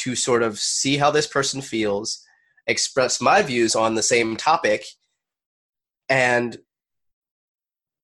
to 0.07 0.15
sort 0.15 0.41
of 0.41 0.57
see 0.57 0.95
how 0.95 1.11
this 1.11 1.27
person 1.27 1.59
feels, 1.59 2.25
express 2.65 3.19
my 3.19 3.41
views 3.41 3.75
on 3.75 3.95
the 3.95 4.01
same 4.01 4.37
topic, 4.37 4.85
and 6.07 6.57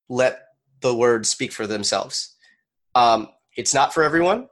let 0.10 0.42
the 0.82 0.94
words 0.94 1.30
speak 1.30 1.54
for 1.54 1.66
themselves. 1.66 2.36
Um, 2.94 3.30
it's 3.56 3.74
not 3.74 3.94
for 3.94 4.04
everyone. 4.04 4.50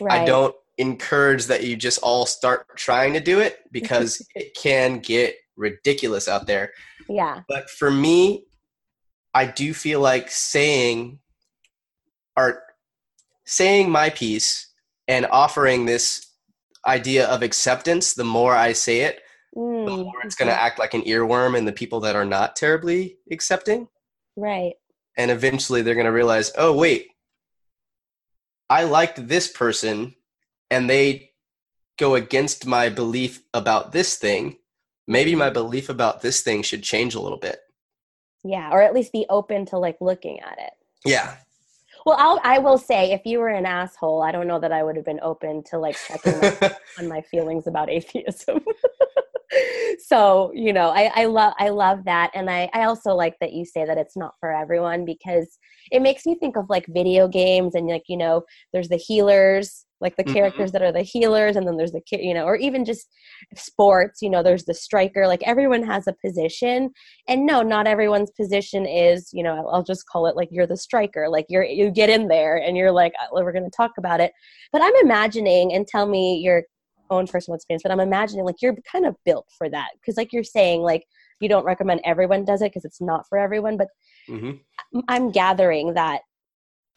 right 0.00 0.22
I 0.22 0.24
don't 0.24 0.54
encourage 0.78 1.44
that 1.46 1.62
you 1.62 1.76
just 1.76 1.98
all 2.02 2.24
start 2.24 2.74
trying 2.74 3.12
to 3.12 3.20
do 3.20 3.40
it 3.40 3.58
because 3.70 4.26
it 4.34 4.56
can 4.56 5.00
get 5.00 5.36
ridiculous 5.56 6.26
out 6.26 6.46
there. 6.46 6.72
yeah 7.06 7.42
But 7.50 7.68
for 7.68 7.90
me, 7.90 8.46
I 9.34 9.44
do 9.44 9.74
feel 9.74 10.00
like 10.00 10.30
saying 10.30 11.18
or 12.34 12.62
saying 13.44 13.90
my 13.90 14.08
piece 14.08 14.72
and 15.06 15.26
offering 15.26 15.84
this 15.84 16.33
idea 16.86 17.26
of 17.28 17.42
acceptance, 17.42 18.14
the 18.14 18.24
more 18.24 18.54
I 18.54 18.72
say 18.72 19.00
it, 19.02 19.20
the 19.54 19.60
Mm, 19.60 20.04
more 20.04 20.20
it's 20.24 20.34
going 20.34 20.48
to 20.50 20.60
act 20.60 20.78
like 20.80 20.94
an 20.94 21.02
earworm 21.02 21.56
in 21.56 21.64
the 21.64 21.72
people 21.72 22.00
that 22.00 22.16
are 22.16 22.24
not 22.24 22.56
terribly 22.56 23.18
accepting. 23.30 23.86
right 24.36 24.74
And 25.16 25.30
eventually 25.30 25.82
they're 25.82 25.94
going 25.94 26.06
to 26.06 26.12
realize, 26.12 26.50
oh, 26.58 26.76
wait, 26.76 27.08
I 28.68 28.84
liked 28.84 29.28
this 29.28 29.46
person 29.50 30.14
and 30.70 30.90
they 30.90 31.30
go 31.98 32.16
against 32.16 32.66
my 32.66 32.88
belief 32.88 33.42
about 33.52 33.92
this 33.92 34.16
thing. 34.16 34.56
Maybe 35.06 35.34
my 35.36 35.50
belief 35.50 35.88
about 35.88 36.22
this 36.22 36.40
thing 36.40 36.62
should 36.62 36.82
change 36.82 37.14
a 37.14 37.20
little 37.20 37.38
bit. 37.38 37.60
yeah 38.42 38.70
or 38.72 38.82
at 38.82 38.92
least 38.94 39.12
be 39.12 39.24
open 39.28 39.66
to 39.66 39.78
like 39.78 39.98
looking 40.00 40.40
at 40.40 40.58
it 40.58 40.72
Yeah. 41.04 41.36
Well, 42.04 42.16
I'll, 42.18 42.38
I 42.44 42.58
will 42.58 42.76
say, 42.76 43.12
if 43.12 43.22
you 43.24 43.38
were 43.38 43.48
an 43.48 43.64
asshole, 43.64 44.22
I 44.22 44.30
don't 44.30 44.46
know 44.46 44.60
that 44.60 44.72
I 44.72 44.82
would 44.82 44.96
have 44.96 45.06
been 45.06 45.20
open 45.22 45.62
to 45.70 45.78
like 45.78 45.96
checking 45.96 46.38
my, 46.38 46.76
on 46.98 47.08
my 47.08 47.22
feelings 47.22 47.66
about 47.66 47.88
atheism. 47.90 48.60
so 50.06 50.52
you 50.54 50.72
know, 50.72 50.90
I, 50.90 51.10
I 51.14 51.24
love 51.26 51.54
I 51.58 51.70
love 51.70 52.04
that, 52.04 52.30
and 52.34 52.50
I 52.50 52.68
I 52.74 52.84
also 52.84 53.14
like 53.14 53.38
that 53.40 53.52
you 53.52 53.64
say 53.64 53.86
that 53.86 53.98
it's 53.98 54.16
not 54.16 54.34
for 54.38 54.52
everyone 54.52 55.04
because 55.04 55.58
it 55.90 56.02
makes 56.02 56.26
me 56.26 56.34
think 56.34 56.56
of 56.56 56.68
like 56.68 56.86
video 56.88 57.26
games 57.26 57.74
and 57.74 57.88
like 57.88 58.04
you 58.08 58.18
know, 58.18 58.42
there's 58.72 58.88
the 58.88 58.96
healers, 58.96 59.86
like 60.04 60.16
the 60.16 60.24
Mhm. 60.24 60.32
characters 60.32 60.70
that 60.72 60.82
are 60.82 60.92
the 60.92 61.02
healers, 61.02 61.56
and 61.56 61.66
then 61.66 61.76
there's 61.76 61.92
the 61.92 62.00
ki- 62.02 62.22
you 62.22 62.34
know, 62.34 62.44
or 62.44 62.56
even 62.56 62.84
just 62.84 63.08
sports. 63.56 64.22
You 64.22 64.30
know, 64.30 64.42
there's 64.44 64.64
the 64.66 64.74
striker. 64.74 65.26
Like 65.26 65.42
everyone 65.44 65.82
has 65.82 66.06
a 66.06 66.14
position, 66.24 66.90
and 67.28 67.46
no 67.46 67.62
not 67.62 67.86
everyone's 67.86 68.30
position 68.32 68.86
is 68.86 69.30
you 69.32 69.42
know 69.42 69.66
i'll 69.68 69.82
just 69.82 70.06
call 70.06 70.26
it 70.26 70.36
like 70.36 70.48
you're 70.50 70.66
the 70.66 70.76
striker 70.76 71.28
like 71.28 71.46
you're 71.48 71.64
you 71.64 71.90
get 71.90 72.10
in 72.10 72.28
there 72.28 72.56
and 72.56 72.76
you're 72.76 72.92
like 72.92 73.12
"Oh, 73.20 73.42
we're 73.42 73.52
going 73.52 73.64
to 73.64 73.76
talk 73.76 73.92
about 73.98 74.20
it 74.20 74.32
but 74.72 74.82
i'm 74.82 74.94
imagining 75.02 75.72
and 75.72 75.86
tell 75.86 76.06
me 76.06 76.36
your 76.38 76.62
own 77.10 77.26
personal 77.26 77.54
experience 77.56 77.82
but 77.82 77.92
i'm 77.92 78.00
imagining 78.00 78.44
like 78.44 78.60
you're 78.60 78.76
kind 78.90 79.06
of 79.06 79.16
built 79.24 79.46
for 79.56 79.68
that 79.68 79.88
because 80.00 80.16
like 80.16 80.32
you're 80.32 80.44
saying 80.44 80.82
like 80.82 81.04
you 81.40 81.48
don't 81.48 81.64
recommend 81.64 82.00
everyone 82.04 82.44
does 82.44 82.62
it 82.62 82.70
because 82.70 82.84
it's 82.84 83.00
not 83.00 83.26
for 83.28 83.38
everyone 83.38 83.76
but 83.76 83.88
hmm 84.28 84.52
i'm 85.08 85.30
gathering 85.30 85.94
that 85.94 86.22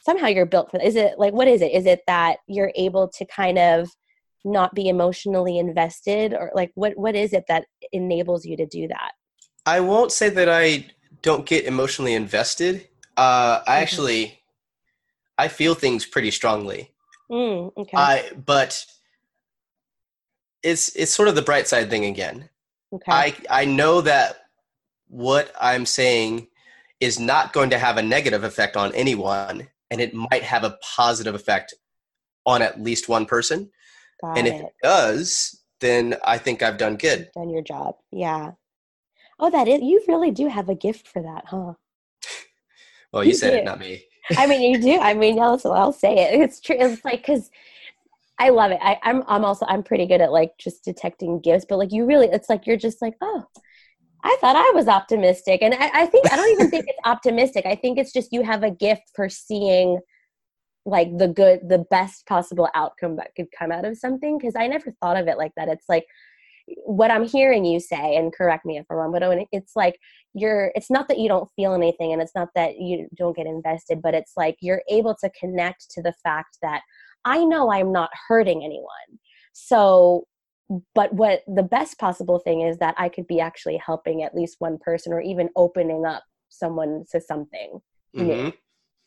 somehow 0.07 0.27
you're 0.27 0.45
built 0.53 0.71
for 0.71 0.77
that 0.77 0.87
is 0.87 0.95
it 0.95 1.19
like 1.23 1.33
what 1.33 1.47
is 1.47 1.61
it 1.61 1.71
is 1.79 1.85
it 1.85 2.01
that 2.07 2.37
you're 2.47 2.71
able 2.75 3.05
to 3.09 3.25
kind 3.25 3.57
of 3.57 3.89
not 4.45 4.73
be 4.73 4.87
emotionally 4.87 5.57
invested 5.59 6.33
or 6.33 6.49
like 6.55 6.71
what 6.75 6.93
what 6.97 7.15
is 7.23 7.33
it 7.33 7.43
that 7.49 7.65
enables 7.91 8.45
you 8.45 8.55
to 8.55 8.65
do 8.65 8.87
that 8.87 9.11
I 9.65 9.81
won't 9.81 10.13
say 10.13 10.29
that 10.29 10.47
I 10.47 10.85
don't 11.21 11.45
get 11.45 11.65
emotionally 11.65 12.13
invested. 12.13 12.87
Uh, 13.17 13.59
I 13.67 13.79
Mhm. 13.79 13.81
actually, 13.81 14.39
I 15.37 15.49
feel 15.49 15.75
things 15.75 16.05
pretty 16.05 16.31
strongly. 16.31 16.93
Mm, 17.29 17.73
okay. 17.75 17.97
I, 17.97 18.31
but 18.45 18.85
it's 20.63 20.95
it's 20.95 21.13
sort 21.13 21.27
of 21.27 21.35
the 21.35 21.41
bright 21.41 21.67
side 21.67 21.89
thing 21.89 22.05
again. 22.05 22.49
okay. 22.93 23.11
I 23.11 23.35
I 23.49 23.65
know 23.65 23.99
that 24.01 24.37
what 25.09 25.51
I'm 25.59 25.85
saying 25.85 26.47
is 27.01 27.19
not 27.19 27.51
going 27.51 27.69
to 27.71 27.77
have 27.77 27.97
a 27.97 28.01
negative 28.15 28.43
effect 28.45 28.77
on 28.77 28.93
anyone, 28.95 29.67
and 29.91 30.01
it 30.01 30.13
might 30.13 30.43
have 30.43 30.63
a 30.63 30.77
positive 30.95 31.35
effect 31.35 31.73
on 32.45 32.61
at 32.61 32.81
least 32.81 33.09
one 33.09 33.25
person. 33.25 33.69
Got 34.21 34.37
and 34.37 34.47
if 34.47 34.53
it. 34.55 34.65
it 34.65 34.73
does, 34.83 35.61
then 35.79 36.15
I 36.25 36.37
think 36.37 36.63
I've 36.63 36.77
done 36.77 36.95
good. 36.97 37.29
Done 37.35 37.49
your 37.49 37.61
job. 37.61 37.95
Yeah. 38.11 38.51
Oh, 39.39 39.49
that 39.51 39.67
is. 39.67 39.81
You 39.81 40.01
really 40.07 40.31
do 40.31 40.47
have 40.47 40.69
a 40.69 40.75
gift 40.75 41.07
for 41.07 41.21
that, 41.21 41.45
huh? 41.47 41.73
Well, 43.13 43.23
you 43.23 43.29
You 43.29 43.35
said 43.35 43.51
do. 43.51 43.57
it, 43.57 43.65
not 43.65 43.79
me. 43.79 44.03
I 44.35 44.47
mean, 44.47 44.61
you 44.61 44.81
do. 44.81 44.99
I 44.99 45.13
mean, 45.13 45.39
also, 45.39 45.71
I'll 45.71 45.93
say 45.93 46.13
it. 46.17 46.41
It's 46.41 46.59
true. 46.59 46.75
It's 46.79 47.05
like 47.05 47.21
because 47.25 47.49
I 48.39 48.49
love 48.49 48.71
it. 48.71 48.79
I, 48.81 48.99
I'm 49.03 49.23
I'm 49.27 49.45
also 49.45 49.65
I'm 49.67 49.83
pretty 49.83 50.05
good 50.05 50.21
at 50.21 50.31
like 50.31 50.57
just 50.57 50.83
detecting 50.83 51.39
gifts, 51.39 51.65
but 51.67 51.77
like 51.77 51.91
you 51.91 52.05
really, 52.05 52.27
it's 52.27 52.49
like 52.49 52.67
you're 52.67 52.77
just 52.77 53.01
like, 53.01 53.15
oh, 53.21 53.45
I 54.23 54.37
thought 54.41 54.55
I 54.55 54.71
was 54.73 54.87
optimistic, 54.87 55.61
and 55.61 55.73
I, 55.73 56.01
I 56.01 56.05
think 56.07 56.31
I 56.31 56.35
don't 56.35 56.51
even 56.51 56.69
think 56.69 56.85
it's 56.87 56.99
optimistic. 57.05 57.65
I 57.65 57.75
think 57.75 57.97
it's 57.97 58.13
just 58.13 58.33
you 58.33 58.43
have 58.43 58.63
a 58.63 58.71
gift 58.71 59.03
for 59.15 59.29
seeing 59.29 59.99
like 60.85 61.17
the 61.17 61.27
good, 61.27 61.67
the 61.67 61.85
best 61.89 62.25
possible 62.27 62.69
outcome 62.73 63.17
that 63.17 63.35
could 63.35 63.47
come 63.57 63.71
out 63.71 63.85
of 63.85 63.97
something. 63.97 64.37
Because 64.37 64.55
I 64.55 64.67
never 64.67 64.91
thought 65.01 65.17
of 65.17 65.27
it 65.27 65.37
like 65.37 65.51
that. 65.57 65.67
It's 65.67 65.89
like 65.89 66.05
what 66.85 67.11
I'm 67.11 67.27
hearing 67.27 67.65
you 67.65 67.79
say, 67.79 68.15
and 68.15 68.33
correct 68.33 68.65
me 68.65 68.77
if 68.77 68.85
I'm 68.89 68.97
wrong, 68.97 69.11
but 69.11 69.47
it's 69.51 69.75
like 69.75 69.97
you're 70.37 70.71
it's 70.75 70.91
not 70.91 71.07
that 71.07 71.17
you 71.17 71.27
don't 71.27 71.49
feel 71.55 71.73
anything 71.73 72.13
and 72.13 72.21
it's 72.21 72.35
not 72.35 72.49
that 72.55 72.79
you 72.79 73.07
don't 73.15 73.35
get 73.35 73.47
invested 73.47 74.01
but 74.01 74.13
it's 74.13 74.33
like 74.37 74.55
you're 74.61 74.81
able 74.89 75.15
to 75.15 75.29
connect 75.39 75.89
to 75.89 76.01
the 76.01 76.13
fact 76.23 76.57
that 76.61 76.81
i 77.25 77.43
know 77.43 77.71
i'm 77.71 77.91
not 77.91 78.09
hurting 78.27 78.63
anyone 78.63 79.19
so 79.53 80.25
but 80.93 81.13
what 81.13 81.41
the 81.47 81.63
best 81.63 81.97
possible 81.97 82.39
thing 82.39 82.61
is 82.61 82.77
that 82.77 82.95
i 82.97 83.07
could 83.09 83.27
be 83.27 83.39
actually 83.39 83.77
helping 83.77 84.23
at 84.23 84.35
least 84.35 84.57
one 84.59 84.77
person 84.79 85.13
or 85.13 85.21
even 85.21 85.49
opening 85.55 86.05
up 86.05 86.23
someone 86.49 87.03
to 87.11 87.21
something 87.21 87.79
hmm 88.15 88.49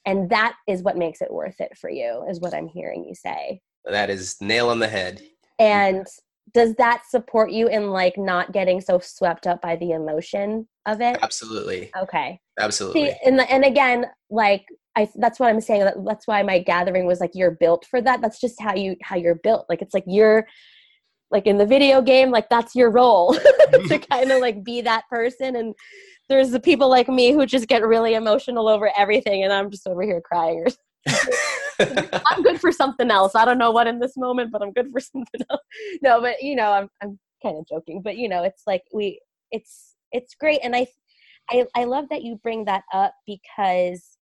and 0.06 0.30
that 0.30 0.54
is 0.66 0.82
what 0.82 0.96
makes 0.96 1.20
it 1.20 1.30
worth 1.30 1.60
it 1.60 1.76
for 1.76 1.90
you 1.90 2.24
is 2.28 2.40
what 2.40 2.54
i'm 2.54 2.68
hearing 2.68 3.04
you 3.04 3.14
say 3.14 3.60
That 3.84 4.08
is 4.10 4.36
nail 4.40 4.68
on 4.70 4.78
the 4.78 4.88
head. 4.88 5.20
and 5.58 6.06
does 6.52 6.74
that 6.76 7.02
support 7.08 7.50
you 7.50 7.68
in 7.68 7.90
like 7.90 8.16
not 8.16 8.52
getting 8.52 8.80
so 8.80 8.98
swept 8.98 9.46
up 9.46 9.60
by 9.60 9.76
the 9.76 9.90
emotion 9.92 10.66
of 10.86 11.00
it 11.00 11.18
Absolutely, 11.22 11.90
okay 11.96 12.40
absolutely. 12.58 13.08
See, 13.10 13.14
and 13.24 13.40
and 13.40 13.64
again, 13.64 14.06
like 14.30 14.64
I 14.96 15.08
that's 15.16 15.38
what 15.40 15.48
I'm 15.48 15.60
saying. 15.60 15.80
That, 15.84 16.04
that's 16.04 16.26
why 16.26 16.42
my 16.42 16.58
gathering 16.58 17.06
was 17.06 17.20
like 17.20 17.30
you're 17.34 17.52
built 17.52 17.86
for 17.90 18.00
that. 18.02 18.20
That's 18.20 18.40
just 18.40 18.60
how 18.60 18.74
you 18.74 18.96
how 19.02 19.16
you're 19.16 19.36
built. 19.42 19.66
Like 19.68 19.82
it's 19.82 19.94
like 19.94 20.04
you're 20.06 20.46
like 21.30 21.46
in 21.46 21.58
the 21.58 21.66
video 21.66 22.02
game, 22.02 22.30
like 22.30 22.48
that's 22.48 22.74
your 22.74 22.90
role 22.90 23.34
to 23.88 23.98
kind 23.98 24.30
of 24.30 24.40
like 24.40 24.64
be 24.64 24.80
that 24.82 25.04
person. 25.08 25.56
And 25.56 25.74
there's 26.28 26.50
the 26.50 26.60
people 26.60 26.88
like 26.88 27.08
me 27.08 27.32
who 27.32 27.46
just 27.46 27.68
get 27.68 27.84
really 27.84 28.14
emotional 28.14 28.68
over 28.68 28.90
everything, 28.96 29.44
and 29.44 29.52
I'm 29.52 29.70
just 29.70 29.86
over 29.86 30.02
here 30.02 30.20
crying. 30.20 30.64
Or 30.64 31.12
I'm 32.26 32.42
good 32.42 32.60
for 32.60 32.72
something 32.72 33.10
else. 33.10 33.34
I 33.34 33.44
don't 33.44 33.58
know 33.58 33.70
what 33.70 33.86
in 33.86 33.98
this 33.98 34.16
moment, 34.16 34.52
but 34.52 34.62
I'm 34.62 34.72
good 34.72 34.90
for 34.92 35.00
something 35.00 35.40
else. 35.50 35.62
No, 36.02 36.20
but 36.20 36.42
you 36.42 36.56
know, 36.56 36.72
I'm 36.72 36.88
I'm 37.02 37.18
kind 37.42 37.58
of 37.58 37.66
joking, 37.66 38.02
but 38.02 38.16
you 38.16 38.28
know, 38.28 38.44
it's 38.44 38.62
like 38.66 38.82
we 38.92 39.20
it's 39.50 39.94
it's 40.12 40.34
great 40.34 40.60
and 40.62 40.74
I 40.74 40.86
I 41.50 41.64
I 41.74 41.84
love 41.84 42.08
that 42.10 42.22
you 42.22 42.36
bring 42.42 42.64
that 42.66 42.84
up 42.92 43.14
because 43.26 44.18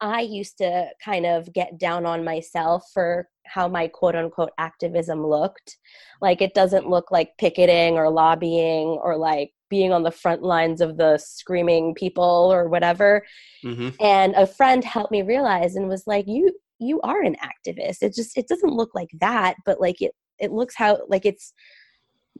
I 0.00 0.20
used 0.22 0.58
to 0.58 0.88
kind 1.04 1.26
of 1.26 1.52
get 1.52 1.78
down 1.78 2.06
on 2.06 2.24
myself 2.24 2.84
for 2.94 3.28
how 3.46 3.68
my 3.68 3.88
quote 3.88 4.16
unquote 4.16 4.50
activism 4.58 5.26
looked. 5.26 5.76
Like 6.20 6.40
it 6.40 6.54
doesn't 6.54 6.88
look 6.88 7.10
like 7.10 7.36
picketing 7.38 7.96
or 7.96 8.10
lobbying 8.10 8.88
or 9.02 9.16
like 9.16 9.52
being 9.68 9.92
on 9.92 10.02
the 10.02 10.10
front 10.10 10.42
lines 10.42 10.80
of 10.80 10.96
the 10.96 11.18
screaming 11.18 11.94
people 11.94 12.50
or 12.52 12.68
whatever 12.68 13.24
hmm 13.62 13.90
and 14.00 14.34
a 14.34 14.46
friend 14.46 14.84
helped 14.84 15.12
me 15.12 15.22
realize 15.22 15.76
and 15.76 15.88
was 15.88 16.06
like 16.06 16.26
you 16.26 16.52
you 16.78 17.00
are 17.02 17.22
an 17.22 17.36
activist 17.36 18.02
it 18.02 18.14
just 18.14 18.36
it 18.36 18.48
doesn't 18.48 18.72
look 18.74 18.94
like 18.94 19.10
that 19.20 19.54
but 19.64 19.80
like 19.80 20.00
it 20.00 20.12
it 20.38 20.50
looks 20.52 20.74
how 20.76 20.98
like 21.08 21.26
it's 21.26 21.52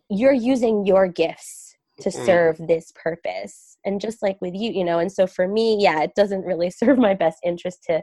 you're 0.09 0.33
using 0.33 0.85
your 0.87 1.07
gifts 1.09 1.75
to 2.01 2.11
Mm. 2.11 2.25
serve 2.25 2.59
this 2.67 2.93
purpose 2.95 3.70
and 3.85 4.01
just 4.01 4.23
like 4.23 4.41
with 4.41 4.55
you 4.55 4.71
you 4.71 4.85
know 4.85 4.99
and 4.99 5.13
so 5.13 5.27
for 5.27 5.47
me 5.49 5.77
yeah 5.81 6.03
it 6.03 6.15
doesn't 6.15 6.45
really 6.45 6.71
serve 6.81 6.99
my 6.99 7.15
best 7.15 7.39
interest 7.45 7.83
to 7.85 8.03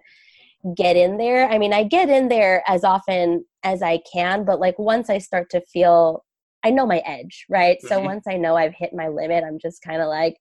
get 0.76 0.96
in 0.96 1.18
there 1.18 1.48
i 1.50 1.58
mean 1.58 1.72
i 1.74 1.84
get 1.84 2.10
in 2.10 2.30
there 2.30 2.64
as 2.68 2.84
often 2.84 3.46
as 3.64 3.82
i 3.82 4.00
can 4.12 4.44
but 4.44 4.60
like 4.60 4.78
once 4.80 5.10
i 5.10 5.18
start 5.18 5.50
to 5.50 5.62
feel 5.72 6.26
i 6.64 6.70
know 6.72 6.86
my 6.86 6.98
edge 7.06 7.46
right 7.50 7.78
so 7.82 8.00
Mhm. 8.00 8.06
once 8.06 8.24
i 8.28 8.36
know 8.36 8.56
i've 8.56 8.74
hit 8.74 8.92
my 8.94 9.08
limit 9.08 9.44
i'm 9.44 9.60
just 9.60 9.82
kind 9.84 10.02
of 10.02 10.08
like 10.08 10.36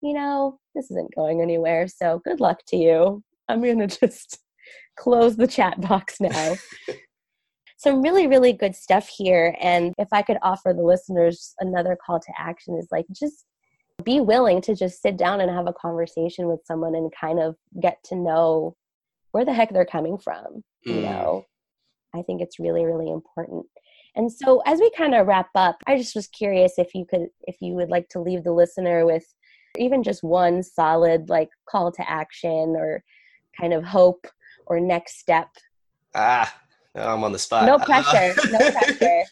you 0.00 0.14
know, 0.14 0.58
this 0.74 0.90
isn't 0.90 1.14
going 1.14 1.40
anywhere. 1.42 1.88
So 1.88 2.20
good 2.24 2.40
luck 2.40 2.60
to 2.68 2.76
you. 2.76 3.22
I'm 3.48 3.62
going 3.62 3.78
to 3.86 3.86
just 3.86 4.38
close 4.96 5.36
the 5.36 5.46
chat 5.46 5.80
box 5.80 6.20
now. 6.20 6.54
Some 7.78 8.02
really, 8.02 8.26
really 8.26 8.52
good 8.52 8.74
stuff 8.74 9.08
here. 9.08 9.56
And 9.60 9.94
if 9.98 10.08
I 10.10 10.22
could 10.22 10.38
offer 10.42 10.72
the 10.74 10.82
listeners 10.82 11.54
another 11.60 11.96
call 12.04 12.18
to 12.18 12.32
action, 12.36 12.76
is 12.76 12.88
like 12.90 13.06
just 13.12 13.44
be 14.04 14.20
willing 14.20 14.60
to 14.62 14.74
just 14.74 15.02
sit 15.02 15.16
down 15.16 15.40
and 15.40 15.50
have 15.50 15.66
a 15.66 15.72
conversation 15.72 16.46
with 16.48 16.60
someone 16.64 16.94
and 16.94 17.12
kind 17.18 17.40
of 17.40 17.56
get 17.80 17.98
to 18.04 18.14
know 18.16 18.76
where 19.32 19.44
the 19.44 19.52
heck 19.52 19.72
they're 19.72 19.84
coming 19.84 20.18
from. 20.18 20.62
You 20.84 20.94
Mm. 20.94 21.02
know, 21.02 21.46
I 22.14 22.22
think 22.22 22.40
it's 22.40 22.58
really, 22.58 22.84
really 22.84 23.10
important. 23.10 23.66
And 24.14 24.32
so, 24.32 24.62
as 24.66 24.80
we 24.80 24.90
kind 24.96 25.14
of 25.14 25.26
wrap 25.26 25.50
up, 25.54 25.76
I 25.86 25.96
just 25.98 26.14
was 26.16 26.26
curious 26.28 26.78
if 26.78 26.94
you 26.94 27.04
could, 27.04 27.28
if 27.42 27.56
you 27.60 27.74
would 27.74 27.90
like 27.90 28.08
to 28.10 28.20
leave 28.20 28.42
the 28.44 28.52
listener 28.52 29.04
with 29.04 29.24
even 29.76 30.02
just 30.02 30.24
one 30.24 30.62
solid 30.62 31.28
like 31.28 31.50
call 31.68 31.92
to 31.92 32.10
action 32.10 32.74
or 32.76 33.04
kind 33.60 33.72
of 33.74 33.84
hope 33.84 34.26
or 34.66 34.80
next 34.80 35.18
step. 35.18 35.48
Ah, 36.14 36.52
I'm 36.94 37.22
on 37.22 37.32
the 37.32 37.38
spot. 37.38 37.66
No 37.66 37.74
Uh, 37.76 37.84
pressure, 37.84 38.34
no 38.50 38.58
pressure. 38.72 39.22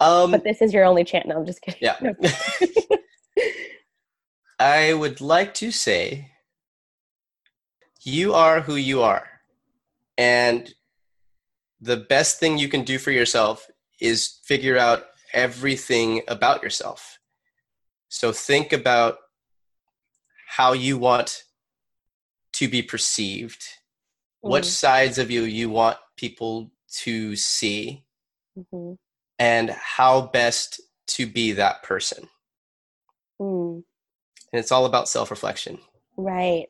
um, 0.00 0.30
But 0.30 0.44
this 0.44 0.60
is 0.60 0.72
your 0.74 0.84
only 0.84 1.04
chance. 1.04 1.26
No, 1.26 1.36
I'm 1.38 1.46
just 1.46 1.62
kidding. 1.62 1.80
yeah. 1.80 1.96
No. 2.02 2.12
I 4.58 4.92
would 4.92 5.20
like 5.20 5.54
to 5.54 5.70
say 5.70 6.32
you 8.02 8.34
are 8.34 8.60
who 8.60 8.76
you 8.76 9.02
are. 9.02 9.28
And 10.18 10.72
the 11.80 11.96
best 11.96 12.38
thing 12.38 12.58
you 12.58 12.68
can 12.68 12.84
do 12.84 12.98
for 12.98 13.10
yourself 13.10 13.68
is 14.00 14.40
figure 14.44 14.78
out 14.78 15.06
everything 15.32 16.22
about 16.28 16.62
yourself. 16.62 17.18
So 18.08 18.32
think 18.32 18.72
about 18.72 19.18
how 20.46 20.74
you 20.74 20.98
want 20.98 21.44
to 22.52 22.68
be 22.68 22.82
perceived, 22.82 23.64
what 24.40 24.64
Mm. 24.64 24.66
sides 24.66 25.18
of 25.18 25.30
you 25.30 25.42
you 25.42 25.70
want 25.70 25.98
people 26.16 26.70
to 27.04 27.34
see, 27.36 28.04
Mhm. 28.56 28.98
and 29.38 29.70
how 29.70 30.20
best 30.20 30.80
to 31.06 31.26
be 31.26 31.52
that 31.52 31.82
person. 31.82 32.28
Mm, 33.40 33.84
And 34.52 34.60
it's 34.60 34.72
all 34.72 34.86
about 34.86 35.08
self 35.08 35.30
reflection. 35.30 35.78
right. 36.16 36.66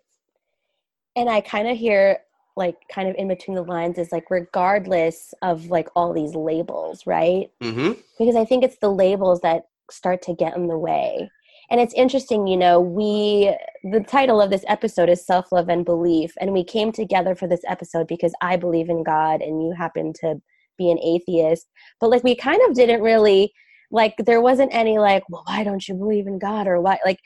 And 1.14 1.28
I 1.28 1.40
kind 1.42 1.68
of 1.68 1.76
hear 1.76 2.20
like 2.56 2.76
kind 2.92 3.08
of 3.08 3.14
in 3.16 3.28
between 3.28 3.54
the 3.54 3.62
lines 3.62 3.98
is 3.98 4.12
like 4.12 4.30
regardless 4.30 5.34
of 5.42 5.66
like 5.66 5.88
all 5.96 6.12
these 6.12 6.34
labels, 6.34 7.06
right? 7.06 7.50
hmm 7.60 7.92
because 8.18 8.36
I 8.36 8.44
think 8.44 8.62
it's 8.62 8.78
the 8.78 8.90
labels 8.92 9.40
that 9.40 9.64
start 9.90 10.22
to 10.22 10.34
get 10.34 10.56
in 10.56 10.68
the 10.68 10.78
way. 10.78 11.30
And 11.70 11.80
it's 11.80 11.94
interesting, 11.94 12.46
you 12.46 12.56
know, 12.56 12.80
we, 12.80 13.54
the 13.82 14.00
title 14.06 14.40
of 14.40 14.50
this 14.50 14.64
episode 14.68 15.08
is 15.08 15.24
Self 15.26 15.50
Love 15.52 15.68
and 15.68 15.84
Belief. 15.84 16.32
And 16.40 16.52
we 16.52 16.64
came 16.64 16.92
together 16.92 17.34
for 17.34 17.48
this 17.48 17.62
episode 17.66 18.06
because 18.06 18.32
I 18.42 18.56
believe 18.56 18.90
in 18.90 19.02
God 19.02 19.40
and 19.40 19.62
you 19.62 19.72
happen 19.72 20.12
to 20.20 20.40
be 20.78 20.90
an 20.90 20.98
atheist. 20.98 21.66
But 22.00 22.10
like, 22.10 22.22
we 22.24 22.34
kind 22.36 22.60
of 22.68 22.74
didn't 22.74 23.00
really, 23.00 23.52
like, 23.90 24.14
there 24.18 24.40
wasn't 24.40 24.74
any, 24.74 24.98
like, 24.98 25.24
well, 25.30 25.44
why 25.46 25.64
don't 25.64 25.86
you 25.88 25.94
believe 25.94 26.26
in 26.26 26.38
God 26.38 26.66
or 26.66 26.80
why? 26.80 26.98
Like, 27.04 27.20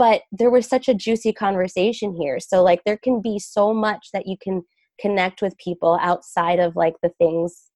but 0.00 0.22
there 0.32 0.50
was 0.50 0.66
such 0.66 0.88
a 0.88 0.94
juicy 0.94 1.30
conversation 1.30 2.14
here. 2.14 2.40
So, 2.40 2.62
like, 2.62 2.82
there 2.84 2.96
can 2.96 3.20
be 3.20 3.38
so 3.38 3.74
much 3.74 4.08
that 4.14 4.26
you 4.26 4.38
can 4.42 4.62
connect 4.98 5.42
with 5.42 5.58
people 5.58 5.98
outside 6.00 6.58
of 6.58 6.74
like 6.74 6.94
the 7.02 7.10
things 7.18 7.66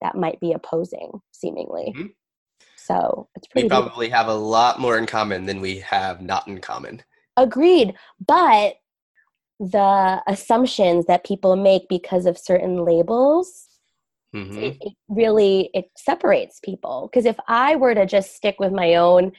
that 0.00 0.16
might 0.16 0.38
be 0.38 0.52
opposing, 0.52 1.10
seemingly. 1.32 1.92
Mhm. 1.96 2.14
So 2.76 3.28
it's 3.34 3.48
pretty 3.48 3.66
beautiful. 3.66 3.88
probably 3.90 4.08
have 4.10 4.28
a 4.28 4.34
lot 4.34 4.78
more 4.78 4.96
in 4.96 5.06
common 5.06 5.44
than 5.46 5.60
we 5.60 5.78
have 5.80 6.22
not 6.22 6.46
in 6.46 6.60
common. 6.60 7.02
agreed. 7.36 7.94
But 8.24 8.76
the 9.58 10.22
assumptions 10.28 11.06
that 11.06 11.24
people 11.24 11.56
make 11.56 11.88
because 11.88 12.26
of 12.26 12.38
certain 12.38 12.84
labels, 12.84 13.68
hmm 14.32 14.58
it, 14.58 14.76
it 14.80 14.92
really 15.08 15.70
it 15.74 15.90
separates 15.96 16.60
people. 16.60 17.08
Because 17.10 17.26
if 17.26 17.38
I 17.48 17.74
were 17.74 17.94
to 17.96 18.06
just 18.06 18.36
stick 18.36 18.56
with 18.60 18.72
my 18.72 18.94
own 18.94 19.32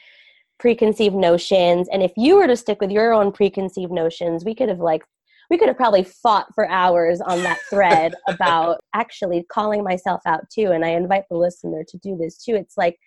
preconceived 0.60 1.16
notions 1.16 1.88
and 1.92 2.02
if 2.02 2.12
you 2.16 2.36
were 2.36 2.48
to 2.48 2.56
stick 2.56 2.80
with 2.80 2.92
your 2.92 3.14
own 3.14 3.32
preconceived 3.32 3.92
notions 3.92 4.46
we 4.46 4.56
could 4.56 4.70
have 4.70 4.80
like 4.80 5.04
we 5.50 5.58
could 5.58 5.68
have 5.68 5.78
probably 5.78 6.04
fought 6.04 6.48
for 6.56 6.70
hours 6.70 7.20
on 7.22 7.44
that 7.44 7.60
thread 7.70 8.14
about 8.28 8.80
actually 8.94 9.46
calling 9.52 9.84
myself 9.84 10.22
out 10.26 10.42
too 10.50 10.72
and 10.72 10.86
i 10.86 10.90
invite 10.90 11.24
the 11.30 11.38
listener 11.38 11.84
to 11.88 11.98
do 11.98 12.16
this 12.16 12.44
too 12.44 12.56
it's 12.56 12.78
like 12.78 12.98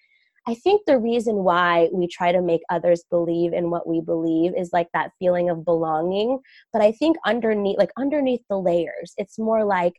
i 0.46 0.54
think 0.54 0.82
the 0.86 0.98
reason 0.98 1.36
why 1.36 1.88
we 1.92 2.06
try 2.06 2.30
to 2.30 2.42
make 2.42 2.62
others 2.68 3.04
believe 3.10 3.52
in 3.52 3.70
what 3.70 3.88
we 3.88 4.00
believe 4.00 4.52
is 4.56 4.70
like 4.72 4.88
that 4.92 5.12
feeling 5.18 5.48
of 5.48 5.64
belonging 5.64 6.38
but 6.72 6.82
i 6.82 6.92
think 6.92 7.16
underneath 7.24 7.78
like 7.78 7.90
underneath 7.96 8.42
the 8.50 8.58
layers 8.58 9.14
it's 9.16 9.38
more 9.38 9.64
like 9.64 9.94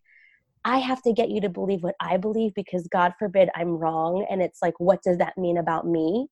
I 0.66 0.80
have 0.80 1.02
to 1.04 1.14
get 1.14 1.30
you 1.30 1.40
to 1.42 1.50
believe 1.50 1.82
what 1.82 1.96
I 2.02 2.18
believe 2.18 2.54
because 2.54 2.90
God 2.90 3.14
forbid 3.18 3.50
I'm 3.56 3.78
wrong. 3.78 4.28
And 4.30 4.42
it's 4.42 4.62
like, 4.62 4.78
what 4.82 5.02
does 5.02 5.18
that 5.20 5.38
mean 5.38 5.58
about 5.58 5.88
me? 5.88 6.28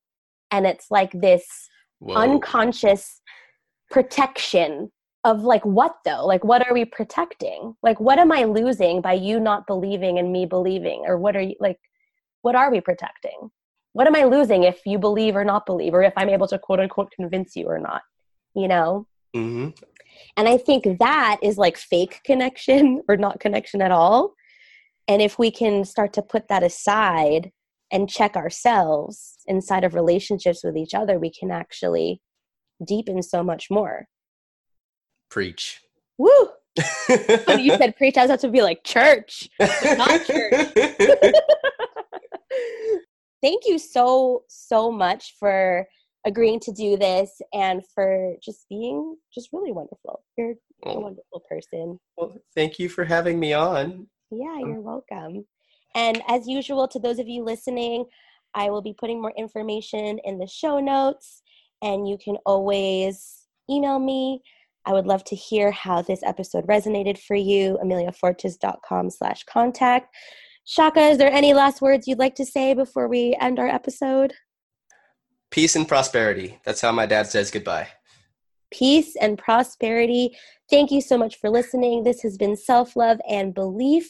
And 0.56 0.66
it's 0.66 0.90
like 0.90 1.12
this 1.12 1.46
Whoa. 2.00 2.16
unconscious 2.16 3.22
protection 3.92 4.90
of 5.26 5.42
like 5.42 5.66
what 5.66 5.96
though? 6.06 6.26
Like, 6.26 6.46
what 6.46 6.66
are 6.66 6.74
we 6.74 6.86
protecting? 6.86 7.76
Like, 7.84 8.00
what 8.00 8.20
am 8.20 8.32
I 8.32 8.46
losing 8.46 9.02
by 9.02 9.14
you 9.14 9.40
not 9.40 9.68
believing 9.68 10.18
and 10.18 10.32
me 10.32 10.46
believing? 10.46 11.04
Or 11.06 11.18
what 11.18 11.36
are 11.36 11.42
you 11.42 11.56
like, 11.60 11.80
what 12.42 12.56
are 12.56 12.72
we 12.72 12.80
protecting? 12.80 13.50
What 13.92 14.08
am 14.08 14.16
I 14.16 14.24
losing 14.24 14.64
if 14.64 14.86
you 14.86 14.98
believe 14.98 15.36
or 15.36 15.44
not 15.44 15.66
believe, 15.66 15.94
or 15.94 16.04
if 16.04 16.14
I'm 16.16 16.30
able 16.30 16.48
to 16.48 16.60
quote 16.60 16.80
unquote 16.80 17.12
convince 17.12 17.56
you 17.56 17.66
or 17.66 17.80
not? 17.80 18.02
You 18.54 18.70
know? 18.70 19.08
hmm 19.34 19.70
And 20.38 20.48
I 20.48 20.58
think 20.58 21.00
that 21.00 21.40
is 21.44 21.58
like 21.58 21.78
fake 21.78 22.22
connection 22.24 23.02
or 23.10 23.18
not 23.18 23.42
connection 23.42 23.82
at 23.82 23.92
all. 23.92 24.34
And 25.10 25.22
if 25.22 25.38
we 25.38 25.52
can 25.52 25.84
start 25.84 26.14
to 26.14 26.22
put 26.22 26.48
that 26.48 26.64
aside 26.64 27.52
and 27.96 28.10
check 28.10 28.36
ourselves 28.36 29.38
inside 29.48 29.86
of 29.86 29.94
relationships 29.94 30.66
with 30.66 30.76
each 30.76 30.94
other, 30.94 31.18
we 31.18 31.32
can 31.32 31.50
actually 31.50 32.22
deepen 32.86 33.24
so 33.24 33.42
much 33.42 33.68
more. 33.72 34.08
Preach. 35.32 35.82
Woo! 36.18 36.30
When 37.46 37.62
you 37.62 37.78
said 37.78 37.96
preach, 37.96 38.18
I 38.18 38.24
was 38.24 38.32
about 38.32 38.42
to 38.42 38.50
be 38.50 38.62
like 38.62 38.84
church. 38.84 39.48
not 39.62 40.26
church. 40.26 40.74
Thank 43.42 43.64
you 43.66 43.80
so, 43.80 44.44
so 44.50 44.92
much 44.92 45.36
for 45.40 45.88
agreeing 46.26 46.60
to 46.62 46.74
do 46.74 46.98
this 46.98 47.40
and 47.54 47.82
for 47.94 48.34
just 48.44 48.66
being 48.70 49.16
just 49.34 49.50
really 49.54 49.72
wonderful. 49.72 50.22
You're 50.38 50.56
a 50.86 51.00
wonderful 51.00 51.44
person. 51.48 51.98
well, 52.18 52.36
thank 52.56 52.78
you 52.78 52.90
for 52.90 53.06
having 53.06 53.40
me 53.40 53.54
on. 53.54 54.08
Yeah, 54.32 54.58
um, 54.62 54.70
you're 54.70 54.82
welcome. 54.82 55.46
And 55.96 56.22
as 56.28 56.48
usual, 56.48 56.88
to 56.90 57.00
those 57.00 57.20
of 57.20 57.28
you 57.28 57.44
listening, 57.44 58.06
I 58.54 58.70
will 58.70 58.82
be 58.82 58.94
putting 58.94 59.22
more 59.22 59.34
information 59.38 60.20
in 60.24 60.38
the 60.38 60.48
show 60.48 60.80
notes, 60.80 61.42
and 61.82 62.08
you 62.08 62.18
can 62.18 62.36
always 62.46 63.48
email 63.70 63.98
me. 64.00 64.42
I 64.86 64.94
would 64.94 65.08
love 65.08 65.24
to 65.26 65.36
hear 65.36 65.72
how 65.72 66.02
this 66.04 66.22
episode 66.24 66.68
resonated 66.68 67.18
for 67.18 67.36
you. 67.36 67.80
AmeliaFortes.com 67.84 69.10
slash 69.10 69.44
contact. 69.46 70.14
Shaka, 70.66 71.02
is 71.08 71.18
there 71.18 71.32
any 71.32 71.54
last 71.54 71.82
words 71.82 72.08
you'd 72.08 72.20
like 72.20 72.36
to 72.36 72.46
say 72.46 72.74
before 72.74 73.08
we 73.08 73.36
end 73.42 73.58
our 73.60 73.68
episode? 73.68 74.34
Peace 75.50 75.76
and 75.76 75.88
prosperity. 75.88 76.60
That's 76.66 76.82
how 76.82 76.92
my 76.92 77.06
dad 77.06 77.28
says 77.28 77.50
goodbye. 77.52 77.88
peace 78.72 79.16
and 79.16 79.38
prosperity. 79.38 80.36
Thank 80.70 80.92
you 80.92 81.02
so 81.02 81.18
much 81.18 81.38
for 81.40 81.50
listening. 81.50 82.04
This 82.04 82.22
has 82.24 82.38
been 82.38 82.56
Self 82.58 82.96
Love 82.96 83.20
and 83.30 83.54
Belief, 83.54 84.10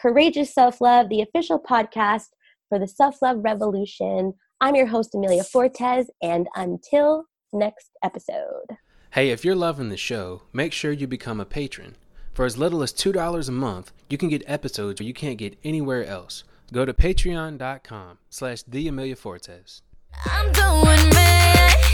Courageous 0.00 0.54
Self 0.54 0.80
Love, 0.80 1.08
the 1.08 1.20
official 1.20 1.60
podcast 1.60 2.28
for 2.68 2.78
the 2.78 2.88
Self 2.88 3.20
Love 3.20 3.38
Revolution. 3.42 4.32
I'm 4.60 4.74
your 4.74 4.86
host, 4.86 5.14
Amelia 5.14 5.44
Fortes, 5.44 6.06
and 6.22 6.48
until 6.54 7.24
next 7.52 7.90
episode. 8.02 8.78
Hey, 9.10 9.30
if 9.30 9.44
you're 9.44 9.54
loving 9.54 9.88
the 9.88 9.96
show, 9.96 10.42
make 10.52 10.72
sure 10.72 10.92
you 10.92 11.06
become 11.06 11.40
a 11.40 11.44
patron. 11.44 11.96
For 12.32 12.44
as 12.44 12.56
little 12.56 12.82
as 12.82 12.92
$2 12.92 13.48
a 13.48 13.52
month, 13.52 13.92
you 14.08 14.16
can 14.16 14.28
get 14.28 14.42
episodes 14.46 15.00
where 15.00 15.06
you 15.06 15.14
can't 15.14 15.36
get 15.36 15.58
anywhere 15.64 16.04
else. 16.04 16.44
Go 16.72 16.84
to 16.84 16.94
patreon.com 16.94 18.18
slash 18.30 18.62
the 18.62 18.88
Amelia 18.88 19.16
Fortes. 19.16 19.82
I'm 20.24 20.52
doing 20.52 21.10
man. 21.14 21.89